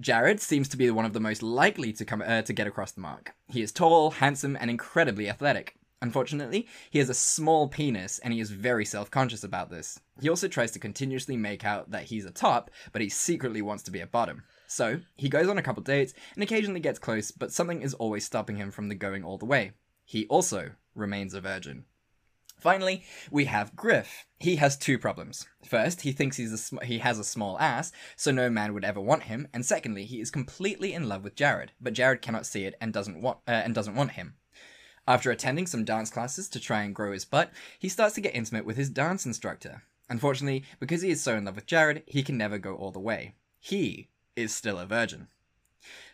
[0.00, 2.92] Jared seems to be one of the most likely to come uh, to get across
[2.92, 3.34] the mark.
[3.48, 5.76] He is tall, handsome, and incredibly athletic.
[6.02, 9.98] Unfortunately, he has a small penis and he is very self-conscious about this.
[10.20, 13.82] He also tries to continuously make out that he's a top, but he secretly wants
[13.84, 14.42] to be a bottom.
[14.66, 18.26] So, he goes on a couple dates and occasionally gets close, but something is always
[18.26, 19.72] stopping him from the going all the way.
[20.04, 21.84] He also remains a virgin.
[22.66, 24.26] Finally, we have Griff.
[24.40, 25.46] He has two problems.
[25.64, 29.00] First, he thinks he's sm- he has a small ass, so no man would ever
[29.00, 32.64] want him, and secondly, he is completely in love with Jared, but Jared cannot see
[32.64, 34.34] it and doesn't want uh, and doesn't want him.
[35.06, 38.34] After attending some dance classes to try and grow his butt, he starts to get
[38.34, 39.84] intimate with his dance instructor.
[40.10, 42.98] Unfortunately, because he is so in love with Jared, he can never go all the
[42.98, 43.36] way.
[43.60, 45.28] He is still a virgin.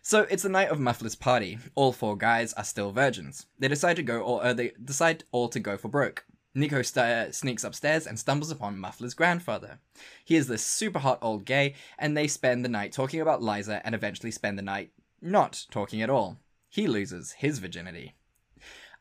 [0.03, 1.59] So it's the night of Muffler's party.
[1.74, 3.46] All four guys are still virgins.
[3.59, 6.26] They decide to go, or uh, they decide all to go for broke.
[6.55, 9.78] Nico st- sneaks upstairs and stumbles upon Muffler's grandfather.
[10.24, 13.80] He is this super hot old gay, and they spend the night talking about Liza
[13.84, 14.90] and eventually spend the night
[15.20, 16.38] not talking at all.
[16.68, 18.14] He loses his virginity.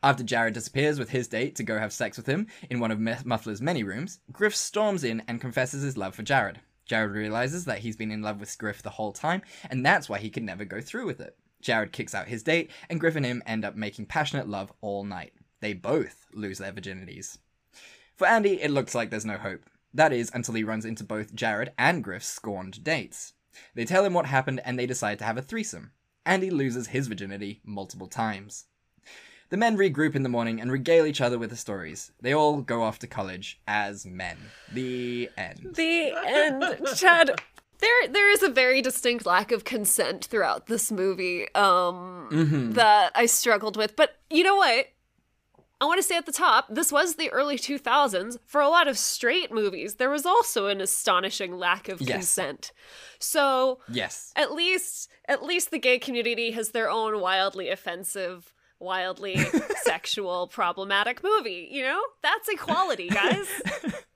[0.04, 3.00] After Jared disappears with his date to go have sex with him in one of
[3.00, 6.60] Muffler's many rooms, Griff storms in and confesses his love for Jared.
[6.86, 10.18] Jared realizes that he's been in love with Griff the whole time, and that's why
[10.18, 11.38] he could never go through with it.
[11.62, 15.04] Jared kicks out his date, and Griff and him end up making passionate love all
[15.04, 15.34] night.
[15.62, 17.38] They both lose their virginities.
[18.16, 19.62] For Andy, it looks like there's no hope.
[19.94, 23.34] That is, until he runs into both Jared and Griff's scorned dates.
[23.76, 25.92] They tell him what happened, and they decide to have a threesome.
[26.26, 28.66] Andy loses his virginity multiple times.
[29.50, 32.12] The men regroup in the morning and regale each other with the stories.
[32.22, 34.38] They all go off to college as men.
[34.72, 35.72] The end.
[35.76, 36.64] The end.
[36.96, 37.32] Chad,
[37.80, 42.74] there there is a very distinct lack of consent throughout this movie um Mhm.
[42.76, 43.98] that I struggled with.
[43.98, 44.86] But you know what?
[45.82, 48.38] I want to say at the top, this was the early 2000s.
[48.46, 52.12] For a lot of straight movies, there was also an astonishing lack of Yes.
[52.12, 52.72] consent.
[53.20, 54.32] So, Yes.
[54.36, 59.38] at least at least the gay community has their own wildly offensive wildly
[59.84, 63.46] sexual problematic movie you know that's equality guys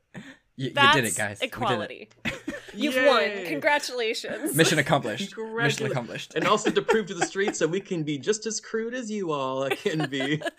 [0.57, 1.39] You, you did it, guys.
[1.41, 1.57] We did it.
[1.57, 2.09] equality
[2.73, 3.07] you've Yay.
[3.07, 5.35] won congratulations Mission accomplished.
[5.37, 6.33] Mission accomplished.
[6.35, 9.11] And also to prove to the streets that we can be just as crude as
[9.11, 10.41] you all can be.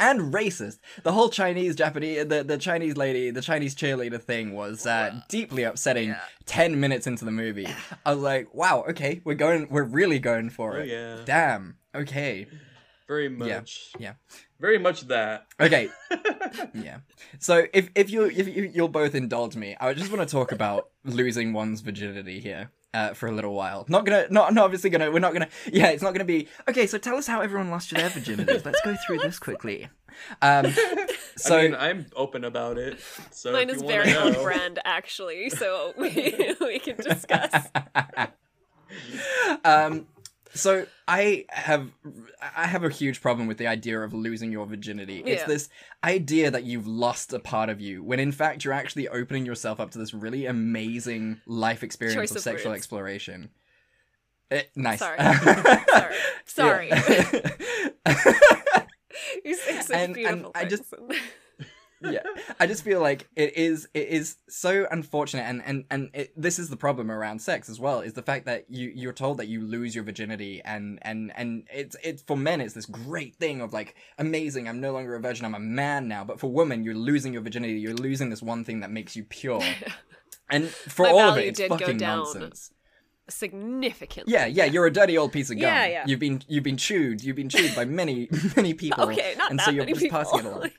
[0.00, 0.78] and racist.
[1.02, 5.64] The whole Chinese Japanese, the, the Chinese lady, the Chinese cheerleader thing was uh, deeply
[5.64, 6.14] upsetting.
[6.46, 7.66] Ten minutes into the movie,
[8.06, 11.18] I was like, "Wow, okay, we're going, we're really going for Oh, it." yeah.
[11.24, 11.76] Damn.
[11.94, 12.46] Okay.
[13.08, 13.92] Very much.
[13.98, 14.12] Yeah.
[14.60, 15.46] Very much that.
[15.58, 15.88] Okay.
[16.74, 16.98] yeah.
[17.38, 20.52] So if if you if you, you'll both indulge me, I just want to talk
[20.52, 22.70] about losing one's virginity here.
[22.94, 23.84] Uh, for a little while.
[23.86, 26.86] Not gonna, not, not obviously gonna, we're not gonna, yeah, it's not gonna be, okay,
[26.86, 28.64] so tell us how everyone lost their virginities.
[28.64, 29.90] Let's go through this quickly.
[30.40, 30.72] Um,
[31.36, 32.98] so, I mean, I'm open about it.
[33.30, 37.68] So mine is you wanna very on brand, actually so we, we can discuss
[39.64, 40.06] um,
[40.54, 41.90] so I have
[42.56, 45.22] I have a huge problem with the idea of losing your virginity.
[45.24, 45.68] It's this
[46.04, 49.80] idea that you've lost a part of you, when in fact you're actually opening yourself
[49.80, 52.80] up to this really amazing life experience Choice of of sexual words.
[52.80, 53.50] exploration.
[54.50, 54.98] Eh, nice.
[55.00, 55.18] Sorry.
[56.46, 56.90] sorry sorry
[59.44, 60.94] you say such And- and beautiful I just-.
[62.02, 62.20] yeah
[62.60, 66.58] i just feel like it is it is so unfortunate and and and it, this
[66.58, 69.48] is the problem around sex as well is the fact that you you're told that
[69.48, 73.60] you lose your virginity and and and it's it's for men it's this great thing
[73.60, 76.84] of like amazing i'm no longer a virgin i'm a man now but for women
[76.84, 79.62] you're losing your virginity you're losing this one thing that makes you pure
[80.50, 82.70] and for My all of it it's fucking nonsense
[83.30, 85.62] significantly yeah, yeah, you're a dirty old piece of gum.
[85.62, 86.04] Yeah, yeah.
[86.06, 87.22] You've been you've been chewed.
[87.22, 89.04] You've been chewed by many many people.
[89.10, 90.18] Okay, not and that so you're many just people.
[90.18, 90.70] passing it along.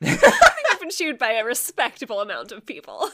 [0.82, 3.04] Been chewed by a respectable amount of people.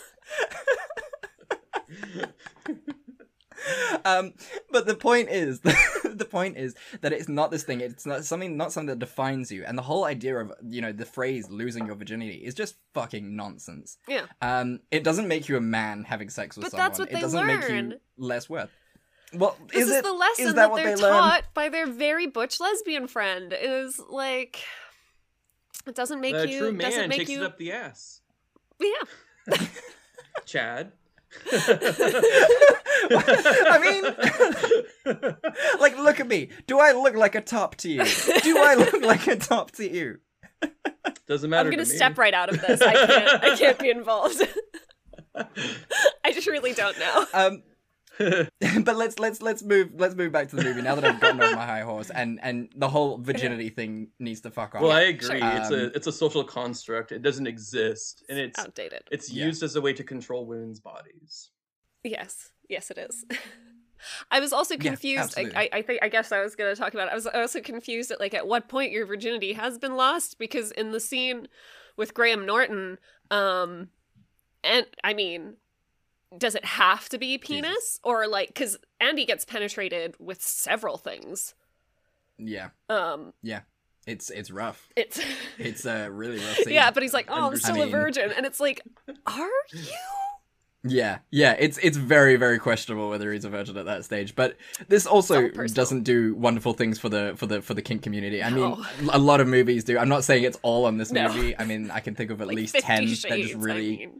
[4.06, 4.32] um,
[4.70, 7.82] but the point is, the point is that it's not this thing.
[7.82, 9.64] It's not something, not something that defines you.
[9.66, 13.36] And the whole idea of you know the phrase "losing your virginity" is just fucking
[13.36, 13.98] nonsense.
[14.08, 14.24] Yeah.
[14.40, 16.88] Um, it doesn't make you a man having sex with But someone.
[16.88, 17.94] that's what it they doesn't make you learn.
[18.16, 18.70] less worth.
[19.34, 21.12] Well, This is, is, it, the lesson is that, that, what they're they learn?
[21.12, 23.54] taught by their very butch lesbian friend.
[23.60, 24.58] Is like
[25.88, 28.20] it doesn't make a you true doesn't man make takes you it up the ass.
[28.80, 29.56] yeah.
[30.44, 30.92] Chad.
[33.10, 34.02] I mean,
[35.80, 36.48] like, look at me.
[36.66, 38.04] Do I look like a top to you?
[38.42, 40.20] Do I look like a top to you?
[41.26, 41.68] Doesn't matter.
[41.68, 41.96] I'm gonna to me.
[41.96, 42.80] step right out of this.
[42.80, 43.44] I can't.
[43.44, 44.42] I can't be involved.
[45.34, 47.26] I just really don't know.
[47.34, 47.62] Um,
[48.84, 51.40] but let's let's let's move let's move back to the movie now that I've gotten
[51.40, 54.82] off my high horse and and the whole virginity thing needs to fuck off.
[54.82, 55.40] Well, I agree.
[55.42, 57.12] it's Um, a it's a social construct.
[57.12, 59.02] It doesn't exist, and it's outdated.
[59.10, 59.46] It's Yeah.
[59.46, 61.50] used as a way to control women's bodies.
[62.04, 63.24] Yes, yes, it is.
[64.30, 65.34] I was also Yeah, confused.
[65.36, 65.50] I.
[65.56, 67.08] I, I think I guess I was going to talk about.
[67.08, 67.12] It.
[67.12, 70.70] I was also confused at like at what point your virginity has been lost because
[70.72, 71.48] in the scene
[71.96, 72.98] with Graham Norton,
[73.30, 73.88] um,
[74.62, 75.56] and I mean,
[76.36, 81.54] does it have to be penis or like because Andy gets penetrated with several things.
[82.38, 83.60] yeah, Um, yeah.
[84.06, 84.88] It's it's rough.
[84.96, 85.20] it's
[85.58, 86.72] It's a really rough scene.
[86.74, 88.80] yeah, but he's like, oh, I'm I still a virgin, and it's like,
[89.26, 89.82] are you?
[90.88, 94.34] Yeah, yeah, it's it's very very questionable whether he's a virgin at that stage.
[94.34, 94.56] But
[94.88, 98.42] this also doesn't do wonderful things for the for the for the kink community.
[98.42, 98.84] I mean, No.
[99.12, 99.98] a lot of movies do.
[99.98, 101.28] I'm not saying it's all on this No.
[101.28, 101.56] movie.
[101.58, 104.10] I mean, I can think of at Like least ten Shades, that just I really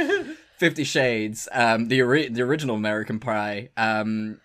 [0.00, 0.36] mean.
[0.58, 4.40] Fifty Shades, um, the ori- the original American Pie, um,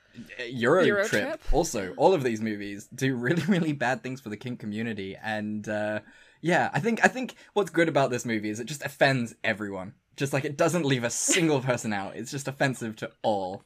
[0.50, 1.28] Euro, Euro Trip.
[1.28, 1.42] Trip?
[1.52, 5.68] Also, all of these movies do really really bad things for the kink community, and
[5.70, 6.00] uh,
[6.42, 9.94] yeah, I think I think what's good about this movie is it just offends everyone.
[10.18, 12.16] Just like it doesn't leave a single person out.
[12.16, 13.64] It's just offensive to all.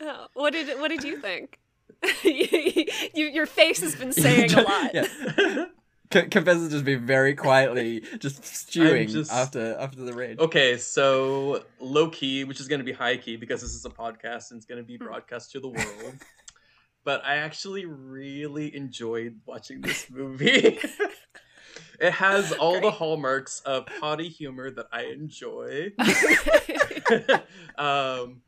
[0.00, 1.58] Oh, what did what did you think?
[2.24, 4.90] you, your face has been saying a lot.
[4.94, 5.66] yeah.
[6.12, 10.38] C- Confess just be very quietly just stewing just- after after the raid.
[10.38, 13.90] Okay, so low key, which is going to be high key because this is a
[13.90, 15.06] podcast and it's going to be hmm.
[15.06, 16.14] broadcast to the world.
[17.04, 20.78] but I actually really enjoyed watching this movie.
[22.00, 25.92] It has all the hallmarks of potty humor that I enjoy.
[27.78, 28.42] um,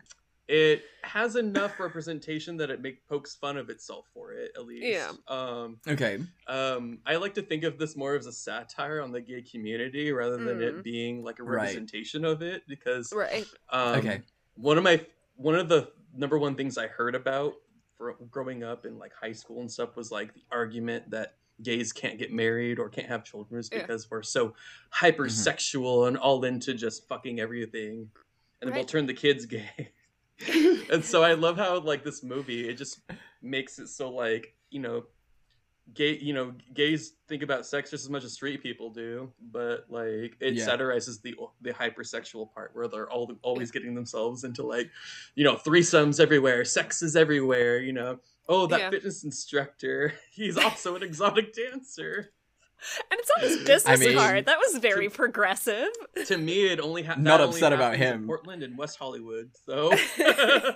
[0.47, 4.85] it has enough representation that it make pokes fun of itself for it at least.
[4.87, 5.13] Yeah.
[5.29, 6.19] Um, Okay.
[6.47, 10.11] um, I like to think of this more as a satire on the gay community
[10.13, 10.63] rather than Mm.
[10.79, 11.63] it being like a Right.
[11.65, 13.47] representation of it because Right.
[13.71, 14.23] um, Okay.
[14.55, 15.05] one of my
[15.37, 17.55] one of the number one things I heard about
[17.97, 21.93] for growing up in like high school and stuff was like the argument that gays
[21.93, 23.81] can't get married or can't have children is Yeah.
[23.81, 25.07] because we're so mm-hmm.
[25.07, 28.09] hypersexual and all into just fucking everything
[28.61, 29.91] and then we'll turn the kids gay.
[30.91, 33.01] And so I love how like this movie it just
[33.43, 35.05] makes it so like you know
[35.95, 39.87] gay you know gays think about sex just as much as straight people do but
[39.89, 40.65] like it Yeah.
[40.65, 44.91] satirizes the the hypersexual part where they're all always getting themselves into like
[45.35, 48.19] you know threesomes everywhere sex is everywhere you know
[48.49, 48.91] oh that Yeah.
[48.91, 52.31] fitness instructor he's also an exotic dancer
[53.11, 54.47] And it's on his business mean- card.
[54.47, 55.89] That was very progressive.
[56.27, 58.27] to me it only ha- Not that only upset about in him.
[58.27, 59.93] portland and west hollywood so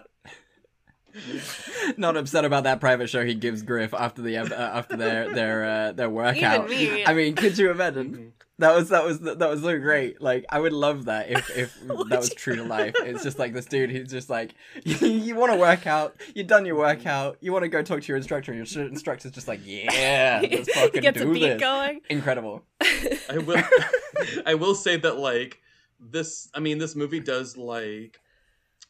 [1.98, 5.64] Not upset about that private show he gives Griff after the uh, after their their
[5.64, 6.70] uh, their workout.
[6.70, 7.04] me.
[7.04, 8.32] I mean, could you imagine?
[8.62, 10.22] That was that was that was so great.
[10.22, 12.94] Like I would love that if if that was true to life.
[13.00, 14.54] It's just like this dude who's just like
[14.84, 18.06] you, want to work out, you've done your workout, you want to go talk to
[18.06, 21.60] your instructor, and your instructor's just like, yeah, let's fucking Gets a do beat this.
[21.60, 22.00] going.
[22.08, 22.62] Incredible.
[23.28, 23.62] I will
[24.46, 25.60] I will say that like
[25.98, 28.20] this I mean this movie does like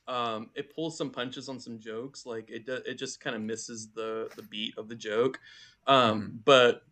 [0.07, 3.41] um it pulls some punches on some jokes like it do, it just kind of
[3.43, 5.39] misses the the beat of the joke
[5.87, 6.83] um but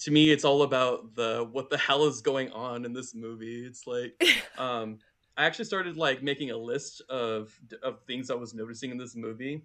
[0.00, 3.64] to me it's all about the what the hell is going on in this movie
[3.66, 4.14] it's like
[4.58, 4.98] um
[5.36, 9.14] I actually started like making a list of of things I was noticing in this
[9.16, 9.62] movie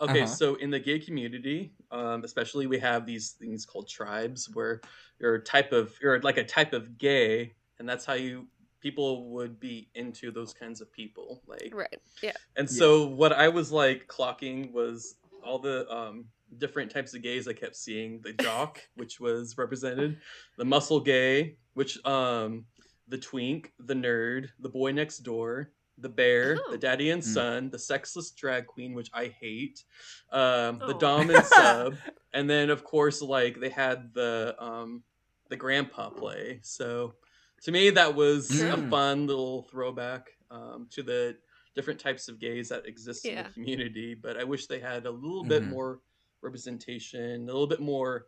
[0.00, 0.34] Okay, Uh-huh.
[0.34, 4.80] so in the gay community, um, especially, we have these things called tribes, where
[5.18, 8.46] you're a type of you're like a type of gay, and that's how you
[8.80, 11.42] people would be into those kinds of people.
[11.46, 12.00] Like, Right.
[12.22, 12.32] Yeah.
[12.56, 16.24] and so what I was like clocking was all the um,
[16.58, 18.20] different types of gays I kept seeing.
[18.22, 20.18] The jock, which was represented,
[20.56, 22.64] the muscle gay, which um,
[23.08, 26.72] the twink, the nerd, the boy next door, the bear, Oh.
[26.72, 27.26] the daddy and Mm.
[27.26, 29.84] son, the sexless drag queen, which I hate,
[30.32, 30.98] um, the Oh.
[30.98, 31.94] dom and sub,
[32.32, 35.02] and then of course like they had the um,
[35.48, 36.60] the grandpa play.
[36.62, 37.14] So
[37.62, 38.88] to me that was a Mm.
[38.90, 41.36] fun little throwback um, to the
[41.74, 44.14] different types of gays that exist in the community.
[44.14, 45.70] But I wish they had a little bit Mhm.
[45.70, 46.00] more
[46.42, 48.26] representation, a little bit more,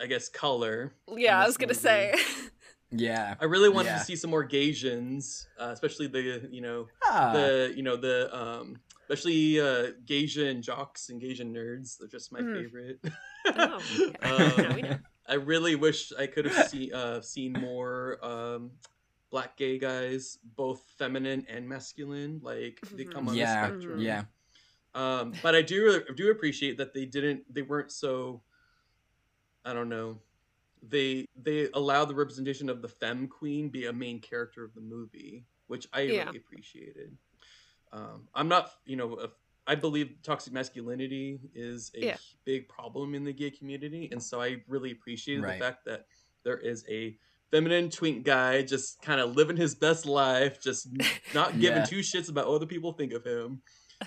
[0.00, 0.94] I guess, color.
[1.14, 1.80] Yeah, I was gonna movie.
[1.80, 2.14] say.
[2.96, 3.34] Yeah.
[3.40, 3.98] I really wanted Yeah.
[3.98, 7.32] to see some more Gaysians, uh, especially the you know Ah.
[7.32, 11.98] the you know the um especially uh Gaysian jocks and Gaysian nerds.
[11.98, 12.54] They're just my Mm.
[12.62, 13.00] favorite.
[13.46, 14.14] Oh, okay.
[14.22, 14.98] Um, Now we know.
[15.26, 18.70] I really wish I could have seen uh, seen more um,
[19.30, 22.40] black gay guys, both feminine and masculine.
[22.44, 23.70] Like they come on yeah.
[23.70, 24.00] the spectrum.
[24.00, 24.24] Yeah.
[24.94, 27.52] Um, but I do do appreciate that they didn't.
[27.52, 28.42] They weren't so.
[29.64, 30.18] I don't know.
[30.82, 34.80] They they allowed the representation of the femme queen be a main character of the
[34.80, 36.26] movie, which I Yeah.
[36.26, 37.16] really appreciated.
[37.92, 39.28] Um, I'm not, you know, a,
[39.66, 42.16] I believe toxic masculinity is a Yeah.
[42.44, 45.58] big problem in the gay community, and so I really appreciated Right.
[45.58, 46.06] the fact that
[46.44, 47.16] there is a
[47.50, 50.88] feminine twink guy just kind of living his best life, just
[51.34, 51.84] not giving Yeah.
[51.84, 53.62] two shits about what other people think of him.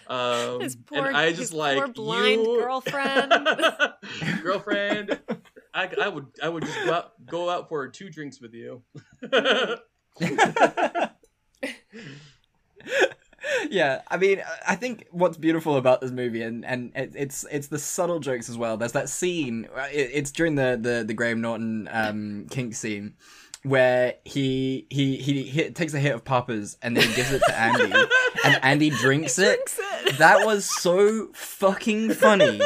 [0.07, 3.31] Um, His poor, and I his just like poor blind you- girlfriend.
[4.43, 5.19] girlfriend.
[5.73, 8.81] I, I would I would just go out, go out for two drinks with you.
[13.69, 17.67] yeah, I mean, I think what's beautiful about this movie, and and it, it's it's
[17.67, 18.77] the subtle jokes as well.
[18.77, 19.67] There's that scene.
[19.75, 23.13] uh, It, it's during the the the Graham Norton um, kink scene.
[23.63, 27.59] Where he, he he hit, takes a hit of poppers and then gives it to
[27.59, 27.91] Andy,
[28.47, 29.77] and Andy drinks it.
[30.17, 32.59] That was so fucking funny.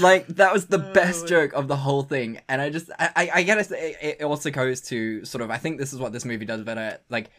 [0.00, 3.30] Like that was the best joke of the whole thing, and I just I I,
[3.34, 6.24] I guess it, it also goes to sort of I think this is what this
[6.24, 6.98] movie does better.
[7.10, 7.30] Like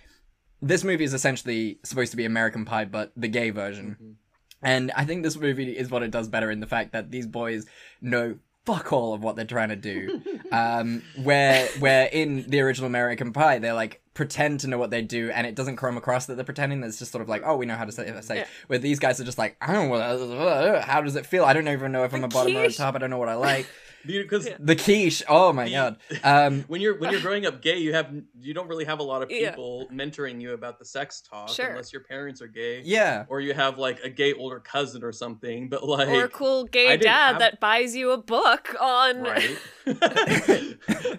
[0.61, 4.17] this movie is essentially supposed to be American Pie, but the gay version.
[4.61, 7.28] And I think this movie is what it does better in the fact that these
[7.28, 7.65] boys
[8.01, 10.21] know fuck all of what they're trying to do.
[10.51, 15.03] um, where where in the original American Pie, they're like pretend to know what they
[15.03, 16.82] do, and it doesn't come across that they're pretending.
[16.82, 18.11] There's just sort of like, oh, we know how to say.
[18.22, 18.38] say.
[18.38, 18.45] Yeah.
[18.66, 21.45] Where these guys are just like, I don't know, how does it feel?
[21.45, 22.95] I don't even know if I'm a bottom or a top.
[22.95, 23.68] I don't know what I like.
[24.05, 25.23] Because The quiche.
[25.27, 25.97] Oh my god.
[26.23, 29.03] Um, when you're when you're growing up gay, you have you don't really have a
[29.03, 29.51] lot of Yeah.
[29.51, 31.67] people mentoring you about the sex talk Sure.
[31.67, 32.81] unless your parents are gay.
[32.83, 33.25] Yeah.
[33.27, 35.69] Or you have like a gay older cousin or something.
[35.69, 39.57] But like or a cool gay dad have- that buys you a book on right.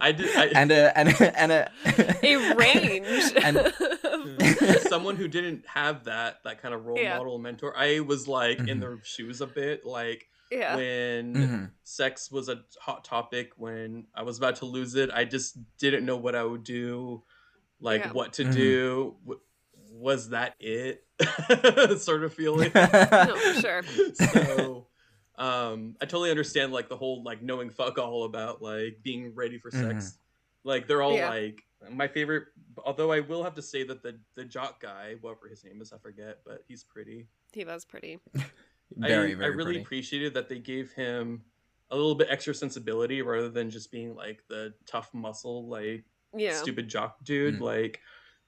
[0.00, 0.36] I did.
[0.36, 1.70] I, and a and a, and a
[2.26, 3.32] a range.
[3.42, 3.72] And-
[4.88, 7.16] someone who didn't have that that kind of role Yeah.
[7.18, 8.80] model mentor, I was like in Mhm.
[8.80, 9.84] their shoes a bit.
[9.84, 10.76] Like yeah.
[10.76, 11.70] when Mhm.
[11.84, 16.04] sex was a hot topic, when I was about to lose it, I just didn't
[16.06, 17.22] know what I would do,
[17.80, 18.12] like Yeah.
[18.12, 18.52] what to Mhm.
[18.52, 19.16] do.
[19.24, 19.40] W-
[19.92, 21.04] Was that it?
[22.00, 22.70] sort of feeling.
[22.74, 23.82] no, for sure.
[24.14, 24.86] so
[25.38, 29.58] um i totally understand like the whole like knowing fuck all about like being ready
[29.58, 30.16] for sex
[30.64, 31.28] like they're all Yeah.
[31.28, 32.44] like my favorite
[32.84, 35.92] although i will have to say that the the jock guy whatever his name is
[35.92, 38.18] i forget but he's pretty He was pretty.
[38.94, 39.80] Very I, very I really pretty.
[39.82, 41.42] appreciated that they gave him
[41.90, 46.54] a little bit extra sensibility rather than just being like the tough muscle like Yeah.
[46.54, 47.60] stupid jock dude Mm.
[47.60, 48.00] like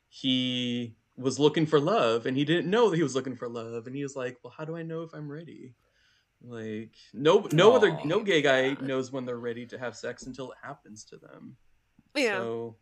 [0.09, 3.87] he was looking for love and he didn't know that he was looking for love
[3.87, 5.75] and he was like well how do i know if i'm ready
[6.43, 10.53] like no no other no gay guy knows when they're ready to have sex until
[10.53, 11.57] it happens to them
[12.15, 12.39] Yeah.
[12.39, 12.77] so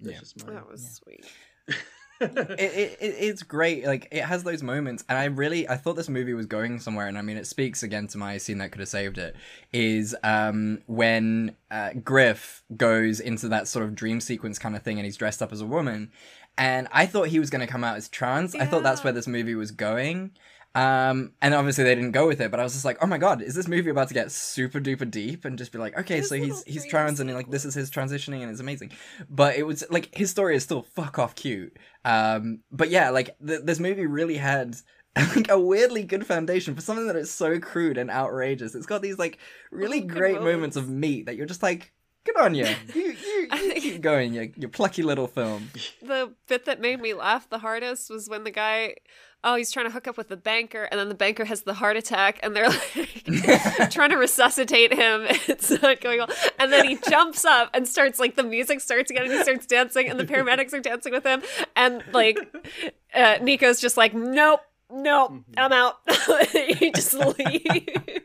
[0.00, 0.20] that's Yeah.
[0.20, 1.24] just my that was sweet.
[2.20, 5.94] it, it, it it's great like it has those moments and i really i thought
[5.96, 8.72] this movie was going somewhere and i mean it speaks again to my scene that
[8.72, 9.36] could have saved it
[9.72, 14.98] is um when uh, griff goes into that sort of dream sequence kind of thing
[14.98, 16.10] and he's dressed up as a woman
[16.56, 18.54] and i thought he was going to come out as trans.
[18.54, 20.32] I thought that's where this movie was going
[20.76, 23.16] um and obviously they didn't go with it but i was just like oh my
[23.18, 25.44] god is this movie about to get super duper deep?
[25.44, 28.42] And just be like okay so he's he's trans and like this is his transitioning
[28.42, 28.92] and it's amazing.
[29.30, 31.76] But it was like his story is still fuck off cute.
[32.04, 34.76] Um but yeah like th- this movie really had
[35.34, 38.74] like a weirdly good foundation for something that is so crude and outrageous.
[38.74, 39.38] It's got these like
[39.70, 40.76] really Oh, great moments.
[40.76, 40.76] moments.
[40.76, 41.92] of meat that you're just like
[42.26, 45.70] good on you you, you, you keep going you, you plucky little film.
[46.02, 48.96] The bit that made me laugh the hardest was when the guy,
[49.44, 51.74] oh, he's trying to hook up with the banker, and then the banker has the
[51.74, 53.22] heart attack, and they're like
[53.90, 55.26] trying to resuscitate him.
[55.48, 56.28] It's not going well.
[56.58, 59.66] And then he jumps up and starts, like, the music starts again, and he starts
[59.66, 61.42] dancing, and the paramedics are dancing with him.
[61.76, 62.38] And, like,
[63.14, 64.60] uh, Nico's just like, nope,
[64.90, 65.96] nope, I'm out.
[66.52, 68.18] he just leaves.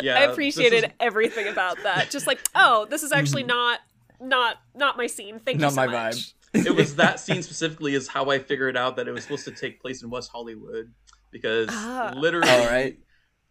[0.00, 2.10] yeah I appreciated is- everything about that.
[2.10, 3.80] Just like, oh, this is actually not.
[4.20, 5.38] Not not my scene.
[5.38, 6.16] Thank Not you so my much.
[6.16, 6.32] vibe.
[6.54, 9.50] It was that scene specifically is how I figured out that it was supposed to
[9.52, 10.92] take place in West Hollywood
[11.30, 12.12] because Ah.
[12.16, 12.98] literally All right.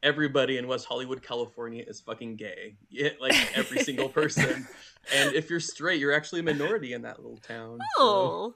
[0.04, 2.78] everybody in West Hollywood, California is fucking gay.
[2.90, 4.68] Yeah, like every single person.
[5.14, 7.80] And if you're straight, you're actually a minority in that little town.
[7.98, 8.56] So Oh,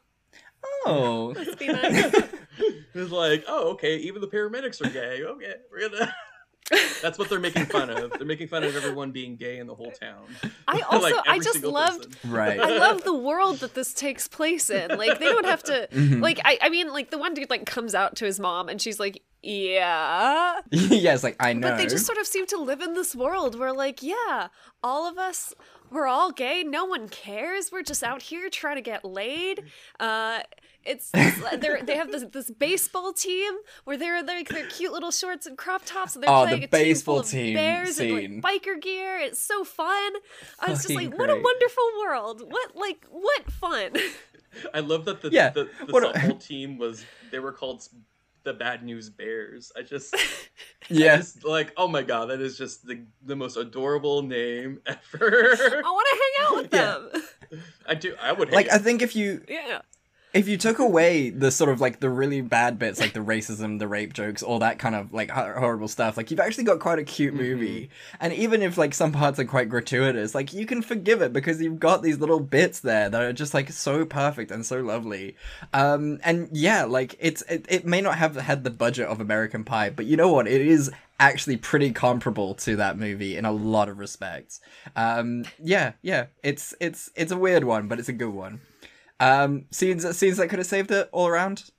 [0.85, 2.13] oh must be nice.
[2.93, 5.23] it's like, oh, okay, even the paramedics are gay.
[5.23, 6.13] Okay, we're gonna.
[7.01, 8.11] That's what they're making fun of.
[8.11, 10.23] They're making fun of everyone being gay in the whole town.
[10.67, 12.31] I also Like, I just single loved person.
[12.31, 14.89] right I love the world that this takes place in.
[14.97, 16.21] Like they don't have to Mhm.
[16.21, 18.81] like I, I mean like the one dude like comes out to his mom and
[18.81, 20.61] she's like, Yeah.
[20.71, 23.15] yeah it's like i know But they just sort of seem to live in this
[23.15, 24.47] world where like, yeah,
[24.83, 25.53] all of us
[25.89, 27.69] we're all gay, no one cares.
[27.69, 29.63] We're just out here trying to get laid.
[29.99, 30.39] Uh
[30.85, 33.53] it's, it's they they have this this baseball team
[33.83, 36.63] where they're like their cute little shorts and crop tops and they're Oh, the playing
[36.63, 38.17] a team baseball full of team bears scene.
[38.17, 39.17] and like biker gear.
[39.19, 40.11] It's so fun.
[40.59, 42.41] I was just Fucking like, what a wonderful world.
[42.51, 43.91] What like what fun.
[44.73, 47.87] I love that the Yeah, the, the what a- team was they were called
[48.43, 49.71] the Bad News Bears.
[49.77, 50.15] I just
[50.89, 55.55] yeah like oh my god, that is just the the most adorable name ever.
[55.55, 56.97] I want to hang out with Yeah.
[57.51, 57.61] them.
[57.87, 58.15] I do.
[58.21, 58.73] I would hate like it.
[58.73, 59.81] i think if you Yeah.
[60.33, 63.79] If you took away the sort of like the really bad bits, like the racism,
[63.79, 66.79] the rape jokes, all that kind of like hor- horrible stuff, like you've actually got
[66.79, 67.89] quite a cute movie.
[68.19, 71.61] And even if like some parts are quite gratuitous, like you can forgive it because
[71.61, 75.35] you've got these little bits there that are just like so perfect and so lovely.
[75.73, 79.65] Um, and yeah, like it's it, it may not have had the budget of American
[79.65, 80.47] Pie, but you know what?
[80.47, 84.61] It is actually pretty comparable to that movie in a lot of respects.
[84.95, 88.61] Um, yeah, yeah, it's it's it's a weird one, but it's a good one.
[89.21, 91.69] Um, scenes scenes that could have saved it all around.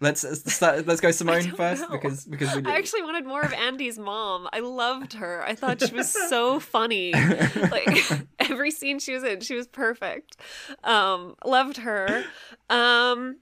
[0.00, 1.88] Let's let's start, let's go Simone first know.
[1.88, 2.64] because because we.
[2.64, 4.48] I actually wanted more of Andy's mom.
[4.52, 5.42] I loved her.
[5.44, 7.12] I thought she was so funny.
[7.12, 8.00] Like
[8.38, 10.36] every scene she was in, she was perfect.
[10.84, 12.24] Um, loved her.
[12.70, 13.38] Um,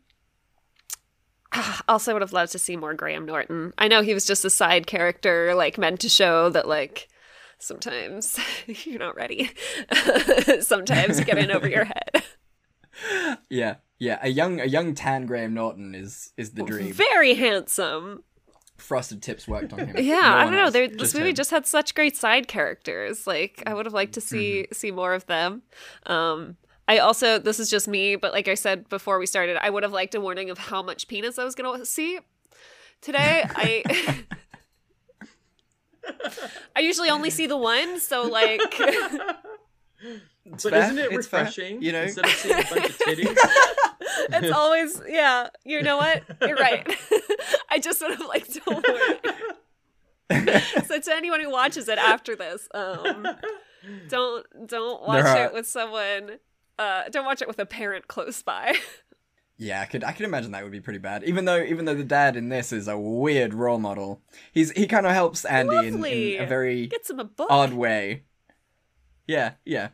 [1.89, 3.75] also would have loved to see more Graham Norton.
[3.77, 7.09] I know he was just a side character, like meant to show that like
[7.59, 9.51] sometimes you're not ready.
[10.61, 12.23] sometimes you get in over your head.
[13.51, 14.19] Yeah, yeah.
[14.23, 16.93] A young a young tan Graham Norton is is the dream.
[16.93, 18.25] Very handsome.
[18.79, 19.97] Frosted Tips worked on him.
[20.05, 20.71] Yeah, No I don't know.
[20.71, 21.35] There, this movie him.
[21.37, 23.27] just had such great side characters.
[23.29, 24.75] Like, I would have liked to see Mm-hmm.
[24.75, 25.63] see more of them.
[26.07, 26.57] Um,
[26.89, 29.85] I also, this is just me, but like I said before we started, I would
[29.85, 32.19] have liked a warning of how much penis I was going to see
[33.01, 33.45] today.
[33.49, 34.25] I
[36.77, 38.61] I usually only see the one, so like,
[40.51, 41.83] But fair, isn't it it's fair, refreshing?
[41.83, 42.03] you know?
[42.03, 43.37] instead of seeing a bunch of titties.
[44.31, 45.49] it's always yeah.
[45.65, 46.23] You know what?
[46.41, 46.85] You're right.
[47.71, 50.57] I just would have liked a warning.
[50.87, 53.29] so to anyone who watches it after this, um,
[54.09, 56.39] don't don't watch are- it with someone.
[56.79, 58.75] Uh, don't watch it with a parent close by.
[59.59, 61.23] Yeah, I could I could imagine that would be pretty bad.
[61.23, 64.89] Even though even though the dad in this is a weird role model, he's he
[64.89, 67.47] kind of helps Andy in, in a very Gets him a book.
[67.49, 68.25] odd way.
[69.27, 69.89] Yeah, yeah.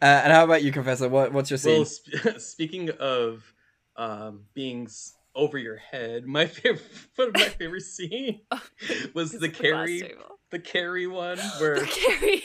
[0.00, 1.08] Uh, and how about you, Professor?
[1.08, 1.76] What what's your scene?
[1.76, 3.52] well, sp- speaking of
[3.96, 4.88] um, being
[5.34, 6.84] over your head, my favorite
[7.16, 8.40] one of my favorite scene
[9.14, 10.14] was the Carrie,
[10.50, 12.42] the Carrie one where Carrie.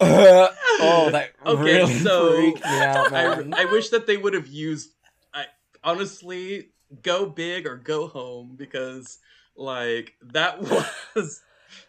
[0.00, 3.62] oh, that okay, really so freaked me out, I.
[3.62, 4.90] I wish that they would have used.
[5.34, 5.44] I
[5.84, 6.70] honestly
[7.02, 9.18] go big or go home because
[9.56, 10.60] like that
[11.14, 11.42] was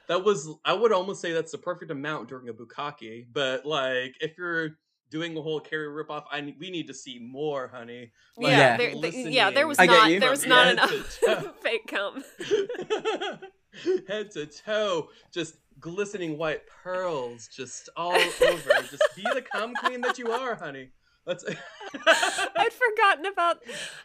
[0.08, 3.28] that was I would almost say that's the perfect amount during a bukkake.
[3.32, 4.78] But like if you're
[5.12, 8.12] doing a whole Carrie ripoff, I ne- we need to see more, honey.
[8.38, 9.52] Like, yeah, there, th- yeah.
[9.52, 12.24] There was I not there was not head enough fake cum.
[14.08, 18.72] head to toe, just glistening white pearls, just all over.
[18.90, 20.92] just be the cum queen that you are, honey.
[21.26, 21.44] Let's.
[22.08, 23.60] I'd forgotten about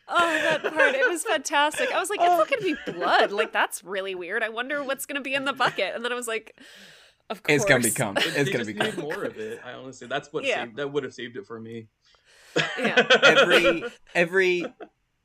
[0.09, 0.95] oh that part.
[0.95, 1.91] It was fantastic.
[1.93, 3.33] I was like, it's not gonna be blood.
[3.33, 4.43] Like that's really weird.
[4.43, 5.95] I wonder what's gonna be in the bucket.
[5.95, 6.55] And then I was like,
[7.31, 7.57] of course.
[7.57, 8.15] It's gonna be cum.
[8.15, 9.61] They It's gonna just be need more of it.
[9.65, 10.65] I honestly, that's what Yeah.
[10.65, 11.87] saved, that would have saved it for me.
[12.79, 13.07] Yeah.
[13.23, 14.67] every every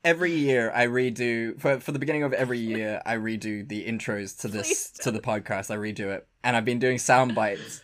[0.04, 4.38] every year I redo for for the beginning of every year I redo the intros
[4.40, 5.70] to this to the podcast.
[5.70, 7.82] I redo it, and I've been doing sound bites.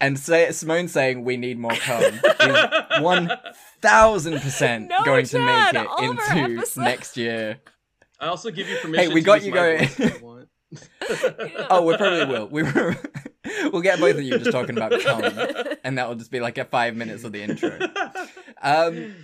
[0.00, 3.30] And say, Simone saying we need more cum is one
[3.82, 6.76] thousand percent No, going to make it all of our into episodes.
[6.78, 7.60] next year.
[8.18, 9.08] I also give you permission.
[9.10, 9.78] Hey, we to got use you my going.
[9.78, 10.48] voice if you want.
[11.70, 12.46] Oh, we probably will.
[12.48, 12.94] We will.
[13.72, 15.24] We'll get both of you just talking about cum,
[15.84, 17.76] and that will just be like a five minutes of the intro.
[18.62, 19.16] Um,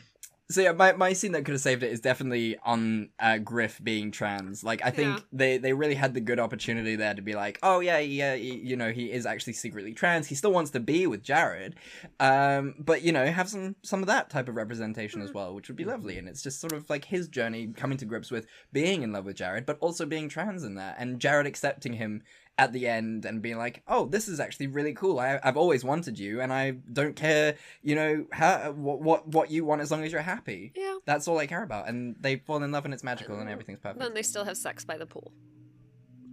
[0.48, 3.80] so yeah, my, my scene that could have saved it is definitely on uh, Griff
[3.82, 4.62] being trans.
[4.62, 5.22] Like I think Yeah.
[5.32, 8.76] they they really had the good opportunity there to be like, oh yeah, yeah, you
[8.76, 10.28] know, he is actually secretly trans.
[10.28, 11.74] He still wants to be with Jared,
[12.20, 15.68] um, but you know, have some some of that type of representation as well, which
[15.68, 16.16] would be lovely.
[16.18, 19.24] And it's just sort of like his journey coming to grips with being in love
[19.24, 22.22] with Jared, but also being trans in that, and Jared accepting him
[22.58, 25.18] at the end and being like, "Oh, this is actually really cool.
[25.18, 29.50] I, I've always wanted you, and I don't care, you know, how what what what
[29.50, 30.72] you want as long as you're happy.
[30.74, 30.96] Yeah.
[31.04, 33.80] That's all I care about." And they fall in love, and it's magical, and everything's
[33.80, 34.00] perfect.
[34.00, 35.32] Then they still have sex by the pool.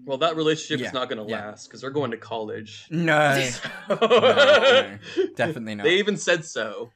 [0.05, 1.45] Well, that relationship Yeah, is not going to yeah.
[1.47, 2.87] last because they're going to college.
[2.91, 3.49] No.
[3.89, 4.97] No, no,
[5.35, 5.83] definitely not.
[5.83, 6.91] They even said so.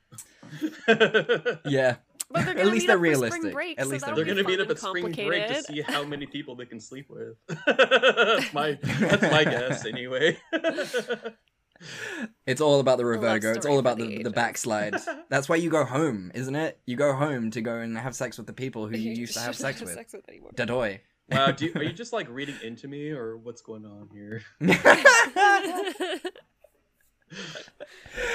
[1.65, 1.95] Yeah.
[2.29, 3.53] But they're At gonna least they're up for spring realistic.
[3.53, 5.81] break, At so least They're going to meet fun up at spring break to see
[5.81, 7.37] how many people they can sleep with.
[7.65, 10.37] that's my that's my guess anyway.
[12.47, 13.55] It's all about the love Revergo.
[13.55, 14.95] It's all about the the, the backslide.
[15.29, 16.79] That's why you go home, isn't it?
[16.87, 19.41] You go home to go and have sex with the people who you used to
[19.41, 19.91] have sex with.
[19.93, 20.49] sex with anymore.
[20.55, 21.01] Dadoy.
[21.29, 24.41] wow, do you, are you just like reading into me, or what's going on here?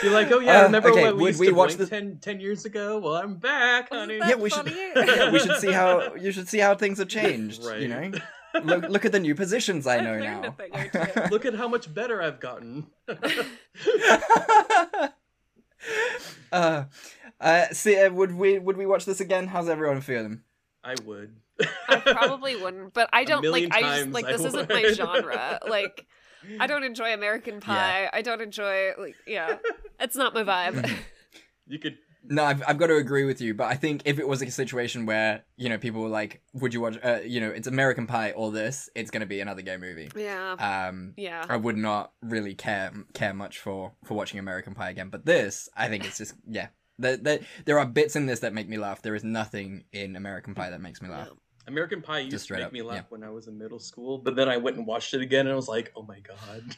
[0.03, 1.86] You're like, oh yeah, Uh, remember okay, when we would used we to watch the-
[1.86, 2.99] 10, 10 years ago?
[2.99, 4.18] Well, I'm back, honey.
[4.18, 4.66] yeah, we should.
[4.97, 7.64] yeah, we should see how you should see how things have changed.
[7.64, 7.80] Right.
[7.80, 8.11] You know,
[8.64, 10.51] look look at the new positions I know learned a now.
[10.53, 11.20] thing or two.
[11.30, 12.86] Look at how much better I've gotten.
[16.53, 16.84] uh,
[17.40, 19.49] Uh, see, uh, would we would we watch this again?
[19.49, 20.43] How's everyone feeling?
[20.84, 21.34] I would.
[21.88, 23.68] I probably wouldn't, but I don't like.
[23.72, 25.59] I just times like I this isn't my genre.
[25.68, 26.07] Like,
[26.61, 28.11] I don't enjoy American Pie.
[28.12, 29.59] I don't enjoy like yeah,
[30.01, 30.90] it's not my vibe.
[31.66, 31.97] You could.
[32.24, 34.51] No, I've, I've got to agree with you, but I think if it was a
[34.51, 38.07] situation where you know people were like, "Would you watch?" Uh, you know, it's American
[38.07, 40.11] Pie or this, it's gonna be another gay movie.
[40.14, 40.53] Yeah.
[40.88, 41.45] Um, Yeah.
[41.49, 45.68] I would not really care care much for for watching American Pie again, but this,
[45.76, 46.68] I think it's just yeah.
[46.99, 49.03] There, there, there are bits in this that make me laugh.
[49.03, 51.30] There is nothing in American Pie that makes me laugh.
[51.66, 53.02] American Pie used Just to make up, me laugh yeah.
[53.10, 55.52] when I was in middle school, but then I went and watched it again and
[55.52, 56.76] I was like, oh my god.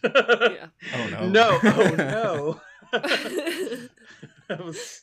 [0.52, 0.66] yeah.
[0.94, 1.28] Oh no.
[1.28, 2.60] No, oh
[4.50, 4.58] no.
[4.64, 5.02] Was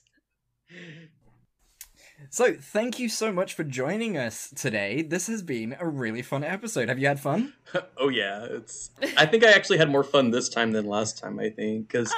[2.30, 5.02] So, thank you so much for joining us today.
[5.02, 6.88] This has been a really fun episode.
[6.88, 7.54] Have you had fun?
[7.98, 8.92] Oh yeah, it's.
[9.18, 11.40] I think I actually had more fun this time than last time.
[11.40, 12.14] I think because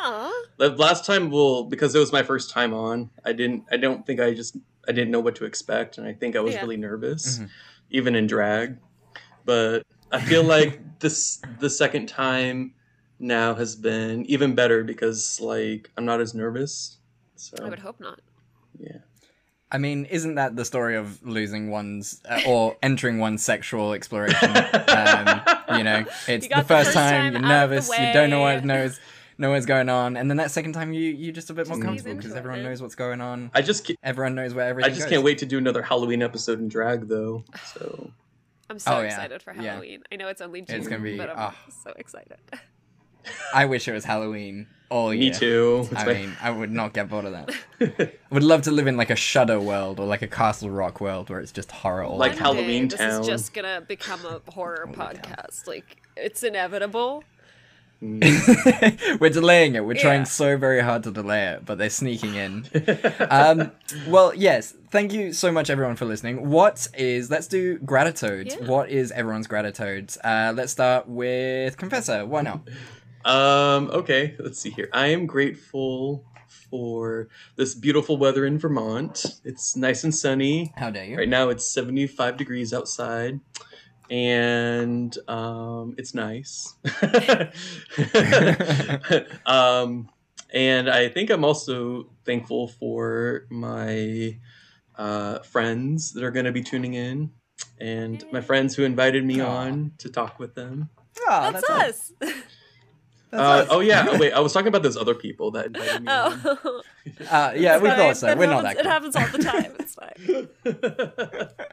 [0.59, 3.63] last time, well, because it was my first time on, I didn't.
[3.71, 4.57] I don't think I just.
[4.87, 6.61] I didn't know what to expect, and I think I was Yeah.
[6.61, 7.49] really nervous, Mhm.
[7.89, 8.77] even in drag.
[9.45, 12.73] But I feel like this the second time
[13.19, 16.97] now has been even better because like I'm not as nervous.
[17.35, 18.19] So I would hope not.
[18.79, 18.97] yeah.
[19.71, 24.55] I mean, isn't that the story of losing one's uh, or entering one's sexual exploration?
[24.89, 25.41] um,
[25.75, 27.99] you know, it's You the first, the first time, time you're out of the nervous,
[27.99, 28.99] you don't know what what knows
[29.37, 31.77] know what's going on, and then that second time you you're just a bit more
[31.77, 32.71] Just ease comfortable because everyone man.
[32.71, 33.51] knows what's going on.
[33.53, 34.91] I just ca- Everyone knows where everything.
[34.91, 35.11] I just goes.
[35.11, 37.43] can't wait to do another Halloween episode in drag though.
[37.73, 38.11] So
[38.69, 39.05] I'm so Oh, yeah.
[39.07, 39.73] excited for Yeah.
[39.73, 40.03] Halloween.
[40.11, 41.55] I know it's only June, It's gonna be- but I'm ah.
[41.83, 42.37] so excited.
[43.53, 45.31] I wish it was Halloween all year.
[45.31, 45.87] Me too.
[45.91, 47.51] It's I my- mean, I would not get bored of that.
[47.79, 50.99] I would love to live in like a Shudder world or like a Castle Rock
[50.99, 52.55] world where it's just horror all Like the time.
[52.55, 53.21] Halloween This Town.
[53.21, 55.67] is just gonna become a horror podcast.
[55.67, 57.23] Like it's inevitable.
[59.19, 59.85] We're delaying it.
[59.85, 62.65] We're trying so very hard to delay it, but they're sneaking in.
[63.29, 63.71] um,
[64.07, 64.73] well, yes.
[64.89, 66.49] Thank you so much, everyone, for listening.
[66.49, 67.31] What is?
[67.31, 68.57] Let's do gratitudes.
[68.59, 68.67] Yeah.
[68.67, 70.17] What is everyone's gratitudes?
[70.23, 72.25] Uh, let's start with Confessor.
[72.25, 72.67] Why not?
[73.25, 74.89] Um, okay, let's see here.
[74.91, 76.25] I am grateful
[76.69, 79.25] for this beautiful weather in Vermont.
[79.45, 80.73] It's nice and sunny.
[80.75, 81.17] How dare you?
[81.17, 83.39] Right now it's 75 degrees outside.
[84.09, 86.75] And um, it's nice.
[89.45, 90.09] um,
[90.53, 94.37] and I think I'm also thankful for my
[94.95, 97.31] uh, friends that are going to be tuning in
[97.79, 99.47] and my friends who invited me Aw.
[99.47, 100.89] on to talk with them.
[101.27, 102.11] Oh, That's, us.
[103.31, 104.05] Uh, oh yeah.
[104.09, 106.07] Oh, wait, I was talking about those other people that invited me.
[106.09, 106.81] oh,
[107.31, 107.97] Uh, yeah, we Fine.
[107.97, 108.35] thought so.
[108.35, 108.77] We're not happens- that.
[108.77, 108.91] It cool.
[108.91, 109.75] happens all the time.
[109.79, 110.49] It's fine.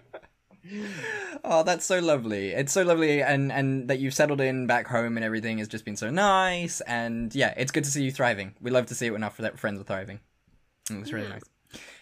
[1.43, 2.51] Oh, that's so lovely.
[2.51, 5.85] It's so lovely, and and that you've settled in back home and everything has just
[5.87, 6.83] been so nice.
[6.83, 8.55] And yeah, it's good to see you thriving.
[8.61, 10.21] We love to see it when our friends are thriving.
[10.91, 11.43] Mm, It's really nice.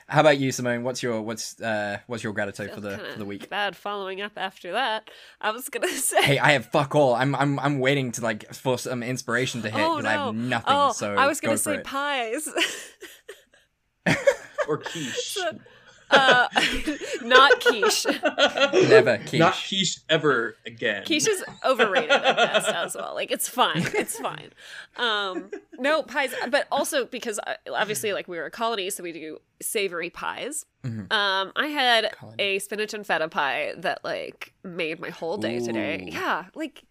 [0.08, 0.82] How about you, Simone?
[0.82, 3.48] What's your what's uh what's your gratitude for the for the week?
[3.50, 5.08] Bad following up after that.
[5.40, 6.22] I was gonna say.
[6.22, 7.14] Hey, I have fuck all.
[7.14, 10.08] I'm I'm I'm waiting to like for some inspiration to hit oh because no!
[10.10, 10.74] I have nothing.
[10.74, 12.48] oh, so I was gonna go say pies.
[14.68, 15.38] or quiche.
[16.10, 16.48] Uh,
[17.22, 18.06] not quiche.
[18.88, 19.38] Never quiche.
[19.38, 21.04] Not quiche ever again.
[21.04, 23.14] Quiche is overrated at best as well.
[23.14, 24.50] Like it's fine, it's fine.
[24.96, 29.12] Um, no pies, but also because uh, obviously, like we were a colony, so we
[29.12, 30.64] do savory pies.
[30.84, 31.12] Mhm.
[31.12, 32.36] Um, I had Colony.
[32.42, 36.08] a spinach and feta pie that like made my whole day today.
[36.12, 36.84] Yeah, like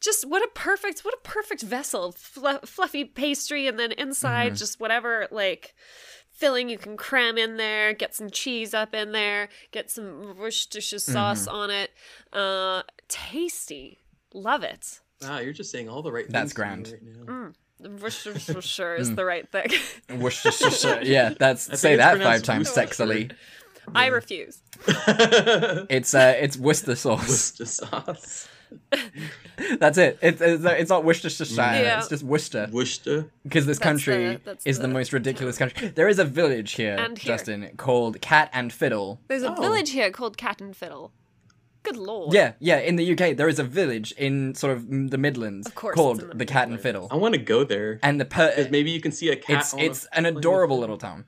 [0.00, 4.58] just what a perfect, what a perfect vessel, Flu- fluffy pastry, and then inside Mhm.
[4.58, 5.74] just whatever like
[6.36, 7.92] filling you can cram in there.
[7.92, 9.48] Get some cheese up in there.
[9.72, 11.90] Get some Worcestershire sauce on it.
[12.32, 13.98] Uh, tasty.
[14.32, 15.00] Love it.
[15.22, 16.88] Wow, you're just saying all the right That's things to grand.
[16.92, 17.32] right now.
[17.32, 18.00] Mm.
[18.00, 19.68] Worcestershire is the right thing.
[20.20, 21.00] Worcestershire.
[21.02, 23.06] yeah, that's I say that five times Worcestershire.
[23.06, 23.32] sexily.
[23.94, 24.62] I refuse.
[24.88, 27.28] It's uh, it's Worcester sauce.
[27.28, 28.48] Worcester sauce.
[29.78, 30.18] That's it.
[30.22, 31.54] It's it's, it's not Worcestershire.
[31.56, 31.98] Yeah.
[31.98, 32.68] It's just Worcester.
[32.72, 33.30] Worcester.
[33.42, 35.88] Because this That's country the- is the, the most ridiculous country.
[35.88, 37.08] There is a village here, here.
[37.14, 39.20] Justin, called Cat and Fiddle.
[39.28, 39.60] There's a Oh.
[39.60, 41.12] village here called Cat and Fiddle.
[41.82, 42.34] Good lord.
[42.34, 42.78] Yeah, yeah.
[42.78, 46.20] In the UK, there is a village in sort of the Midlands Of course called
[46.20, 48.00] the, the Cat and Fiddle, I want to go there.
[48.02, 49.58] and the per- uh, maybe you can see a cat.
[49.60, 50.80] it's on a it's an adorable it.
[50.80, 51.26] little town.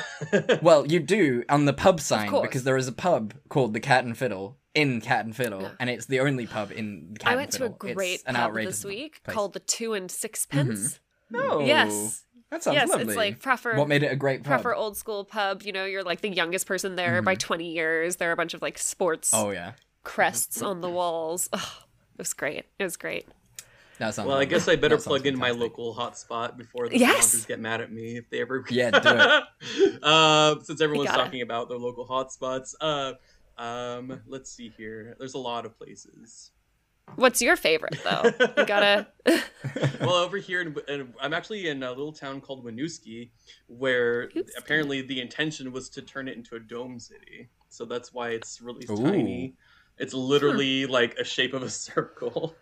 [0.62, 4.04] well, you do on the pub sign because there is a pub called the Cat
[4.04, 5.70] and Fiddle in Cat and Fiddle, Yeah.
[5.80, 8.34] and it's the only pub in Cat I and went to a great it's an
[8.36, 9.34] pub this week place.
[9.34, 11.00] called the Two and Sixpence.
[11.30, 11.60] No.
[11.60, 12.24] Yes.
[12.50, 13.06] That sounds yes, lovely.
[13.06, 13.76] it's like proper.
[13.76, 14.46] What made it a great pub?
[14.60, 15.62] proper old school pub?
[15.62, 18.16] You know, you're like the youngest person there by 20 years.
[18.16, 19.72] There are a bunch of like sports Oh yeah.
[20.02, 21.48] crests on the walls.
[21.52, 21.78] Oh,
[22.14, 22.64] it was great.
[22.78, 23.28] It was great.
[23.98, 26.88] That sounds Well, I guess I better That sounds plug in my local hotspot before
[26.88, 27.28] the Yes.
[27.28, 28.64] sponsors get mad at me if they ever.
[28.70, 29.00] Yeah, do
[29.76, 29.98] it.
[30.02, 31.22] uh, since everyone's gotta.
[31.24, 33.12] talking about their local hotspots, uh,
[33.60, 35.14] um, let's see here.
[35.18, 36.50] There's a lot of places.
[37.16, 38.32] What's your favorite though?
[38.56, 39.08] You gotta.
[40.00, 43.30] well, over here, in, in, I'm actually in a little town called Winooski,
[43.66, 44.48] where Winooski.
[44.58, 47.50] apparently the intention was to turn it into a dome city.
[47.68, 48.96] So that's why it's really Ooh.
[48.96, 49.56] tiny.
[49.98, 52.54] It's literally like a shape of a circle.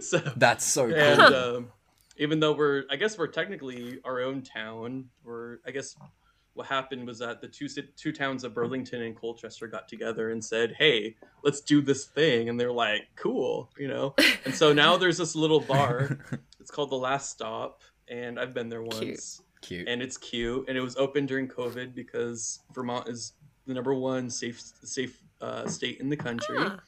[0.00, 0.96] so That's so cool.
[0.96, 1.72] and um,
[2.18, 5.06] even though we're, I guess we're technically our own town.
[5.24, 5.96] We're, I guess,
[6.58, 10.44] what happened was that the two two towns of Burlington and Colchester got together and
[10.44, 11.14] said, "Hey,
[11.44, 14.14] let's do this thing," and they're like, "Cool," you know.
[14.44, 16.18] And so now there's this little bar.
[16.60, 18.98] It's called the Last Stop, and I've been there once.
[18.98, 19.20] Cute.
[19.62, 19.88] Cute.
[19.88, 23.32] And it's cute, and it was open during COVID because Vermont is
[23.66, 26.78] the number one safe safe uh, state in the country Ah,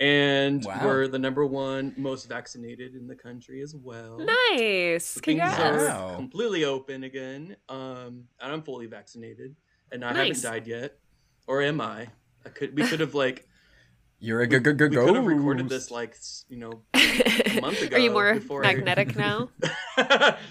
[0.00, 0.80] and Wow.
[0.84, 4.18] we're the number one most vaccinated in the country as well.
[4.18, 5.04] nice.
[5.04, 6.16] So Things are Wow.
[6.16, 9.54] completely open again, um, and I'm fully vaccinated,
[9.92, 10.42] and I Nice.
[10.42, 10.98] haven't died yet,
[11.46, 12.08] or am I?
[12.46, 12.76] I could.
[12.76, 13.46] We could have like
[14.20, 16.16] You're a go go go we could have recorded this like
[16.48, 17.96] you know a month ago.
[17.96, 19.48] Are you more before I- magnetic now?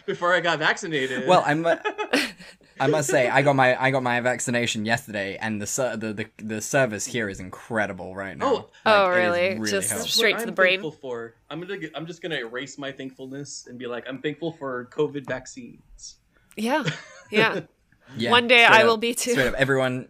[0.06, 1.28] before I got vaccinated.
[1.28, 1.66] Well, I'm.
[2.80, 6.14] I must say, I got my I got my vaccination yesterday, and the ser- the,
[6.14, 8.46] the the service here is incredible right now.
[8.46, 8.54] Oh.
[8.56, 9.18] Like, Oh, it is
[9.60, 9.70] really?
[9.72, 10.10] Just- helpful.
[10.10, 10.82] Straight to the I'm brain.
[10.82, 11.36] Thankful for.
[11.50, 11.78] I'm gonna.
[11.78, 16.18] get- I'm just gonna erase my thankfulness and be like, I'm thankful for COVID vaccines.
[16.56, 16.84] Yeah.
[17.30, 17.62] Yeah.
[18.16, 19.32] Yeah, One day I up, will be too.
[19.32, 20.08] Straight up, everyone.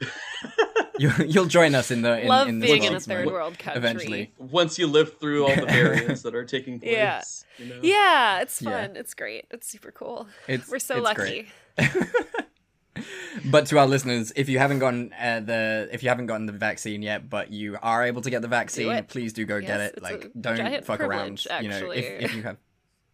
[1.00, 3.58] you, you'll join us in the in, Love in the being in a third world
[3.58, 3.80] country.
[3.80, 6.92] Eventually, Once you live through all the variants that are taking place.
[6.92, 7.24] Yeah.
[7.58, 7.80] You know?
[7.82, 8.70] Yeah, it's Yeah.
[8.88, 8.96] fun.
[8.98, 9.46] It's great.
[9.50, 10.28] It's super cool.
[10.48, 11.48] It's- We're so it's lucky.
[13.46, 16.52] But to our listeners, if you haven't gotten uh, the if you haven't gotten the
[16.54, 19.08] vaccine yet, but you are able to get the vaccine, it.
[19.08, 20.02] please do go get it.
[20.02, 21.42] Like, don't fuck around.
[21.44, 22.26] privilege, You know, if, actually.
[22.26, 22.58] if you have,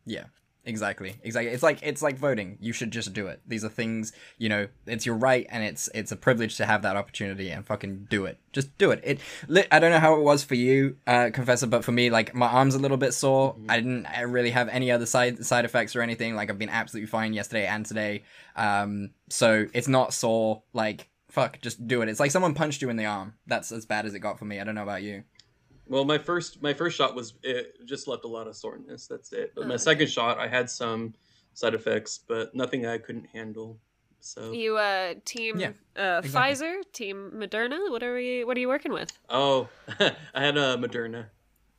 [0.05, 0.25] yeah,
[0.65, 1.51] exactly, exactly.
[1.51, 2.57] It's like it's like voting.
[2.59, 3.41] You should just do it.
[3.47, 4.67] These are things you know.
[4.85, 7.49] It's your right, and it's it's a privilege to have that opportunity.
[7.49, 8.39] And fucking do it.
[8.51, 9.01] Just do it.
[9.03, 9.19] It.
[9.47, 12.33] Li- I don't know how it was for you, uh, Confessor, but for me, like
[12.33, 13.55] my arm's a little bit sore.
[13.69, 16.35] I didn't really have any other side side effects or anything.
[16.35, 18.23] Like I've been absolutely fine yesterday and today.
[18.55, 20.63] Um, so it's not sore.
[20.73, 22.09] Like fuck, just do it.
[22.09, 23.33] It's like someone punched you in the arm.
[23.47, 24.59] That's as bad as it got for me.
[24.59, 25.23] I don't know about you.
[25.87, 29.07] Well, my first my first shot was it just left a lot of soreness.
[29.07, 29.53] That's it.
[29.55, 29.77] But my Oh.
[29.77, 31.13] second shot, I had some
[31.53, 33.79] side effects, but nothing I couldn't handle.
[34.19, 36.29] So You uh team Yeah, uh exactly.
[36.55, 37.91] Pfizer, team Moderna?
[37.91, 39.17] What are we what are you working with?
[39.29, 39.67] oh,
[39.99, 41.25] I had a Moderna,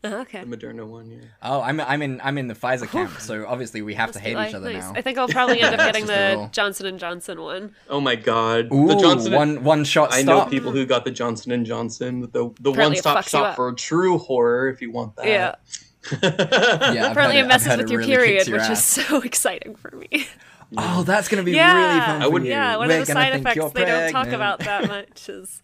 [0.05, 0.45] Oh, okay.
[0.45, 1.11] the Moderna one.
[1.11, 1.19] Yeah.
[1.43, 4.25] Oh, I'm I'm in I'm in the Pfizer camp, so obviously we have to Must
[4.25, 4.83] be hate like- each other nice.
[4.83, 4.93] now.
[4.95, 6.49] I think I'll probably end up getting the the.
[6.53, 7.75] Johnson and Johnson one.
[7.89, 9.33] Oh my God, Ooh, the Johnson.
[9.33, 10.47] one one shot I stop.
[10.47, 13.73] know people who got the Johnson and Johnson, the the one it stop shop for
[13.73, 14.69] true horror.
[14.69, 15.27] If you want that.
[15.27, 15.55] Yeah.
[16.23, 19.21] Yeah, Apparently heard it messes heard with it your really period, your which is so
[19.25, 20.27] exciting for me.
[20.77, 21.75] Oh, that's gonna be yeah.
[21.89, 22.21] really fun.
[22.23, 22.51] I for would- you.
[22.51, 25.63] Yeah, one We're of the side effects they don't talk about that much is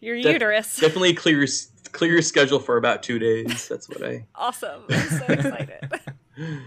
[0.00, 0.76] your Def- uterus.
[0.78, 1.68] Definitely clear your s-
[1.98, 3.66] clear your schedule for about two days.
[3.68, 4.24] That's what I.
[4.34, 4.82] Awesome.
[4.88, 5.90] I'm so excited.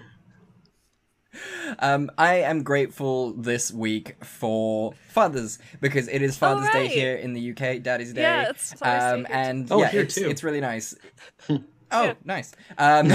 [1.80, 7.32] Um, I am grateful this week for fathers because it is Father's Day here in
[7.34, 8.22] the UK, Daddy's Day.
[8.22, 9.34] Yeah, it's Father's Day um, here too.
[9.50, 10.30] and Oh, yeah, here it's, too.
[10.30, 10.94] it's really nice.
[11.92, 12.52] oh, nice.
[12.78, 13.08] Um,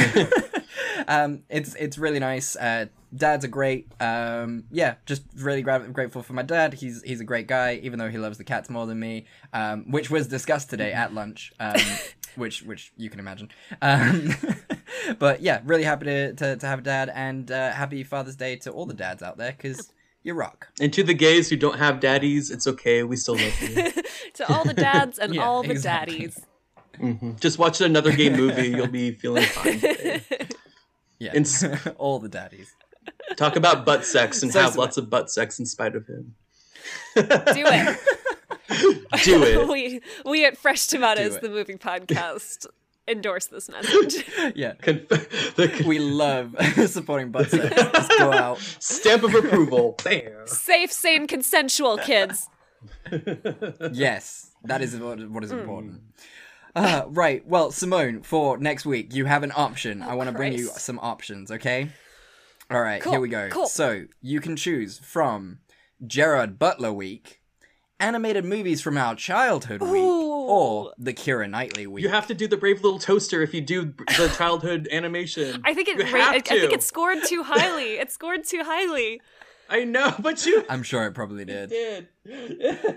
[1.08, 2.56] um, it's it's really nice.
[2.56, 3.88] Uh, dads are great.
[4.00, 6.74] Um, yeah, just really gra- grateful for my dad.
[6.74, 9.90] He's he's a great guy, even though he loves the cats more than me, um,
[9.90, 11.52] which was discussed today at lunch.
[11.60, 11.76] Um,
[12.36, 13.50] which which you can imagine.
[13.82, 14.30] Um,
[15.18, 18.56] but yeah, really happy to, to, to have a dad, and uh, happy Father's Day
[18.56, 19.92] to all the dads out there because
[20.22, 20.68] you rock.
[20.80, 23.02] And to the gays who don't have daddies, it's okay.
[23.04, 23.90] We still love you.
[24.34, 26.18] to all the dads and Yeah, all the exactly.
[26.18, 26.40] daddies.
[27.00, 27.38] Mhm.
[27.40, 28.68] Just watch another gay movie.
[28.68, 29.80] You'll be feeling fine.
[31.18, 31.30] Today.
[31.32, 32.74] Yeah, And all the daddies.
[33.36, 34.80] Talk about butt sex and So have sweet.
[34.80, 36.34] lots of butt sex in spite of him.
[37.14, 37.98] Do it.
[39.24, 39.68] Do it.
[39.68, 42.66] we we at Fresh Tomatoes, the movie podcast,
[43.08, 44.24] endorse this message.
[44.54, 46.54] Yeah, Conf- the we love
[46.86, 47.74] supporting butt sex.
[47.74, 48.58] Just go out.
[48.80, 49.96] stamp of approval.
[50.04, 50.46] Bam.
[50.46, 52.48] Safe, sane, consensual kids.
[53.92, 55.94] Yes, that is what, what is important.
[55.94, 56.24] Mm.
[56.76, 57.44] Uh, right.
[57.46, 60.02] Well, Simone, for next week, you have an option.
[60.02, 61.88] I want to bring you some options, okay?
[62.70, 63.48] All right, Cool, here we go.
[63.50, 63.66] cool.
[63.66, 65.60] So, you can choose from
[66.06, 67.40] Gerard Butler Week,
[67.98, 72.02] animated movies from our childhood week, or the Keira Knightley week.
[72.02, 75.62] You have to do the brave little toaster if you do the childhood animation.
[75.64, 75.96] I think it.
[75.96, 77.94] You ra- have I, I think it scored too highly.
[77.98, 79.22] It scored too highly.
[79.68, 81.70] I know, but you I'm sure it probably did.
[81.70, 82.08] did.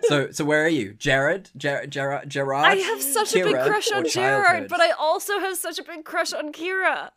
[0.07, 1.49] So, so where are you, Jared?
[1.57, 2.65] Ger- Ger- Gerard?
[2.65, 4.69] I have such a big crush on Gerard, childhood?
[4.69, 7.09] but I also have such a big crush on Keira.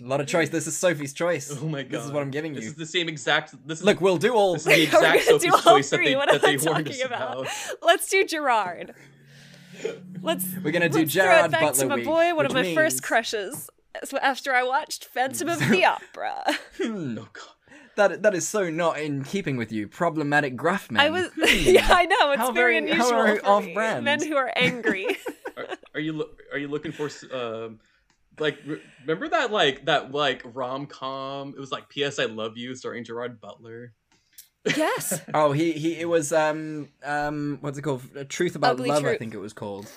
[0.00, 0.48] A lot of choice.
[0.50, 1.50] This is Sophie's choice.
[1.60, 1.90] Oh my god.
[1.90, 2.60] This is what I'm giving you.
[2.60, 3.54] This is the same exact.
[3.66, 4.52] This is Look, we'll do all.
[4.54, 6.06] This is the We're exact gonna Sophie's do all choice that three.
[6.10, 7.32] they, What that am I they warned us talking about?
[7.42, 7.48] about.
[7.82, 8.94] Let's do Gerard.
[10.22, 10.46] Let's.
[10.62, 12.54] We're gonna do let's throw Gerard it back Butler to my week, boy, one of
[12.54, 13.68] which my first crushes.
[14.04, 16.44] So After I watched Phantom of the Opera,
[16.82, 17.18] Hmm.
[17.96, 19.88] That that is so not in keeping with you.
[19.88, 21.00] Problematic gruff men.
[21.04, 21.30] I was.
[21.66, 24.04] yeah, I know it's How very, very- how unusual very for off-brand.
[24.04, 25.06] Men who are angry.
[25.56, 27.80] Are, are you loo- are you looking for um
[28.38, 31.54] like re- remember that like that like rom com?
[31.56, 32.20] It was like P.S.
[32.20, 33.92] I Love You starring Gerard Butler.
[34.76, 35.20] yes.
[35.34, 35.96] Oh, he he.
[35.98, 37.58] It was um um.
[37.62, 38.02] What's it called?
[38.28, 39.04] Truth about Ugly love.
[39.06, 39.90] I think it was called.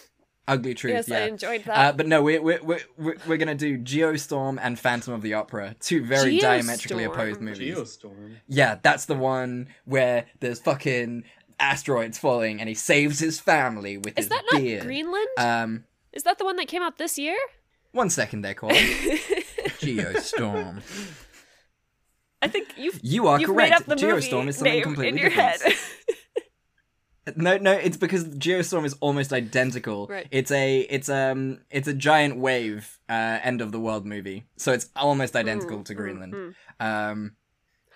[0.52, 0.94] Ugly Truth.
[0.94, 1.78] Yes, I enjoyed that.
[1.78, 5.34] Uh, but no, we're we're we're we're, we're gonna do Geostorm and Phantom of the
[5.34, 7.76] Opera, two very diametrically opposed movies.
[7.76, 8.36] Geostorm.
[8.48, 11.24] Yeah, that's the one where there's fucking
[11.60, 14.84] asteroids falling and he saves his family with Is his that not beard.
[14.84, 15.28] Greenland?
[15.38, 17.38] Um, Is that the one that came out this year?
[17.92, 18.70] one second there, Cole.
[19.80, 20.82] Geostorm.
[22.42, 23.70] I think you've You are you've correct.
[23.72, 25.62] Made up the Geostorm movie is something name completely in your different.
[25.62, 25.76] head.
[27.36, 30.08] No, no, it's because Geostorm is almost identical.
[30.08, 30.28] Right.
[30.32, 34.46] It's a it's um it's a giant wave uh end of the world movie.
[34.58, 36.56] So it's almost identical to Greenland.
[36.80, 37.34] Um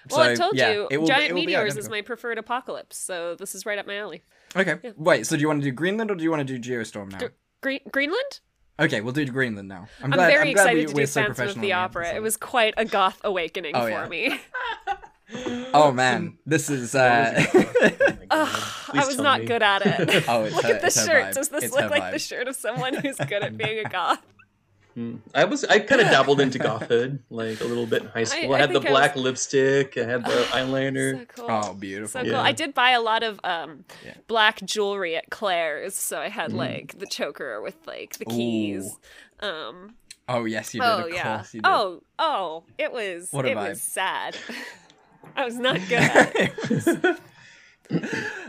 [0.07, 1.89] Mm, well, I so, told yeah, you, it will- giant it will be meteors is
[1.89, 4.21] my preferred apocalypse, so this is right up my alley.
[4.55, 4.93] Okay.
[4.95, 7.11] Wait, so do you want to do Greenland or do you want to do Geostorm
[7.11, 7.27] now?
[7.61, 8.39] Green- Greenland?
[8.79, 9.87] Okay, we'll do Greenland now.
[10.03, 11.73] I'm, I'm, glad, very I'm glad excited we, to we're do so Phantom of the
[11.73, 12.13] Opera.
[12.13, 14.07] It was quite a goth awakening Oh, for yeah.
[14.07, 14.39] me.
[15.73, 17.43] Oh man, this is uh
[18.41, 19.45] Ugh, I was not me.
[19.47, 20.25] good at it.
[20.29, 21.25] Oh, it's Look her- at the shirt.
[21.25, 21.33] vibe.
[21.33, 24.21] Does this It's look like the shirt of someone who's good at being a goth?
[25.33, 28.53] I was I kind of dabbled into gothhood like a little bit in high school.
[28.53, 29.97] I, I had the I black was- lipstick.
[29.97, 31.19] I had the eyeliner.
[31.19, 31.47] So cool.
[31.51, 32.07] Oh, beautiful.
[32.19, 32.31] So cool.
[32.31, 32.41] Yeah.
[32.41, 33.83] I did buy a lot of um,
[34.27, 38.97] black jewelry at Claire's, so I had like the choker with like the keys.
[39.41, 39.95] Um,
[40.29, 40.87] Oh yes, you did.
[40.89, 41.43] oh of yeah.
[41.51, 41.61] did.
[41.65, 43.69] Oh oh, it was What it vibe.
[43.71, 44.37] was sad.
[45.35, 47.19] I was not good at it.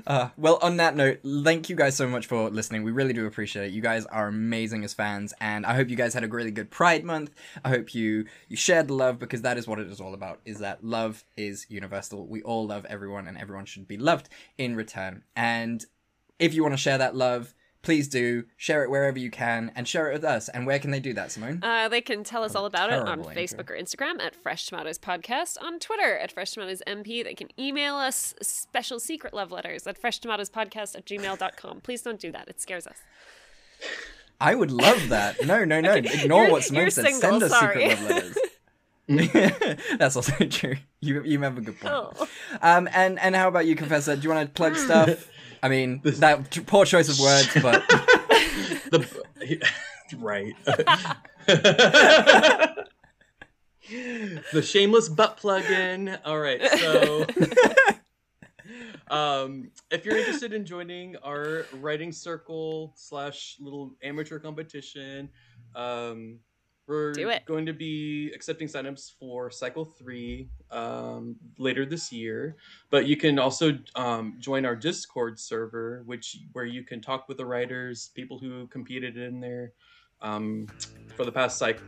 [0.06, 2.84] Uh, well, on that note, thank you guys so much for listening.
[2.84, 3.72] We really do appreciate it.
[3.72, 6.70] You guys are amazing as fans, and I hope you guys had a really good
[6.70, 7.32] Pride Month.
[7.64, 10.38] I hope you you shared the love because that is what it is all about.
[10.44, 12.24] Is that love is universal.
[12.24, 15.24] We all love everyone, and everyone should be loved in return.
[15.34, 15.84] And
[16.38, 17.52] if you want to share that love,
[17.86, 20.48] please do share it wherever you can, and share it with us.
[20.48, 21.60] And where can they do that, Simone?
[21.62, 23.42] Uh, they can tell us all about it on terrible intro.
[23.42, 27.22] Facebook or Instagram at Fresh Tomatoes Podcast, on Twitter at Fresh Tomatoes MP.
[27.22, 31.80] They can email us special secret love letters at freshtomatoespodcast at gmail.com.
[31.80, 32.48] Please don't do that.
[32.48, 32.96] It scares us.
[34.40, 35.46] I would love that.
[35.46, 35.94] No, no, no.
[35.94, 37.04] Ignore You're- what Simone said.
[37.06, 37.88] single, Send us sorry.
[37.88, 39.78] secret love letters.
[39.98, 40.74] That's also true.
[41.00, 41.94] You you have a good point.
[41.94, 42.28] Oh.
[42.60, 44.16] Um, and and how about you, Confessor?
[44.16, 45.28] Do you want to plug stuff?
[45.62, 47.86] I mean, that poor choice of words, but
[48.90, 49.06] the
[50.18, 50.54] right.
[54.52, 56.18] the shameless butt plug-in.
[56.24, 57.26] All right, so
[59.08, 65.28] um, if you're interested in joining our writing circle slash little amateur competition,
[65.74, 66.40] um,
[66.86, 67.44] we're Do it.
[67.46, 72.56] going to be accepting signups for Cycle Three um, later this year.
[72.90, 77.38] But you can also um, join our Discord server, which where you can talk with
[77.38, 79.72] the writers, people who competed in there
[80.22, 80.66] um,
[81.16, 81.84] for the past cycle,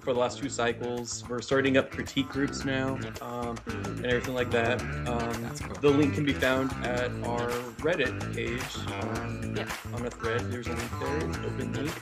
[0.00, 1.24] for the last two cycles.
[1.28, 4.82] We're starting up critique groups now um, and everything like that.
[5.08, 5.50] Um,
[5.80, 7.48] The link can be found at our
[7.80, 8.62] Reddit page
[9.02, 10.50] um, on a thread.
[10.50, 11.92] There's a link there, open link.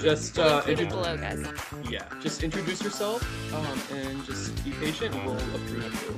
[0.00, 1.46] Just uh, Included intro- below, guys.
[1.88, 3.22] yeah, just introduce yourself
[3.54, 6.14] um, and just be patient, and we'll approve you.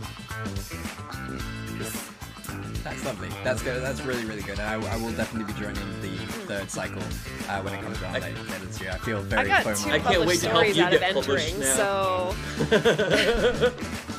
[2.83, 3.29] that's lovely.
[3.45, 3.83] That's good.
[3.83, 4.59] That's really really good.
[4.59, 6.17] I, I will definitely be joining the
[6.47, 7.03] third cycle
[7.49, 8.91] uh, when it comes around later later this year.
[8.93, 11.01] I feel I very got two I can't wait to help stories you out of
[11.01, 11.77] get published entering, now.
[11.77, 12.35] so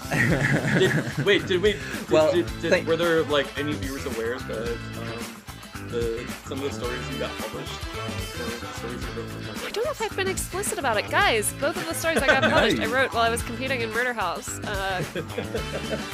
[0.79, 1.73] did, wait, did we?
[1.73, 4.77] Did, Well, did, did- thank- were there like any viewers aware that
[5.89, 7.72] the some of the stories you got published?
[8.77, 11.51] Stories you wrote for I don't know if I've been explicit about it, guys.
[11.59, 13.91] Both of the stories I got No, published, I wrote while I was competing in
[13.91, 14.59] Murder House.
[14.59, 15.03] Uh,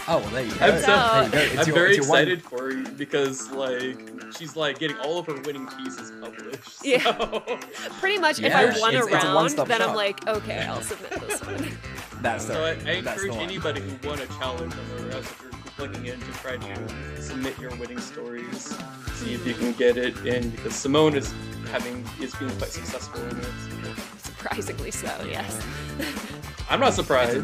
[0.08, 0.66] Oh, well, there you go.
[0.66, 1.62] I'm, so, There you go.
[1.62, 3.98] I'm your- very it's your one- excited for you because like
[4.38, 6.84] she's like getting all of her winning pieces published.
[6.86, 7.00] Yeah.
[8.00, 10.60] pretty much, Yeah, if I won it's- a it's round, one-stop then I'm like, okay,
[10.66, 11.78] I'll submit this one.
[12.22, 13.40] That's So I, the, I that's the encourage one.
[13.42, 17.22] anybody who won a challenge on the rest if you're plugging in to try to
[17.22, 18.76] submit your winning stories.
[19.14, 21.34] See if you can get it in because Simone is
[21.72, 23.98] having is being quite successful in it.
[24.18, 25.66] Surprisingly so, yes.
[26.74, 27.36] I'm not surprised.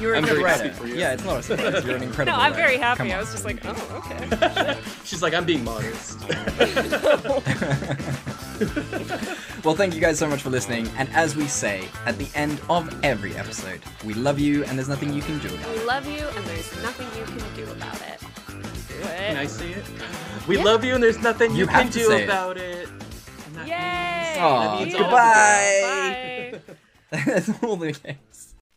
[0.00, 0.94] You're a I'm good very happy for you.
[0.94, 1.84] Yeah, it's not a surprise.
[1.84, 2.38] You're an incredible.
[2.38, 2.64] No, I'm writer.
[2.64, 3.12] very happy.
[3.12, 4.78] I was just like, oh, okay.
[5.04, 6.18] She's like, I'm being modest.
[9.64, 10.88] well, thank you guys so much for listening.
[10.96, 14.88] And as we say at the end of every episode, we love you and there's
[14.88, 15.78] nothing you can do about it.
[15.80, 18.20] We love you, and there's nothing you can do about it.
[18.88, 19.16] Do it.
[19.18, 19.84] Can I say it?
[20.48, 20.64] We Yeah.
[20.64, 22.24] love you, and there's nothing you, You can to do say it.
[22.24, 22.88] about it.
[23.66, 24.36] Yay!
[24.40, 25.82] Aw, means goodbye.
[25.82, 26.60] Bye.
[27.26, 28.18] That's all the games.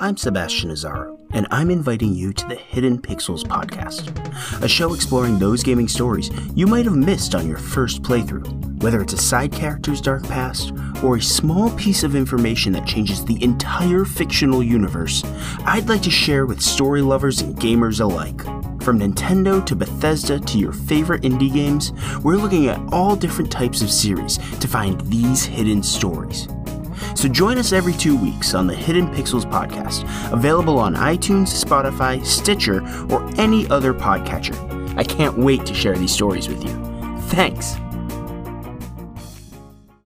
[0.00, 5.40] I'm Sebastian Azaro, and I'm inviting you to the Hidden Pixels podcast, a show exploring
[5.40, 8.80] those gaming stories you might have missed on your first playthrough.
[8.80, 10.72] Whether it's a side character's dark past
[11.02, 15.24] or a small piece of information that changes the entire fictional universe,
[15.64, 18.40] I'd like to share with story lovers and gamers alike.
[18.84, 21.92] From Nintendo to Bethesda to your favorite indie games,
[22.22, 26.46] we're looking at all different types of series to find these hidden stories.
[27.14, 32.24] So join us every two weeks on the Hidden Pixels podcast, available on iTunes, Spotify,
[32.24, 34.56] Stitcher, or any other podcatcher.
[34.96, 37.18] I can't wait to share these stories with you.
[37.28, 37.76] Thanks.